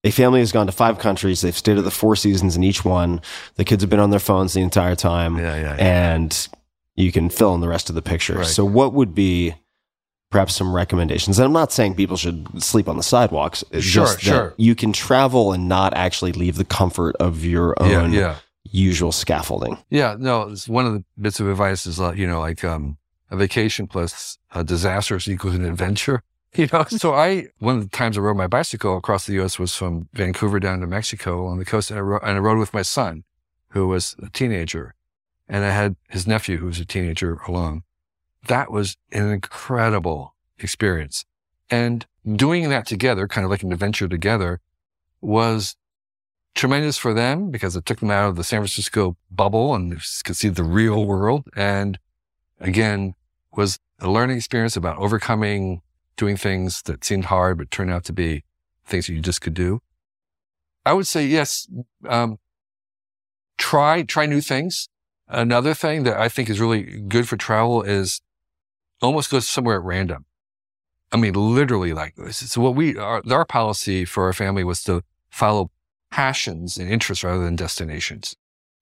[0.03, 1.41] a family has gone to five countries.
[1.41, 3.21] They've stayed at the Four Seasons in each one.
[3.55, 5.75] The kids have been on their phones the entire time, Yeah, yeah.
[5.79, 6.47] and
[6.95, 8.39] you can fill in the rest of the picture.
[8.39, 8.45] Right.
[8.45, 9.55] So, what would be
[10.31, 11.39] perhaps some recommendations?
[11.39, 13.63] And I'm not saying people should sleep on the sidewalks.
[13.71, 14.53] It's Sure, just that sure.
[14.57, 18.35] you can travel and not actually leave the comfort of your yeah, own yeah.
[18.73, 19.77] Usual scaffolding.
[19.89, 22.97] Yeah, no, it's one of the bits of advice is, like, you know, like, um,
[23.31, 26.23] a vacation plus a disaster is equals an adventure.
[26.55, 29.57] You know, so I, one of the times I rode my bicycle across the U.S.
[29.57, 32.59] was from Vancouver down to Mexico on the coast, and I, ro- and I rode
[32.59, 33.23] with my son,
[33.69, 34.93] who was a teenager.
[35.49, 37.81] and I had his nephew who was a teenager along.
[38.47, 41.25] That was an incredible experience.
[41.71, 42.05] And
[42.35, 44.59] doing that together, kind of like an adventure together,
[45.21, 45.75] was
[46.55, 50.37] tremendous for them because it took them out of the San Francisco bubble and could
[50.37, 51.47] see the real world.
[51.55, 51.99] And
[52.59, 53.15] again,
[53.55, 55.81] was a learning experience about overcoming
[56.15, 58.43] doing things that seemed hard, but turned out to be
[58.85, 59.81] things that you just could do.
[60.85, 61.67] I would say yes.
[62.07, 62.37] Um,
[63.57, 64.89] try, try new things.
[65.27, 68.21] Another thing that I think is really good for travel is
[69.01, 70.25] almost go somewhere at random.
[71.11, 72.37] I mean, literally like this.
[72.51, 75.71] So what we, our, our policy for our family was to follow
[76.13, 78.35] passions and interests rather than destinations.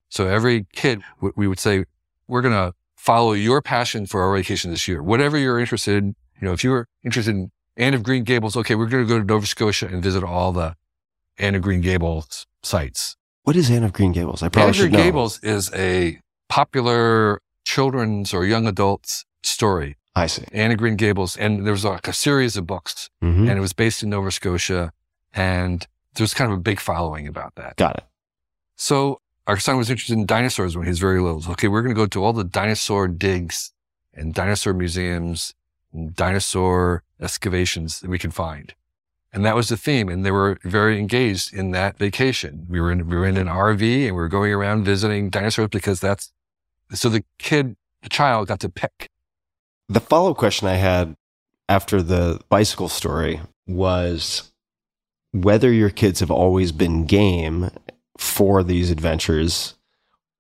[0.10, 1.02] So every kid,
[1.38, 1.86] we would say,
[2.28, 5.02] we're going to follow your passion for our vacation this year.
[5.02, 8.58] Whatever you're interested in, you know, if you were interested in Anne of Green Gables,
[8.58, 10.76] okay, we're going to go to Nova Scotia and visit all the
[11.38, 13.16] Anne of Green Gables sites.
[13.44, 14.44] What is Anne of Green Gables?
[14.44, 15.04] I Anne probably of Green know.
[15.04, 19.96] Gables is a popular children's or young adults story.
[20.16, 20.44] I see.
[20.52, 21.38] Anne of Green Gables.
[21.38, 23.48] And there was like a series of books Mhm.
[23.50, 24.92] and it was based in Nova Scotia.
[25.34, 27.78] And there's kind of a big following about that.
[27.78, 28.04] Got it.
[28.76, 31.44] So our son was interested in dinosaurs when he was very little.
[31.52, 33.72] Okay, we're going to go to all the dinosaur digs
[34.14, 35.54] and dinosaur museums
[35.94, 38.74] and dinosaur excavations that we can find.
[39.34, 40.10] And that was the theme.
[40.10, 42.66] And they were very engaged in that vacation.
[42.70, 45.70] We were in, we were in an RV and we were going around visiting dinosaurs
[45.70, 46.32] because that's,
[46.94, 49.10] so the kid, the child got to pick.
[49.88, 51.16] The follow up question I had
[51.70, 54.51] after the bicycle story was
[55.34, 57.70] whether your kids have always been game
[58.18, 59.76] for these adventures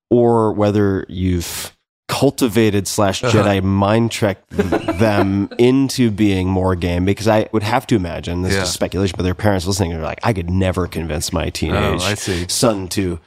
[0.09, 1.75] or whether you've
[2.07, 3.41] cultivated slash Uh-huh.
[3.43, 8.53] Jedi mind tricked them into being more game because I would have to imagine this
[8.53, 8.63] Yeah.
[8.63, 12.45] is speculation, but their parents listening are like, I could never convince my teenage Oh,
[12.49, 13.19] son to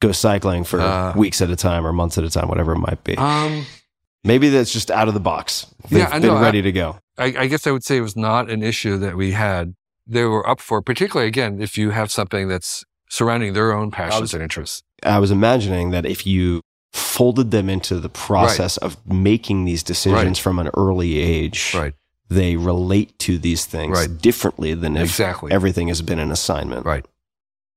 [0.00, 1.12] go cycling for Uh.
[1.14, 3.16] weeks at a time or months at a time, whatever it might be.
[3.18, 3.66] Um,
[4.26, 5.66] Maybe that's just out of the box.
[5.90, 6.36] They've Yeah, I been know.
[6.36, 6.96] I- ready to go.
[7.18, 9.74] I, I guess I would say it was not an issue that we had.
[10.06, 14.20] They were up for, particularly again, if you have something that's surrounding their own passions
[14.20, 14.82] was- and interests.
[15.02, 16.62] I was imagining that if you
[16.92, 20.38] folded them into the process of making these decisions Right.
[20.38, 21.94] from an early age, Right.
[22.28, 24.20] they relate to these things Right.
[24.20, 25.52] differently than if Exactly.
[25.52, 26.86] everything has been an assignment.
[26.86, 27.04] Right.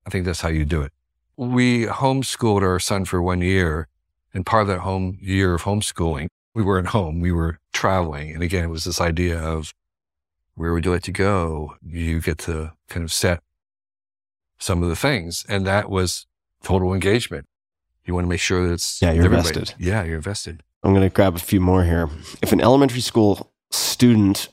[0.06, 0.92] I think that's how you do it.
[1.36, 3.88] We homeschooled our son for one year,
[4.34, 8.32] and part of that home year of homeschooling, we weren't home, we were traveling.
[8.34, 9.74] And again, it was this idea of
[10.58, 11.76] where would you like to go?
[11.84, 13.42] You get to kind of set
[14.58, 15.46] some of the things.
[15.48, 16.26] And that was
[16.64, 17.46] total engagement.
[18.06, 19.76] You want to make sure that it's Yeah, you're everybody- invested.
[19.78, 20.64] Yeah, you're invested.
[20.84, 22.10] I'm going to grab a few more here.
[22.42, 24.50] If an elementary school student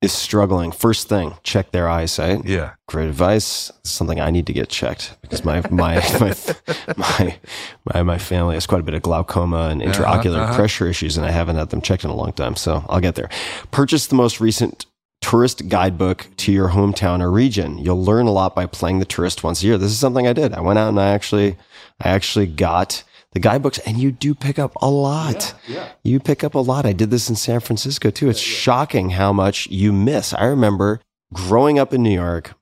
[0.00, 2.46] is struggling, first thing, check their eyesight.
[2.46, 2.74] Yeah.
[2.88, 3.70] Great advice.
[3.82, 6.34] Something I need to get checked because my my my
[6.96, 7.38] my
[7.92, 10.54] my, my family has quite a bit of glaucoma and intraocular uh-huh.
[10.54, 12.54] pressure issues, and I haven't had them checked in a long time.
[12.56, 13.30] So I'll get there.
[13.70, 14.86] Purchase the most recent
[15.26, 17.78] tourist guidebook to your hometown or region.
[17.78, 19.76] You'll learn a lot by playing the tourist once a year.
[19.76, 20.52] This is something I did.
[20.52, 21.56] I went out and I actually
[22.00, 25.52] I actually got the guidebooks, and you do pick up a lot.
[26.04, 26.86] You pick up a lot.
[26.86, 28.30] I did this in San Francisco too.
[28.30, 30.32] It's shocking how much you miss.
[30.32, 31.00] I remember
[31.34, 32.54] growing up in New York,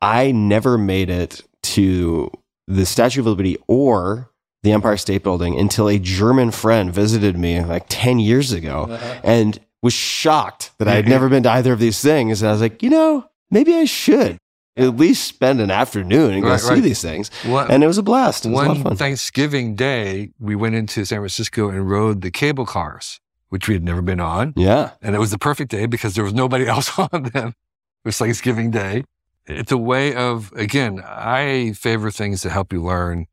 [0.00, 1.42] I never made it
[1.74, 2.30] to
[2.68, 4.30] the Statue of Liberty or
[4.62, 9.20] the Empire State Building until a German friend visited me like 10 years ago uh-huh.
[9.24, 11.12] and was shocked that I had mm-hmm.
[11.12, 12.42] never been to either of these things.
[12.42, 14.38] And I was like, you know, maybe I should
[14.76, 16.82] at least spend an afternoon and go Right, see right.
[16.82, 17.30] these things.
[17.44, 18.44] One, And it was a blast.
[18.44, 18.96] It was a lot of one fun.
[18.96, 23.84] Thanksgiving day, we went into San Francisco and rode the cable cars, which we had
[23.84, 24.52] never been on.
[24.56, 24.90] yeah.
[25.00, 27.48] And it was the perfect day because there was nobody else on them.
[27.48, 29.04] It was Thanksgiving Day.
[29.46, 33.26] It's a way of, again, I favor things that help you learn,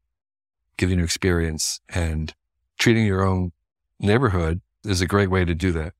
[0.77, 2.33] give you an experience, and
[2.77, 3.51] treating your own
[3.99, 5.93] neighborhood is a great way to do that.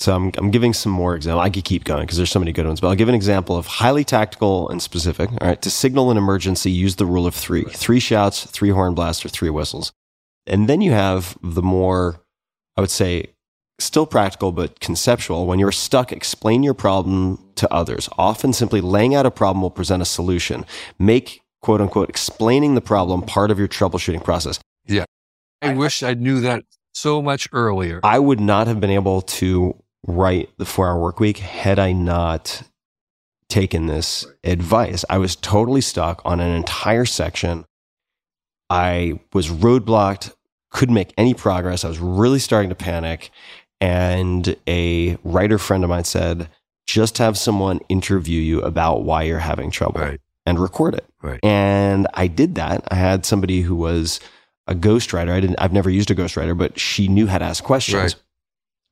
[0.00, 1.44] So I'm, I'm giving some more examples.
[1.44, 3.54] I could keep going because there's so many good ones, but I'll give an example
[3.54, 5.30] of highly tactical and specific.
[5.30, 5.60] All right.
[5.60, 9.28] To signal an emergency, use the rule of three three shouts, three horn blasts, or
[9.28, 9.92] three whistles.
[10.46, 12.22] And then you have the more,
[12.78, 13.34] I would say,
[13.78, 15.46] still practical, but conceptual.
[15.46, 18.08] When you're stuck, explain your problem to others.
[18.16, 20.64] Often simply laying out a problem will present a solution.
[20.98, 24.58] Make quote unquote explaining the problem part of your troubleshooting process.
[24.86, 25.04] Yeah.
[25.60, 26.64] I wish I knew that
[26.94, 28.00] so much earlier.
[28.02, 31.92] I would not have been able to write the four hour work week had I
[31.92, 32.62] not
[33.48, 35.04] taken this advice.
[35.10, 37.64] I was totally stuck on an entire section.
[38.68, 40.32] I was roadblocked,
[40.70, 41.84] couldn't make any progress.
[41.84, 43.30] I was really starting to panic.
[43.80, 46.48] And a writer friend of mine said,
[46.86, 50.20] just have someone interview you about why you're having trouble Right.
[50.46, 51.06] and record it.
[51.22, 51.40] Right.
[51.42, 52.86] And I did that.
[52.90, 54.20] I had somebody who was
[54.66, 55.30] a ghostwriter.
[55.30, 58.14] I didn't, I've never used a ghostwriter, but she knew how to ask questions.
[58.14, 58.22] Right.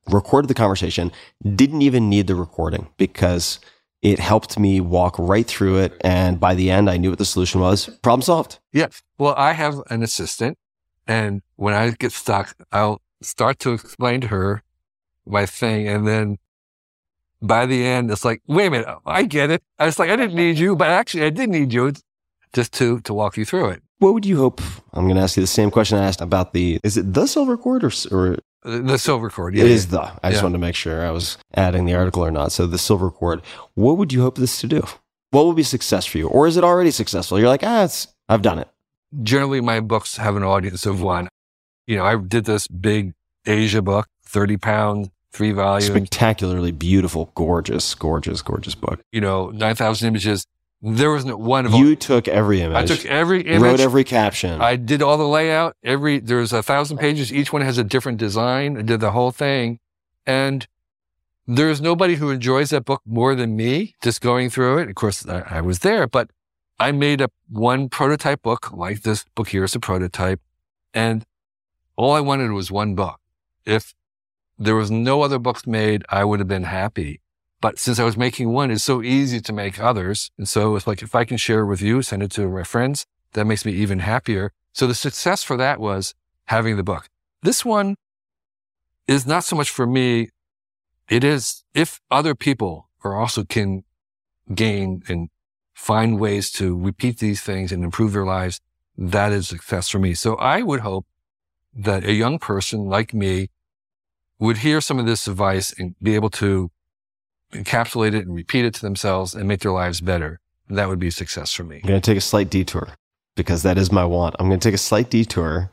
[0.07, 1.11] Recorded the conversation,
[1.55, 3.59] didn't even need the recording because
[4.01, 5.99] it helped me walk right through it.
[6.01, 7.87] And by the end, I knew what the solution was.
[8.01, 8.59] Problem solved.
[8.71, 8.87] Yeah.
[9.17, 10.57] Well, I have an assistant,
[11.05, 14.63] and when I get stuck, I'll start to explain to her
[15.25, 16.37] my thing, and then
[17.41, 19.61] by the end, it's like, wait a minute, I get it.
[19.77, 21.93] I was like, I didn't need you, but actually, I did need you
[22.53, 23.83] just to to walk you through it.
[23.99, 24.61] What would you hope?
[24.93, 27.27] I'm going to ask you the same question I asked about the, is it the
[27.27, 29.55] silver cord or, or The silver cord.
[29.55, 29.73] Yeah, it yeah.
[29.73, 30.11] is the.
[30.21, 32.51] I just wanted to make sure I was adding the article or not.
[32.51, 33.41] So the silver cord.
[33.75, 34.83] What would you hope this to do?
[35.31, 37.39] What would be success for you, or is it already successful?
[37.39, 38.67] You're like, ah, it's, I've done it.
[39.23, 41.29] Generally, my books have an audience of one.
[41.87, 43.13] You know, I did this big
[43.45, 48.99] Asia book, 30 pound, three volumes, Spectacularly beautiful, gorgeous, gorgeous, gorgeous book.
[49.11, 50.45] you know, 9,000 images.
[50.81, 52.77] There wasn't one of You took every image.
[52.77, 53.61] I took every image.
[53.61, 54.61] wrote every caption.
[54.61, 55.75] I did all the layout.
[55.83, 57.33] Every there's a thousand pages.
[57.33, 58.77] Each one has a different design.
[58.77, 59.79] I did the whole thing,
[60.25, 60.65] and
[61.45, 63.95] there's nobody who enjoys that book more than me.
[64.01, 64.89] Just going through it.
[64.89, 66.29] Of course, I, I was there, but
[66.79, 70.39] I made up one prototype book, like this book here is a prototype,
[70.93, 71.25] and
[71.97, 73.19] all I wanted was one book.
[73.65, 73.93] If
[74.57, 77.19] there was no other books made, I would have been happy.
[77.61, 80.31] But since I was making one, it's so easy to make others.
[80.37, 83.05] And so it's like, if I can share with you, send it to my friends,
[83.33, 84.51] that makes me even happier.
[84.73, 86.15] So the success for that was
[86.45, 87.09] having the book.
[87.41, 87.95] This one
[89.07, 90.29] is not so much for me.
[91.09, 93.83] It is if other people are also can
[94.53, 95.29] gain and
[95.73, 98.61] find ways to repeat these things and improve their lives,
[98.97, 100.13] that is success for me.
[100.13, 101.05] So I would hope
[101.73, 103.49] that a young person like me
[104.39, 106.71] would hear some of this advice and be able to
[107.53, 110.39] encapsulate it and repeat it to themselves and make their lives better.
[110.69, 111.81] That would be a success for me.
[111.83, 112.89] I'm going to take a slight detour
[113.35, 114.35] because that is my want.
[114.39, 115.71] I'm going to take a slight detour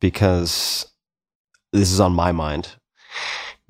[0.00, 0.86] because
[1.72, 2.70] this is on my mind.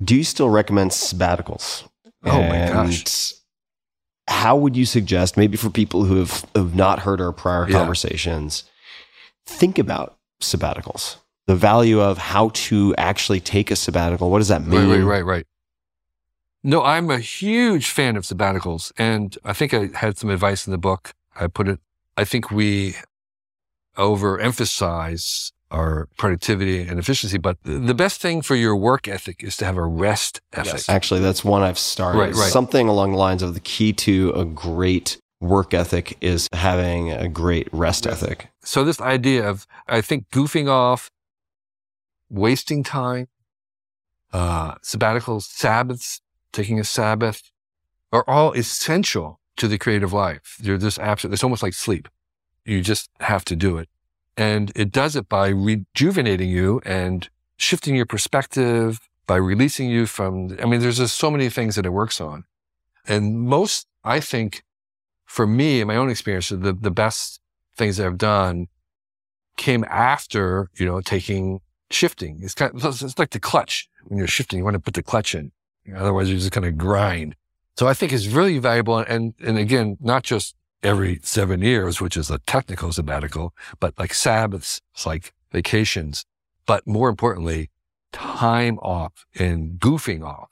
[0.01, 1.87] Do you still recommend sabbaticals?
[2.23, 3.33] Oh my And gosh.
[4.29, 7.77] How would you suggest, maybe for people who have, have not heard our prior Yeah.
[7.77, 8.65] conversations,
[9.45, 11.15] think about sabbaticals?
[11.47, 14.29] The value of how to actually take a sabbatical.
[14.29, 14.89] What does that mean?
[14.89, 15.45] Right, right, right, right.
[16.67, 18.91] No, I'm a huge fan of sabbaticals.
[18.97, 21.13] And I think I had some advice in the book.
[21.33, 21.79] I put it,
[22.17, 22.95] I think we
[23.97, 29.55] overemphasize our productivity and efficiency, but the the best thing for your work ethic is
[29.57, 30.73] to have a rest ethic.
[30.73, 32.19] Yes, actually, that's one I've started.
[32.19, 32.51] Right, right.
[32.51, 37.29] Something along the lines of the key to a great work ethic is having a
[37.29, 38.49] great rest ethic.
[38.61, 41.09] So this idea of, I think, goofing off,
[42.29, 43.27] wasting time,
[44.33, 47.51] uh, sabbaticals, Sabbaths, taking a Sabbath
[48.11, 50.57] are all essential to the creative life.
[50.59, 51.33] They're just absolute.
[51.33, 52.07] It's almost like sleep.
[52.65, 53.89] You just have to do it.
[54.35, 60.55] And it does it by rejuvenating you and shifting your perspective, by releasing you from,
[60.61, 62.45] I mean, there's just so many things that it works on.
[63.07, 64.63] And most, I think,
[65.25, 67.41] for me, in my own experience, the, the best
[67.75, 68.67] things I've done
[69.57, 72.39] came after, you know, taking shifting.
[72.41, 73.89] It's kind of, it's like the clutch.
[74.05, 75.51] When you're shifting, you want to put the clutch in.
[75.95, 77.35] Otherwise, you're just going to grind.
[77.77, 78.97] So I think it's really valuable.
[78.97, 84.13] And, and again, not just every seven years, which is a technical sabbatical, but like
[84.13, 86.25] Sabbaths, it's like vacations,
[86.65, 87.69] but more importantly,
[88.11, 90.49] time off and goofing off.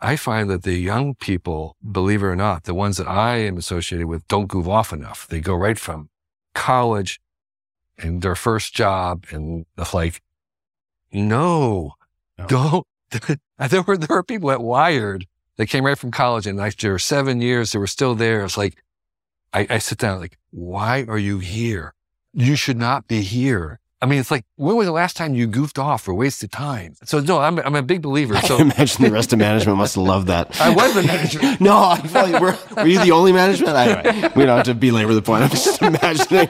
[0.00, 3.56] I find that the young people, believe it or not, the ones that I am
[3.56, 5.26] associated with don't goof off enough.
[5.26, 6.10] They go right from
[6.54, 7.20] college
[7.98, 10.20] and their first job and it's like,
[11.12, 11.94] no,
[12.46, 12.86] don't.
[13.68, 15.26] there were, there were people at Wired
[15.56, 18.44] that came right from college and after seven years, they were still there.
[18.44, 18.82] It's like,
[19.52, 21.94] I, I sit down like, why are you here?
[22.32, 23.80] You should not be here.
[24.02, 26.96] I mean, it's like, when was the last time you goofed off or wasted time?
[27.04, 28.36] So no, I'm, I'm a big believer.
[28.42, 30.60] So can imagine the rest of management must have loved that.
[30.60, 31.40] I was the manager.
[31.60, 33.74] no, I feel like we're, were you the only management?
[33.74, 35.44] Anyway, we don't have to belabor the point.
[35.44, 36.48] I'm just imagining.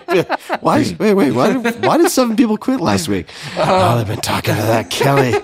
[0.61, 0.85] Why?
[0.99, 1.31] Wait, wait.
[1.31, 3.28] Why did, why did seven people quit last week?
[3.57, 5.35] Uh, oh, they've been talking to that Kelly.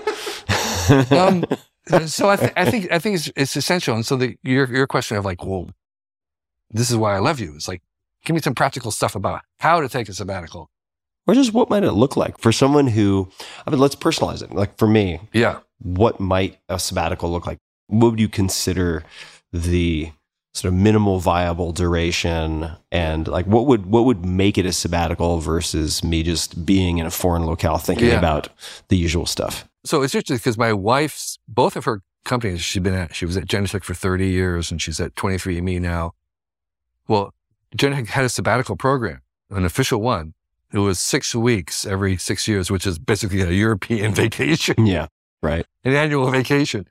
[0.90, 1.44] Um,
[2.06, 3.94] so I, th- I think I think it's, it's essential.
[3.94, 5.68] And so the your your question of like, well,
[6.70, 7.54] this is why I love you.
[7.54, 7.82] It's like,
[8.24, 10.70] give me some practical stuff about how to take a sabbatical.
[11.26, 13.30] or just what might it look like for someone who?
[13.66, 14.52] I mean, let's personalize it.
[14.52, 17.58] Like for me, Yeah, what might a sabbatical look like?
[17.88, 19.04] What would you consider
[19.52, 20.10] the
[20.54, 25.38] sort of minimal viable duration and like what would what would make it a sabbatical
[25.38, 28.18] versus me just being in a foreign locale thinking Yeah.
[28.18, 28.48] about
[28.88, 29.66] the usual stuff?
[29.84, 33.14] So it's interesting because my wife's both of her companies she's been at.
[33.14, 36.12] She was at Genentech for 30 years, and she's at 23andMe now.
[37.08, 37.34] Well,
[37.76, 40.34] Genentech had a sabbatical program, an official one,
[40.72, 45.08] it was six weeks every six years, which is basically a European vacation, Yeah.
[45.42, 45.66] Right.
[45.84, 46.88] an annual vacation.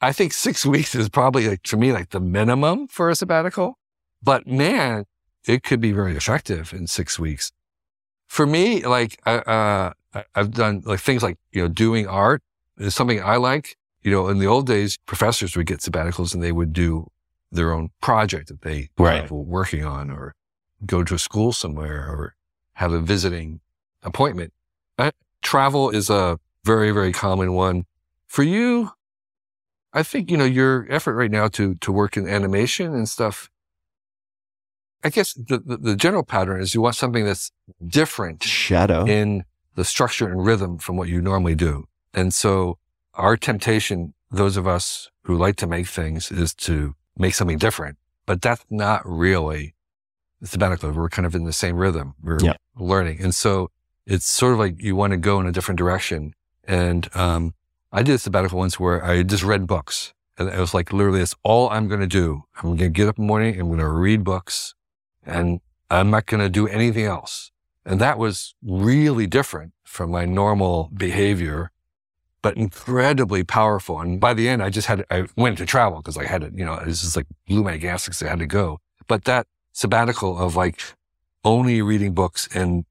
[0.00, 3.78] I think six weeks is probably like, to me, like the minimum for a sabbatical.
[4.22, 5.04] But man,
[5.46, 7.52] it could be very effective in six weeks.
[8.26, 12.42] For me, like, uh, uh, I- I've done like things like, you know, doing art
[12.78, 13.76] is something I like.
[14.02, 17.10] You know, in the old days, professors would get sabbaticals and they would do
[17.52, 19.30] their own project that they Right.
[19.30, 20.34] were working on or
[20.86, 22.34] go to a school somewhere or
[22.74, 23.60] have a visiting
[24.02, 24.52] appointment.
[25.42, 27.86] Travel is a very, very common one.
[28.26, 28.90] For you,
[29.94, 33.48] I think, you know, your effort right now to, to work in animation and stuff,
[35.02, 37.50] I guess the, the, the general pattern is you want something that's
[37.86, 39.06] different Shadow.
[39.06, 39.44] in
[39.80, 41.86] the structure and rhythm from what you normally do.
[42.12, 42.76] And so
[43.14, 47.96] our temptation, those of us who like to make things is to make something different,
[48.26, 49.74] but that's not really
[50.38, 50.92] the sabbatical.
[50.92, 52.12] We're kind of in the same rhythm.
[52.22, 52.56] We're Yeah.
[52.76, 53.22] learning.
[53.22, 53.70] And so
[54.04, 56.34] it's sort of like you want to go in a different direction.
[56.64, 57.54] And, um,
[57.90, 61.20] I did a sabbatical once where I just read books and it was like literally
[61.20, 62.44] that's all I'm going to do.
[62.56, 63.58] I'm going to get up in the morning.
[63.58, 64.74] I'm going to read books
[65.24, 67.49] and I'm not going to do anything else.
[67.90, 71.72] And that was really different from my normal behavior,
[72.40, 74.00] but incredibly powerful.
[74.00, 76.52] And by the end, I just had, I went to travel because I had to,
[76.54, 78.78] you know, it was just like blew my gas because I had to go.
[79.08, 80.80] But that sabbatical of like
[81.44, 82.84] only reading books and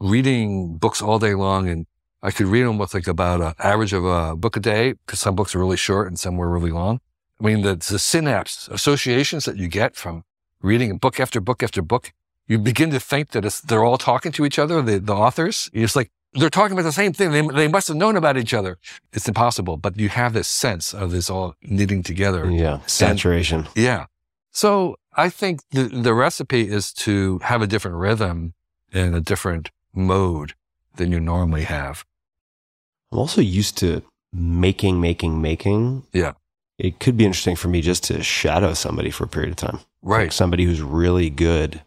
[0.00, 1.66] reading books all day long.
[1.66, 1.86] And
[2.22, 5.18] I could read them with like about an average of a book a day because
[5.18, 7.00] some books are really short and some were really long.
[7.40, 10.24] I mean, the, the synapse associations that you get from
[10.60, 12.12] reading book after book after book
[12.52, 15.70] you begin to think that it's, they're all talking to each other, the, the authors.
[15.72, 17.30] It's like they're talking about the same thing.
[17.30, 18.78] They, they must have known about each other.
[19.12, 22.50] It's impossible, but you have this sense of this all knitting together.
[22.50, 22.78] Yeah.
[22.86, 23.68] Saturation.
[23.74, 24.06] Yeah.
[24.50, 28.54] So I think the, the recipe is to have a different rhythm
[28.92, 30.52] and a different mode
[30.96, 32.04] than you normally have.
[33.10, 34.02] I'm also used to
[34.32, 36.04] making, making, making.
[36.12, 36.32] Yeah.
[36.78, 39.78] It could be interesting for me just to shadow somebody for a period of time.
[40.02, 40.32] Like Right.
[40.32, 41.80] somebody who's really good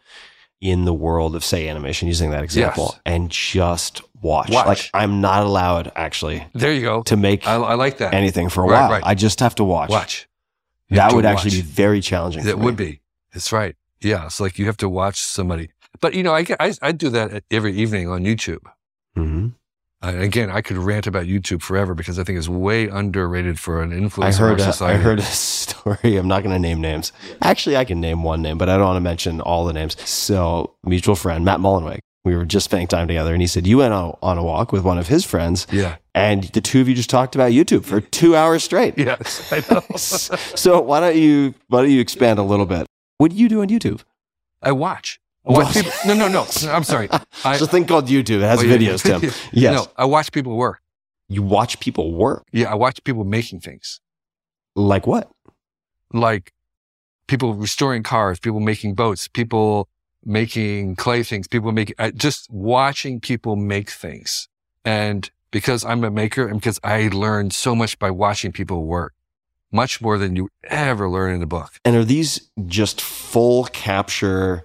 [0.61, 3.01] in the world of, say, animation, using that example, Yes.
[3.05, 4.49] and just watch.
[4.49, 4.65] Watch.
[4.67, 7.03] Like, I'm not allowed actually There you go.
[7.03, 8.13] to make I, I like that.
[8.13, 8.89] anything for a Right, while.
[8.91, 9.03] right.
[9.05, 9.89] I just have to watch.
[9.89, 10.27] Watch.
[10.89, 12.43] You That would actually be very challenging.
[12.45, 13.01] That would be.
[13.33, 13.75] That's right.
[14.01, 14.25] Yeah.
[14.25, 15.69] It's like you have to watch somebody.
[16.01, 18.61] But you know, I, get- I, I do that every evening on YouTube.
[19.17, 19.53] Mhm.
[20.09, 23.91] Again, I could rant about YouTube forever because I think it's way underrated for an
[23.93, 24.59] influence I heard.
[24.59, 26.17] in our A, I heard a story.
[26.17, 27.11] I'm not going to name names.
[27.41, 29.95] Actually, I can name one name, but I don't want to mention all the names.
[30.07, 31.99] So, mutual friend Matt Mullenweg.
[32.23, 34.71] We were just spending time together, and he said you went on, on a walk
[34.71, 35.97] with one of his friends, Yeah.
[36.15, 38.97] and the two of you just talked about YouTube for two hours straight.
[38.97, 39.53] Yes.
[39.53, 39.81] I know.
[39.95, 42.87] so why don't you why don't you expand a little bit?
[43.19, 44.01] What do you do on YouTube?
[44.61, 45.19] I watch.
[45.47, 45.85] I watch What?
[45.85, 46.47] people, no, no, no.
[46.71, 47.07] I'm sorry.
[47.45, 48.37] I, a thing called YouTube.
[48.37, 48.77] It has Oh, yeah.
[48.77, 49.31] videos, Tim.
[49.51, 49.73] Yes.
[49.75, 50.81] No, I watch people work.
[51.27, 52.45] You watch people work.
[52.51, 52.71] Yeah.
[52.71, 53.99] I watch people making things
[54.75, 55.29] Like what?
[56.13, 56.51] like
[57.27, 59.87] people restoring cars, people making boats, people
[60.23, 64.47] making clay things, people making, uh, just watching people make things.
[64.85, 69.13] And because I'm a maker and because I learned so much by watching people work,
[69.71, 71.71] much more than you ever learn in a book.
[71.83, 74.64] And are these just full capture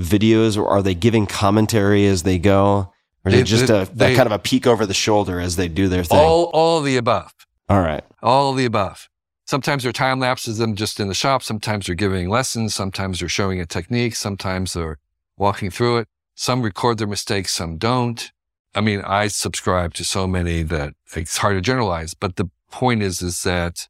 [0.00, 2.92] videos or are they giving commentary as they go?
[3.24, 5.40] Or is They- it just they- a, they- kind of a peek over the shoulder
[5.40, 6.18] as they do their thing?
[6.18, 7.32] All, all of the above.
[7.68, 8.02] All right.
[8.22, 9.08] All of the above.
[9.46, 11.42] Sometimes they're time lapses them just in the shop.
[11.42, 12.74] Sometimes they're giving lessons.
[12.74, 14.14] Sometimes they're showing a technique.
[14.14, 14.98] Sometimes they're
[15.36, 16.08] walking through it.
[16.34, 17.52] Some record their mistakes.
[17.52, 18.30] Some don't.
[18.74, 23.02] I mean, I subscribe to so many that it's hard to generalize, but the point
[23.02, 23.88] is, is that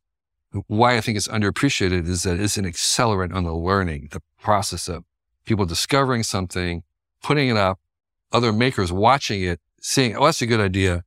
[0.66, 4.88] why I think it's underappreciated is that it's an accelerant on the learning, the process
[4.88, 5.04] of
[5.44, 6.82] people discovering something,
[7.22, 7.78] putting it up,
[8.32, 11.04] other makers watching it, seeing, oh, that's a good idea,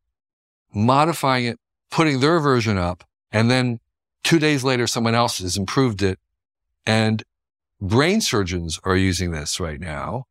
[0.73, 3.79] modifying it, putting their version up, and then
[4.23, 6.19] two days later, someone else has improved it.
[6.85, 7.23] And
[7.79, 10.25] brain surgeons are using this right now,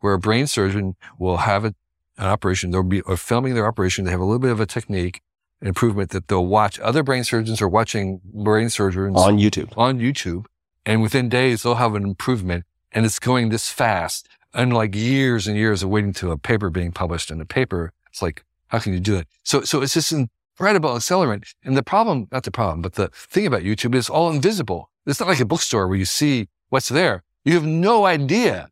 [0.00, 1.74] where a brain surgeon will have a,
[2.18, 2.70] an operation.
[2.70, 4.04] They'll be or filming their operation.
[4.04, 5.20] They have a little bit of a technique
[5.62, 6.78] improvement that they'll watch.
[6.80, 9.72] Other brain surgeons are watching brain surgeons On YouTube.
[9.76, 10.46] on YouTube.
[10.84, 12.64] And within days, they'll have an improvement
[12.96, 14.26] and it's going this fast.
[14.54, 18.22] Unlike years and years of waiting to a paper being published in a paper, it's
[18.22, 19.28] like, how can you do it?
[19.44, 21.44] So, so it's this incredible accelerant.
[21.62, 24.90] And the problem, not the problem, but the thing about YouTube is all invisible.
[25.04, 27.22] It's not like a bookstore where you see what's there.
[27.44, 28.70] You have no idea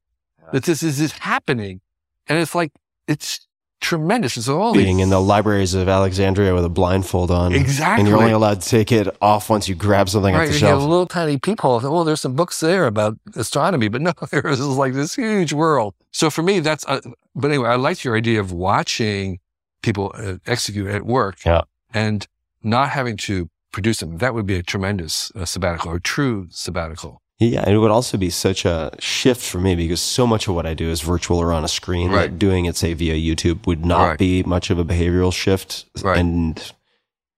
[0.53, 1.83] that this is, is happening.
[2.27, 2.73] And it's like,
[3.07, 3.47] it's
[3.85, 4.37] tremendous.
[4.37, 7.55] It's all Being these- in the libraries of Alexandria with a blindfold on.
[7.55, 8.01] Exactly.
[8.01, 10.55] And you're only allowed to take it off once you grab something right, off the
[10.55, 11.81] you get a little tiny peephole.
[11.85, 15.95] Oh, there's some books there about astronomy, but no, there is like this huge world.
[16.11, 16.85] So for me, that's.
[16.87, 17.01] Uh,
[17.37, 19.39] but anyway, I liked your idea of watching
[19.83, 21.63] people uh, execute at work Yeah.
[21.93, 22.27] and
[22.63, 24.19] not having to produce them.
[24.19, 27.21] That would be a tremendous uh, sabbatical or true sabbatical.
[27.41, 30.67] Yeah, it would also be such a shift for me because so much of what
[30.67, 32.11] I do is virtual or on a screen.
[32.13, 32.31] Right.
[32.31, 34.19] That doing it, say, via YouTube would not Right.
[34.19, 35.87] be much of a behavioral shift.
[36.03, 36.17] Right.
[36.19, 36.73] And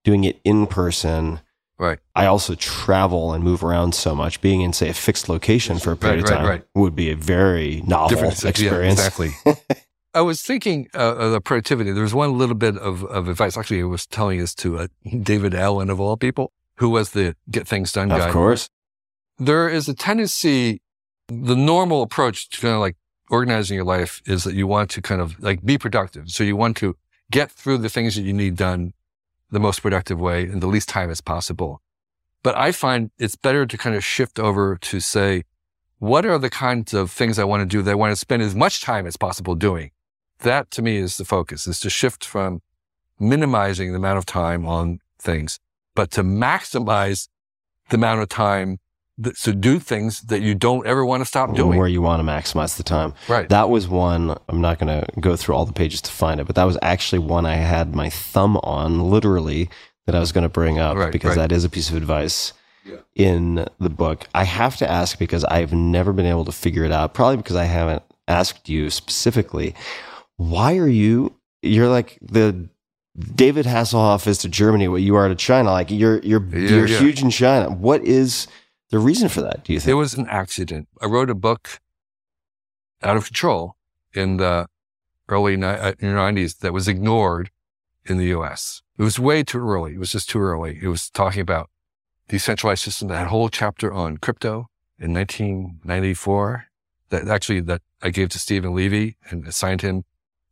[0.04, 1.40] doing it in person,
[1.78, 1.98] Right.
[2.14, 4.40] I also travel and move around so much.
[4.40, 6.62] Being in, say, a fixed location for a period Right, of time right.
[6.74, 8.98] would be a very novel Different yeah, experience.
[8.98, 9.32] exactly.
[10.14, 11.92] I was thinking uh, of the productivity.
[11.92, 13.58] There was one little bit of, of advice.
[13.58, 14.86] Actually, I was telling this to uh,
[15.22, 18.26] David Allen, of all people, who was the get things done guy.
[18.26, 18.70] Of course.
[19.38, 20.80] There is a tendency,
[21.28, 22.96] the normal approach to kind of like
[23.30, 26.30] organizing your life is that you want to kind of like be productive.
[26.30, 26.96] So you want to
[27.30, 28.92] get through the things that you need done
[29.50, 31.80] the most productive way in the least time as possible.
[32.42, 35.42] But I find it's better to kind of shift over to say,
[35.98, 38.42] what are the kinds of things I want to do that I want to spend
[38.42, 39.90] as much time as possible doing?
[40.40, 42.60] That to me is the focus is to shift from
[43.18, 45.58] minimizing the amount of time on things,
[45.94, 47.28] but to maximize
[47.88, 48.78] the amount of time
[49.18, 51.78] that, to do things that you don't ever want to stop doing.
[51.78, 53.14] Where you want to maximize the time.
[53.28, 53.48] Right.
[53.48, 56.46] That was one, I'm not going to go through all the pages to find it,
[56.46, 59.70] but that was actually one I had my thumb on, literally,
[60.06, 61.48] that I was going to bring up Right, because right.
[61.48, 62.52] that is a piece of advice
[63.14, 64.28] in the book.
[64.34, 67.56] I have to ask because I've never been able to figure it out, probably because
[67.56, 69.74] I haven't asked you specifically.
[70.36, 72.68] Why are you, you're like the
[73.34, 75.70] David Hasselhoff is to Germany what you are to China.
[75.72, 76.98] Like you're, you're, Yeah, you're yeah.
[76.98, 77.70] huge in China.
[77.70, 78.46] What is
[78.90, 79.90] the reason for that, do you think?
[79.90, 80.88] It was an accident.
[81.02, 81.80] I wrote a book
[83.02, 83.76] out of control
[84.14, 84.68] in the
[85.28, 87.50] early ni- uh, 90s that was ignored
[88.04, 88.82] in the US.
[88.98, 89.94] It was way too early.
[89.94, 90.78] It was just too early.
[90.80, 91.70] It was talking about
[92.28, 94.68] decentralized system that whole chapter on crypto
[94.98, 96.66] in 1994
[97.10, 100.04] that actually that I gave to Steven Levy and assigned him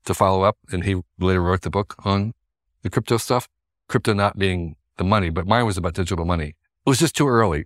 [0.05, 0.59] to follow up.
[0.71, 2.35] And he later wrote the book on
[2.83, 3.49] the crypto stuff,
[3.89, 6.49] crypto not being the money, but mine was about digital money.
[6.87, 7.65] It was just too early,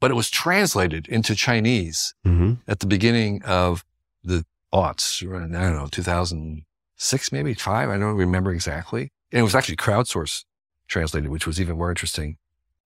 [0.00, 3.84] but it was translated into Chinese hmm at the beginning of
[4.24, 7.88] the aughts, I don't know, 2006, maybe five.
[7.88, 9.10] I don't remember exactly.
[9.32, 10.44] And it was actually crowdsourced
[10.88, 12.36] translated, which was even more interesting.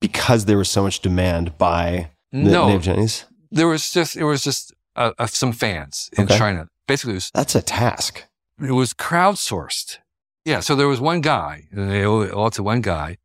[0.00, 3.24] Because there was so much demand by the no, native Chinese.
[3.50, 6.36] there was just, it was just uh, uh, some fans in Okay.
[6.38, 6.68] China.
[6.86, 8.24] Basically, it was, That's a task.
[8.60, 9.98] it was crowdsourced.
[10.44, 10.60] Yeah.
[10.60, 13.16] So there was one guy, and they owe it all to one guy,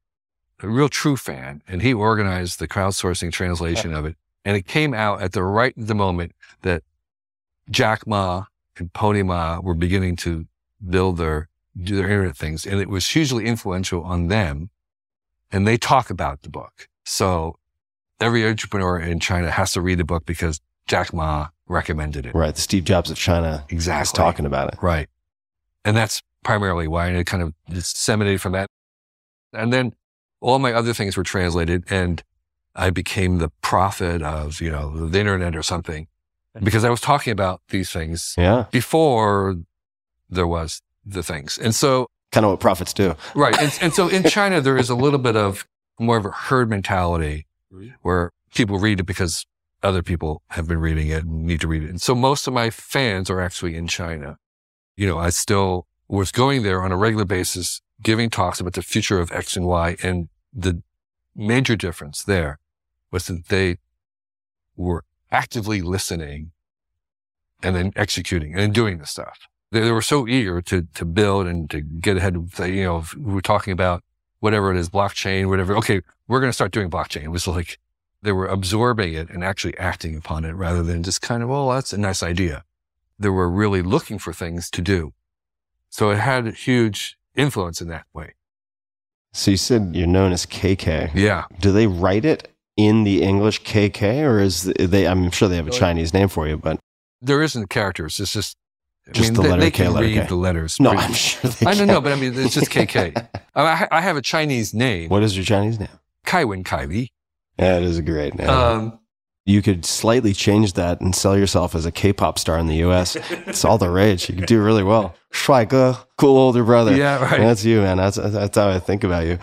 [0.61, 4.15] a real true fan, and he organized the crowdsourcing translation of it.
[4.45, 6.83] And it came out at the right the moment that
[7.69, 8.45] Jack Ma
[8.77, 10.47] and Pony Ma were beginning to
[10.87, 11.49] build their,
[11.81, 12.65] do their internet things.
[12.65, 14.69] And it was hugely influential on them.
[15.51, 16.87] And they talk about the book.
[17.03, 17.57] So
[18.19, 22.35] every entrepreneur in China has to read the book because Jack Ma recommended it.
[22.35, 22.53] Right.
[22.53, 24.01] The Steve Jobs of China Exactly.
[24.03, 24.79] is talking about it.
[24.81, 25.07] Right.
[25.85, 28.67] And that's primarily why and it kind of disseminated from that.
[29.53, 29.93] And then
[30.41, 32.23] all my other things were translated and
[32.75, 36.07] I became the prophet of, you know, the internet or something
[36.63, 38.65] because I was talking about these things Yeah.
[38.71, 39.57] before
[40.29, 41.57] there was the things.
[41.57, 43.15] And so, Kind of what prophets do.
[43.35, 43.57] right.
[43.59, 45.65] And, and so in China, there is a little bit of
[45.99, 47.47] more of a herd mentality
[48.01, 49.45] where people read it because
[49.83, 51.89] other people have been reading it and need to read it.
[51.89, 54.37] And so most of my fans are actually in China.
[54.95, 58.81] You know, I still was going there on a regular basis, giving talks about the
[58.81, 59.97] future of X and Y.
[60.03, 60.81] And the
[61.35, 62.59] major difference there
[63.11, 63.77] was that they
[64.75, 66.51] were actively listening
[67.61, 69.47] and then executing and doing the stuff.
[69.71, 72.83] They, they were so eager to, to build and to get ahead of, the, you
[72.83, 74.03] know, we were talking about
[74.39, 75.75] whatever it is, blockchain, whatever.
[75.77, 77.23] Okay, we're going to start doing blockchain.
[77.23, 77.77] It was like
[78.21, 81.73] they were absorbing it and actually acting upon it rather than just kind of, oh,
[81.73, 82.63] that's a nice idea.
[83.17, 85.13] They were really looking for things to do.
[85.89, 88.33] So it had huge influence in that way.
[89.33, 91.11] So you said you're known as KK.
[91.13, 91.45] Yeah.
[91.59, 95.67] Do they write it in the English KK or is they, I'm sure they have
[95.67, 96.79] a Chinese name for you, but
[97.21, 98.19] There isn't characters.
[98.19, 98.57] It's just,
[99.07, 100.27] I Just mean, the they, letter they K, can letter read K.
[100.27, 100.79] the letters.
[100.79, 101.87] no, pretty- I'm sure they I don't can.
[101.87, 103.27] know, but I mean, it's just KK.
[103.55, 105.89] I, I- have a Chinese name, What is your Chinese name?
[106.25, 107.09] Kaiwen Kaiwi.
[107.57, 108.49] That is a great name.
[108.49, 108.99] Um,
[109.49, 113.15] you could slightly change that and sell yourself as a K-pop star in the U.S.
[113.47, 114.29] it's all the rage.
[114.29, 115.15] You could do really well.
[115.31, 116.95] 帅哥, cool older brother.
[116.95, 117.39] Yeah, right.
[117.39, 117.97] That's you, man.
[117.97, 119.39] That's that's how I think about you.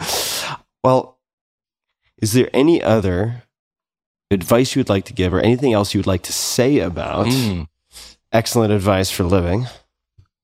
[0.83, 1.19] Well,
[2.23, 3.43] is there any other
[4.31, 7.27] advice you would like to give, or anything else you would like to say about
[7.27, 7.67] mm.
[8.33, 9.67] excellent advice for living?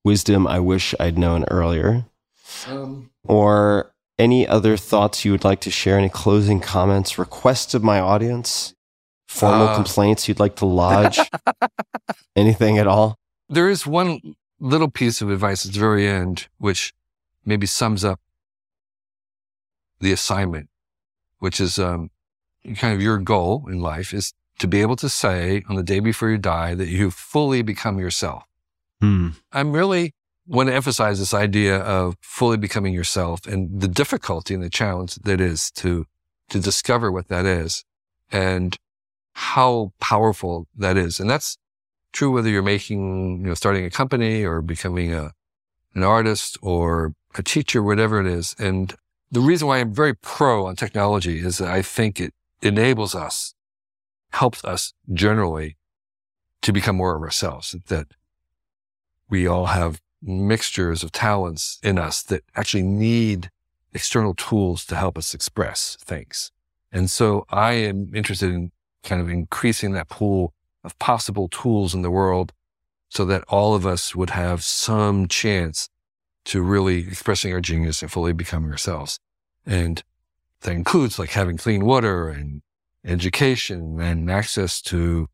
[0.05, 2.05] wisdom I wish I'd known earlier,
[2.67, 5.99] Um, or any other thoughts you would like to share?
[5.99, 8.75] Any closing comments, requests of my audience,
[9.33, 9.75] formal Uh.
[9.75, 11.19] complaints you'd like to lodge?
[12.37, 13.17] Anything at all?
[13.49, 14.19] there is one
[14.61, 16.95] little piece of advice at the very end, which
[17.45, 18.19] maybe sums up
[20.01, 20.69] the assignment,
[21.39, 22.11] which is um,
[22.77, 26.01] kind of your goal in life is to be able to say on the day
[26.01, 28.45] before you die that you've fully become yourself.
[29.01, 29.31] Hmm.
[29.53, 30.15] I'm really
[30.47, 35.17] want to emphasize this idea of fully becoming yourself and the difficulty and the challenge
[35.17, 36.07] that is to
[36.49, 37.85] to discover what that is
[38.31, 38.79] and
[39.33, 41.21] how powerful that is.
[41.21, 41.59] And that's
[42.13, 45.33] true whether you're making, you know, starting a company or becoming a
[45.95, 48.55] an artist or a teacher, whatever it is.
[48.59, 48.95] And
[49.31, 53.55] the reason why I'm very pro on technology is that I think it enables us,
[54.31, 55.77] helps us generally
[56.63, 58.07] to become more of ourselves, that
[59.29, 63.51] we all have mixtures of talents in us that actually need
[63.93, 66.53] external tools to help us express things.
[66.93, 68.71] And so I am interested in
[69.03, 70.53] kind of increasing that pool
[70.85, 72.53] of possible tools in the world
[73.09, 75.89] so that all of us would have some chance
[76.45, 79.19] to really expressing our genius and fully becoming ourselves.
[79.67, 80.03] And
[80.63, 82.63] that includes like having clean water and
[83.05, 85.29] education and access to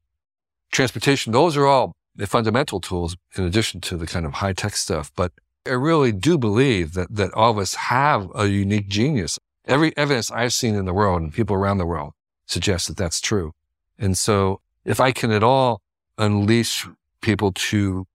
[0.73, 1.33] transportation.
[1.33, 5.13] Those are all the fundamental tools in addition to the kind of high tech stuff.
[5.17, 5.33] But
[5.67, 9.39] I really do believe that, that all of us have a unique genius.
[9.67, 12.13] Every evidence I've seen in the world and people around the world
[12.47, 13.53] suggests that that's true.
[13.99, 15.81] And so if I can at all
[16.17, 16.87] unleash
[17.21, 18.07] people to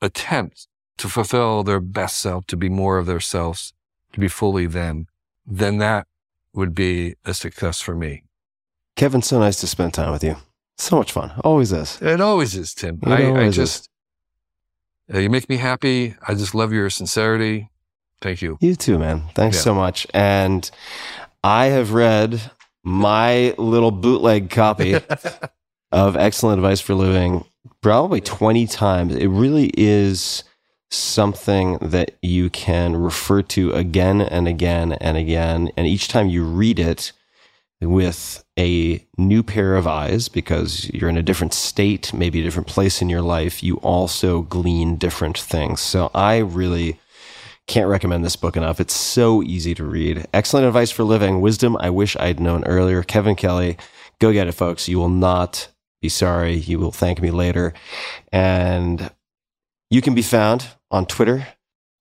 [0.00, 3.72] attempt to fulfill their best self, to be more of themselves,
[4.12, 5.06] to be fully them,
[5.46, 6.06] then that
[6.52, 8.22] would be a success for me.
[8.96, 10.36] Kevin, so nice to spend time with you.
[10.78, 11.32] So much fun.
[11.42, 12.00] Always is.
[12.00, 13.00] It always is, Tim.
[13.02, 13.88] It I, I always just,
[15.12, 16.14] uh, you make me happy.
[16.26, 17.70] I just love your sincerity.
[18.20, 18.56] Thank you.
[18.60, 19.24] You too, man.
[19.34, 19.62] Thanks Yeah.
[19.62, 20.06] so much.
[20.14, 20.70] And
[21.42, 22.50] I have read
[22.84, 24.94] my little bootleg copy
[25.92, 27.44] of Excellent Advice for Living
[27.80, 29.14] probably 20 times.
[29.14, 30.44] It really is
[30.90, 35.70] something that you can refer to again and again and again.
[35.76, 37.12] And each time you read it
[37.80, 42.68] with a new pair of eyes, because you're in a different state, maybe a different
[42.68, 45.80] place in your life, you also glean different things.
[45.80, 46.98] So I really
[47.66, 48.80] can't recommend this book enough.
[48.80, 50.26] It's so easy to read.
[50.34, 51.40] Excellent advice for living.
[51.40, 53.02] Wisdom I wish I'd known earlier.
[53.02, 53.78] Kevin Kelly,
[54.20, 54.88] go get it, folks.
[54.88, 55.68] You will not
[56.02, 56.54] be sorry.
[56.54, 57.72] You will thank me later.
[58.32, 59.10] And
[59.90, 61.46] you can be found on Twitter,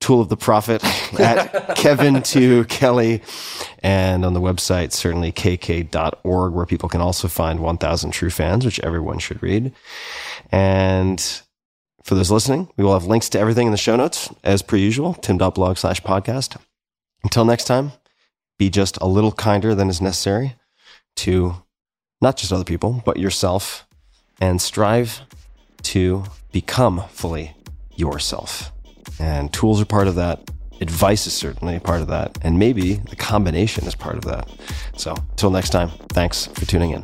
[0.01, 0.83] Tool of the Prophet,
[1.19, 3.21] at Kevin to Kelly,
[3.81, 8.81] and on the website, certainly kk.org, where people can also find 1000 True Fans, which
[8.81, 9.71] everyone should read.
[10.51, 11.41] And
[12.03, 14.75] for those listening, we will have links to everything in the show notes, as per
[14.75, 16.57] usual, tim.blog slash podcast.
[17.23, 17.93] Until next time,
[18.59, 20.55] be just a little kinder than is necessary
[21.17, 21.55] to
[22.21, 23.87] not just other people, but yourself,
[24.41, 25.21] and strive
[25.83, 27.55] to become fully
[27.95, 28.71] yourself.
[29.19, 30.49] And tools are part of that.
[30.81, 32.37] Advice is certainly part of that.
[32.41, 34.49] And maybe the combination is part of that.
[34.97, 37.03] So until next time, thanks for tuning in.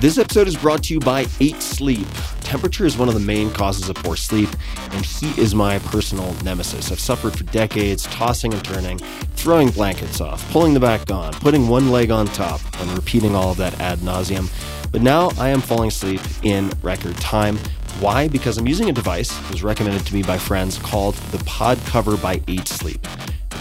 [0.00, 2.06] This episode is brought to you by 8 Sleep.
[2.42, 4.48] Temperature is one of the main causes of poor sleep,
[4.92, 6.92] and heat is my personal nemesis.
[6.92, 8.98] I've suffered for decades, tossing and turning,
[9.34, 13.50] throwing blankets off, pulling the back on, putting one leg on top, and repeating all
[13.50, 14.48] of that ad nauseum.
[14.92, 17.58] But now I am falling asleep in record time.
[17.98, 18.28] Why?
[18.28, 21.76] Because I'm using a device that was recommended to me by friends called the Pod
[21.86, 23.04] Cover by 8 Sleep.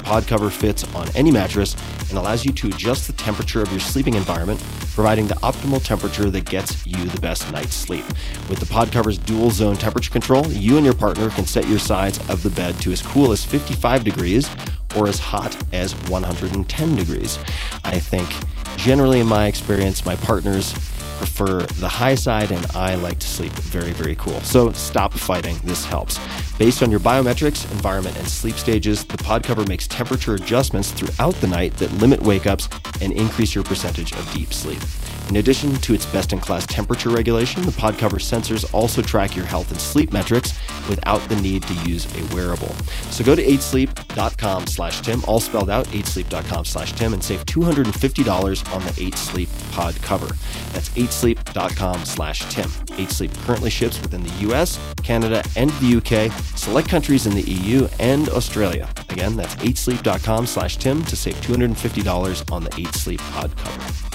[0.07, 1.75] Pod cover fits on any mattress
[2.07, 4.57] and allows you to adjust the temperature of your sleeping environment,
[4.93, 8.05] providing the optimal temperature that gets you the best night's sleep.
[8.47, 11.77] With the pod cover's dual zone temperature control, you and your partner can set your
[11.77, 14.49] sides of the bed to as cool as 55 degrees
[14.95, 17.37] or as hot as 110 degrees.
[17.83, 18.33] I think
[18.77, 20.71] generally in my experience, my partners
[21.17, 24.39] prefer the high side and I like to sleep very, very cool.
[24.41, 25.57] So stop fighting.
[25.63, 26.19] This helps.
[26.57, 31.35] Based on your biometrics, environment, and sleep stages, the pod cover makes temperature adjustments throughout
[31.35, 32.69] the night that limit wake ups
[33.01, 34.81] and increase your percentage of deep sleep.
[35.29, 39.35] In addition to its best in class temperature regulation, the pod cover sensors also track
[39.35, 40.53] your health and sleep metrics
[40.87, 42.73] without the need to use a wearable.
[43.11, 48.73] So go to 8sleep.com slash Tim, all spelled out, 8sleep.com slash Tim, and save $250
[48.73, 50.33] on the 8 Sleep pod cover.
[50.71, 52.71] That's 8sleep.com slash Tim.
[52.97, 57.41] 8 Sleep currently ships within the US, Canada, and the UK, select countries in the
[57.41, 58.89] EU, and Australia.
[59.09, 64.06] Again, that's 8sleep.com slash Tim to save $250 on the 8 Sleep pod cover.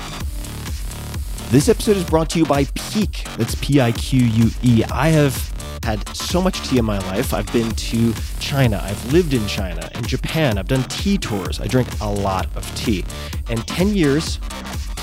[1.53, 3.25] This episode is brought to you by Pique.
[3.37, 4.85] That's P I Q U E.
[4.91, 5.37] I have
[5.83, 7.35] had so much tea in my life.
[7.35, 11.61] I've been to China, I've lived in China and Japan, I've done tea tours.
[11.61, 13.05] I drink a lot of tea.
[13.51, 14.41] And 10 years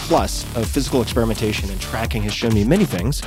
[0.10, 3.22] plus of physical experimentation and tracking has shown me many things.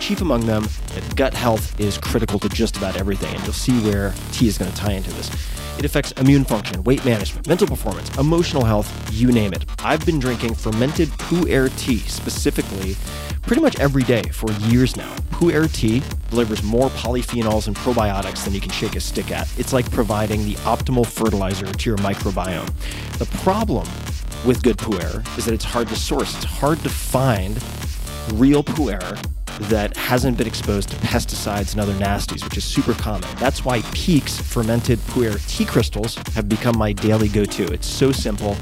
[0.00, 3.32] Chief among them, that gut health is critical to just about everything.
[3.36, 5.30] And you'll see where tea is going to tie into this.
[5.78, 9.64] It affects immune function, weight management, mental performance, emotional health, you name it.
[9.78, 12.96] I've been drinking fermented Pu'er tea specifically
[13.42, 15.14] pretty much every day for years now.
[15.30, 19.48] Pu'er tea delivers more polyphenols and probiotics than you can shake a stick at.
[19.56, 22.68] It's like providing the optimal fertilizer to your microbiome.
[23.18, 23.86] The problem
[24.44, 26.34] with good pu'er is that it's hard to source.
[26.36, 27.56] It's hard to find
[28.34, 29.18] real pu'er
[29.68, 33.28] that hasn't been exposed to pesticides and other nasties, which is super common.
[33.36, 37.64] That's why Pique's fermented pu'er tea crystals have become my daily go-to.
[37.72, 38.56] It's so simple.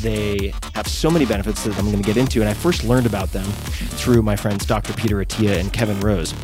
[0.00, 3.06] They have so many benefits that I'm going to get into, and I first learned
[3.06, 4.92] about them through my friends Dr.
[4.92, 6.34] Peter Attia and Kevin Rose.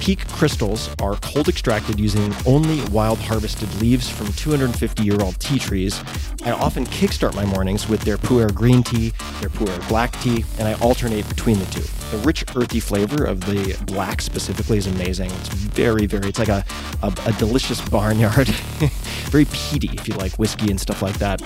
[0.00, 5.58] Pique crystals are cold extracted using only wild harvested leaves from 250 year old tea
[5.58, 6.00] trees.
[6.44, 10.68] I often kickstart my mornings with their pu'er green tea, their pu'er black tea, and
[10.68, 11.97] I alternate between the two.
[12.10, 15.30] The rich, earthy flavor of the black specifically is amazing.
[15.30, 16.64] It's very, very, it's like a,
[17.02, 18.48] a, a delicious barnyard.
[19.28, 21.42] very peaty if you like whiskey and stuff like that.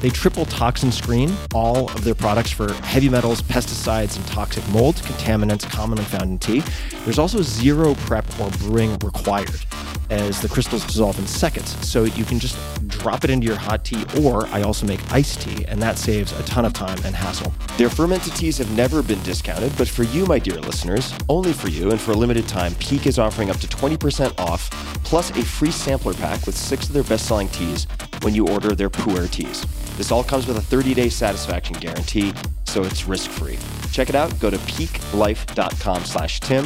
[0.00, 4.96] They triple toxin screen all of their products for heavy metals, pesticides, and toxic mold,
[4.96, 6.62] contaminants commonly found in tea.
[7.04, 9.64] There's also zero prep or brewing required
[10.10, 11.70] as the crystals dissolve in seconds.
[11.86, 12.58] So you can just
[12.88, 16.32] drop it into your hot tea, or I also make iced tea, and that saves
[16.32, 17.52] a ton of time and hassle.
[17.78, 21.68] Their fermented teas have never been discounted, but for you, my dear listeners, only for
[21.68, 24.70] you and for a limited time, Pique is offering up to 20% off
[25.04, 27.86] plus a free sampler pack with six of their best selling teas
[28.22, 29.64] when you order their Pu'er teas.
[29.96, 32.32] This all comes with a 30 day satisfaction guarantee,
[32.64, 33.58] so it's risk free.
[33.90, 34.38] Check it out.
[34.38, 36.64] Go to piquelife.com slash Tim.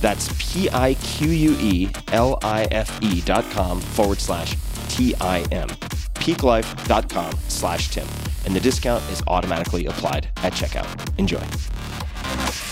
[0.00, 4.56] That's P I Q U E L I F E dot com forward slash
[4.88, 5.68] T I M.
[6.14, 8.06] Piquelife.com slash Tim.
[8.46, 11.18] And the discount is automatically applied at checkout.
[11.18, 11.42] Enjoy.
[12.22, 12.71] Thank you.